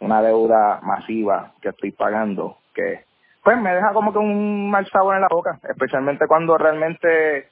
[0.00, 3.04] una deuda masiva que estoy pagando que
[3.44, 7.48] pues me deja como que un mal sabor en la boca, especialmente cuando realmente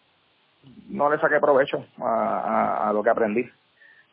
[0.88, 2.08] no le saqué provecho a,
[2.84, 3.44] a, a lo que aprendí.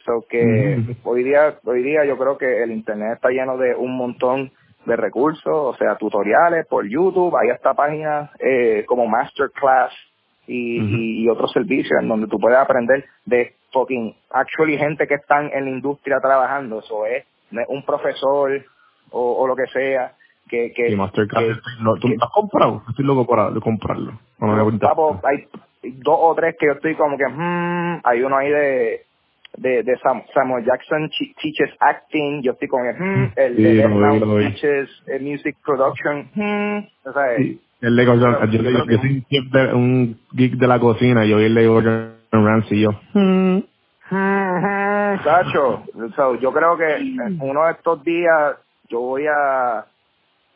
[0.06, 1.10] So que Ujú.
[1.12, 4.52] hoy día, hoy día yo creo que el internet está lleno de un montón
[4.86, 9.94] de recursos, o sea, tutoriales por YouTube, hay hasta páginas eh, como Masterclass
[10.48, 15.16] y, y, y otros servicios en donde tú puedes aprender de fucking actually gente que
[15.16, 17.26] están en la industria trabajando, eso es,
[17.68, 18.52] un profesor
[19.12, 20.14] o, o lo que sea,
[20.50, 22.84] que, que, Y Mastercard, que- lo- ¿tú que- lo has comprado?
[22.90, 24.20] Estoy loco para de comprarlo.
[24.40, 24.90] Bueno, me voy a pintar.
[24.90, 25.48] Papo, hay
[26.02, 29.02] dos o tres que yo estoy como que, hmm, hay uno ahí de
[29.58, 31.10] de, de Sam- Samuel Jackson
[31.42, 34.46] teaches acting, yo estoy que, hmm, el Sí, de lo Death vi, Note lo vi.
[34.46, 39.52] teaches eh, music production, hmm, o sea, Sí, el de Gordon, Yo- soy un geek
[39.52, 43.58] de, de la cocina, yo vi el de Gordon Ramsay y yo, hmm,
[44.12, 45.16] hmm,
[46.16, 48.56] so, yo creo que eh, uno de estos días
[48.90, 49.86] yo voy a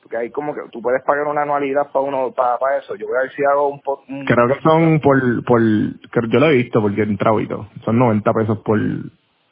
[0.03, 2.95] porque hay como que tú puedes pagar una anualidad para uno para, para eso.
[2.95, 6.39] Yo voy a ver si hago un, po- un creo que son por, por, yo
[6.39, 8.79] lo he visto porque he entrado y todo, son 90 pesos por,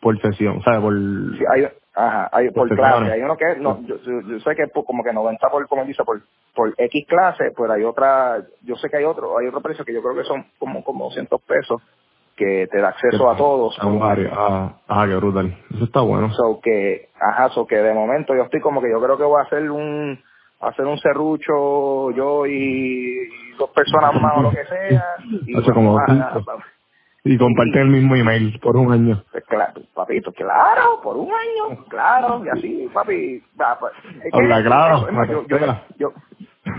[0.01, 0.81] por sesión, ¿sabes?
[0.81, 3.11] Por, Sí, hay, ajá, hay por Por clase.
[3.11, 6.03] Hay uno que, no, yo, yo- sé que por- como que 90 por, como dice,
[6.03, 6.21] por,
[6.53, 9.93] por X clase, pero hay otra, yo sé que hay otro, hay otro precio que
[9.93, 11.81] yo creo que son como, como 200 pesos
[12.35, 13.77] que te da acceso a todos.
[13.79, 16.31] a varios, ah, ah, qué brutal, eso está bueno.
[16.33, 19.39] So que, ajá, so que de momento yo estoy como que yo creo que voy
[19.39, 20.19] a hacer un,
[20.61, 25.03] hacer un serrucho yo y, dos personas más o lo que sea.
[25.45, 26.43] Y Hace como a-.
[27.23, 29.23] Y comparten el mismo email por un año.
[29.31, 33.43] Pues claro, papito, claro, por un año, claro, y así, papi.
[33.79, 33.93] pues,
[34.25, 35.57] es que- claro, eso, yo, yo,
[35.97, 36.13] yo,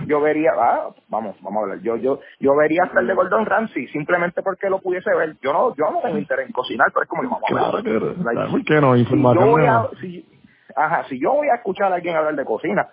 [0.07, 3.47] yo vería, ah, vamos, vamos a hablar, yo, yo, yo vería hasta el de Gordon
[3.47, 5.37] Ramsay, simplemente porque lo pudiese ver.
[5.43, 7.85] Yo no, yo no tengo interés en cocinar, pero es como, vamos a ver.
[7.85, 8.95] Claro Like, ¿por qué no?
[8.95, 10.27] si Información yo voy a, si,
[10.75, 12.89] ajá, si yo voy a escuchar a alguien hablar de cocina,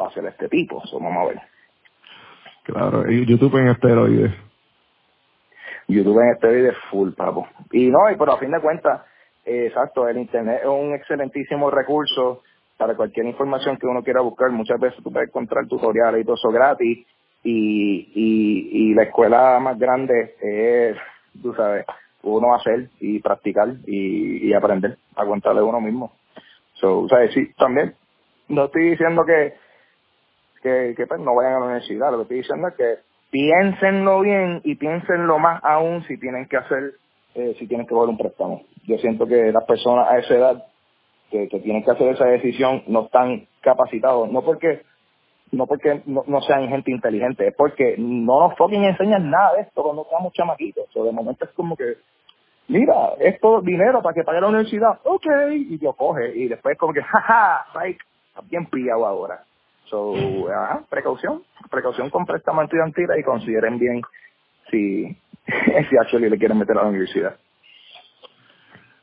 [0.00, 1.40] va a ser este tipo, so, vamos a ver.
[2.64, 4.32] Claro, y YouTube en esteroides.
[5.88, 7.48] YouTube en este video es full, papo.
[7.72, 9.02] Y no, y pero a fin de cuentas,
[9.44, 12.42] eh, exacto, el Internet es un excelentísimo recurso
[12.76, 14.50] para cualquier información que uno quiera buscar.
[14.50, 17.06] Muchas veces tú puedes encontrar tutoriales y todo eso gratis.
[17.42, 20.96] Y, y, y la escuela más grande es,
[21.42, 21.86] tú sabes,
[22.22, 26.12] uno hacer y practicar y, y aprender a cuenta de uno mismo.
[26.74, 27.94] So, o sea, sí, también,
[28.48, 29.54] no estoy diciendo que,
[30.62, 34.60] que, pues, no vayan a la universidad, lo que estoy diciendo es que piénsenlo bien
[34.64, 36.94] y piénsenlo más aún si tienen que hacer,
[37.34, 38.62] eh, si tienen que coger un préstamo.
[38.86, 40.64] Yo siento que las personas a esa edad
[41.30, 44.82] que, tienen que hacer esa decisión no están capacitados, no porque
[45.52, 49.62] no porque no, no sean gente inteligente, es porque no nos fucking enseñan nada de
[49.62, 50.86] esto cuando estamos chamaquitos.
[50.94, 51.96] De momento es como que,
[52.68, 56.92] mira, esto dinero para que pague la universidad, ok, y yo coge, y después como
[56.92, 59.44] que, jaja, psych, estás bien pillado ahora.
[59.90, 64.00] So, ajá, precaución, precaución con préstamo estudiantil y consideren bien
[64.70, 65.04] si,
[65.46, 67.36] si actually le quieren meter a la universidad.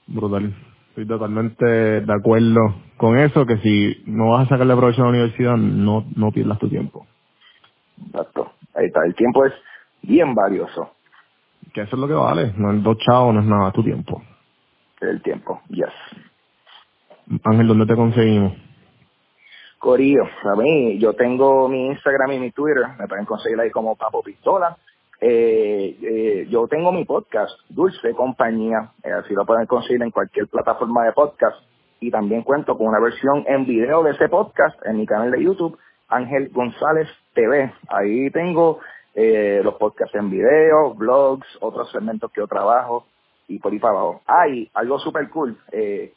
[0.08, 0.54] Brutal.
[0.90, 2.60] Estoy totalmente de acuerdo
[2.96, 6.58] con eso, que si no vas a sacarle provecho a la universidad, no, no pierdas
[6.58, 7.06] tu tiempo.
[8.08, 8.54] Exacto.
[8.74, 9.54] Ahí está, el tiempo es
[10.02, 10.92] bien valioso,
[11.74, 12.54] Que eso es lo que vale.
[12.58, 14.24] No es dos chavos, no es nada, tu tiempo.
[15.02, 15.94] el tiempo, yes.
[17.44, 18.54] Ángel, ¿dónde te conseguimos?
[19.88, 23.96] Corillo, a mí, yo tengo mi Instagram y mi Twitter, me pueden conseguir ahí como
[23.96, 24.76] Papo Pistola.
[25.22, 30.48] Eh, eh, yo tengo mi podcast, Dulce Compañía, eh, así lo pueden conseguir en cualquier
[30.48, 31.56] plataforma de podcast.
[32.02, 35.42] Y también cuento con una versión en video de ese podcast en mi canal de
[35.42, 37.72] YouTube, Ángel González TV.
[37.88, 38.82] Ahí tengo
[39.16, 43.06] eh, los podcasts en video, blogs, otros segmentos que yo trabajo
[43.48, 44.22] y por ahí para abajo.
[44.28, 45.58] Hay algo super cool.
[45.72, 46.12] Eh,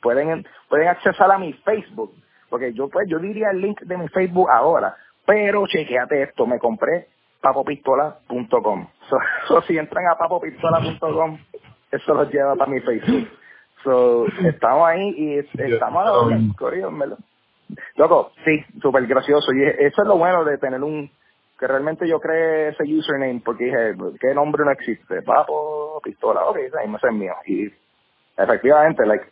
[0.00, 2.12] pueden pueden accesar a mi Facebook
[2.52, 4.94] porque yo pues yo diría el link de mi Facebook ahora
[5.26, 7.08] pero chequeate esto me compré
[7.40, 9.16] papopistola.com so,
[9.48, 11.38] so, si entran a papopistola.com
[11.90, 13.28] eso los lleva para mi Facebook.
[13.84, 17.16] So, estamos ahí y es- estamos a la
[17.96, 19.52] loco sí súper gracioso.
[19.52, 21.10] Y eso es lo bueno de tener un
[21.58, 26.56] que realmente yo creé ese username porque dije qué nombre no existe papo pistola ok
[26.58, 27.34] ese mismo es mío.
[27.46, 27.70] Y
[28.36, 29.26] efectivamente like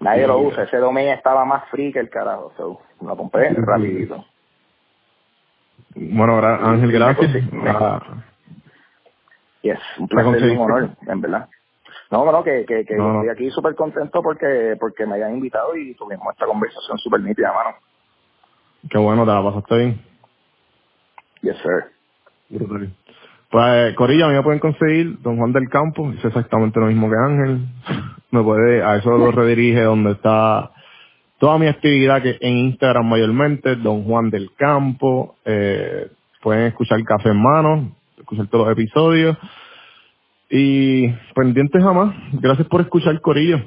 [0.00, 0.64] Nadie lo usa.
[0.64, 2.52] Ese domain estaba más free que el carajo.
[2.56, 4.24] So, lo compré rapidito.
[5.94, 7.30] Bueno, gra- Ángel, gracias.
[7.66, 8.00] Ah,
[9.62, 11.48] Yes, un ¿Me placer y un honor, en verdad.
[12.10, 13.22] No, no, que, que, que no.
[13.22, 17.52] estoy aquí súper contento porque porque me hayan invitado y tuvimos esta conversación súper nítida,
[17.52, 17.76] mano.
[18.88, 20.04] qué bueno, te la pasaste bien.
[21.42, 21.92] Yes, sir.
[23.50, 27.08] Pues, Corilla, a mí me pueden conseguir Don Juan del Campo, es exactamente lo mismo
[27.08, 27.60] que Ángel.
[28.30, 30.70] Me puede, a eso lo redirige donde está
[31.38, 35.36] toda mi actividad que en Instagram mayormente, Don Juan del Campo.
[35.44, 36.08] Eh,
[36.42, 39.36] pueden escuchar Café en Mano, escuchar todos los episodios.
[40.50, 42.14] Y pendientes jamás.
[42.32, 43.60] Gracias por escuchar, Corillo.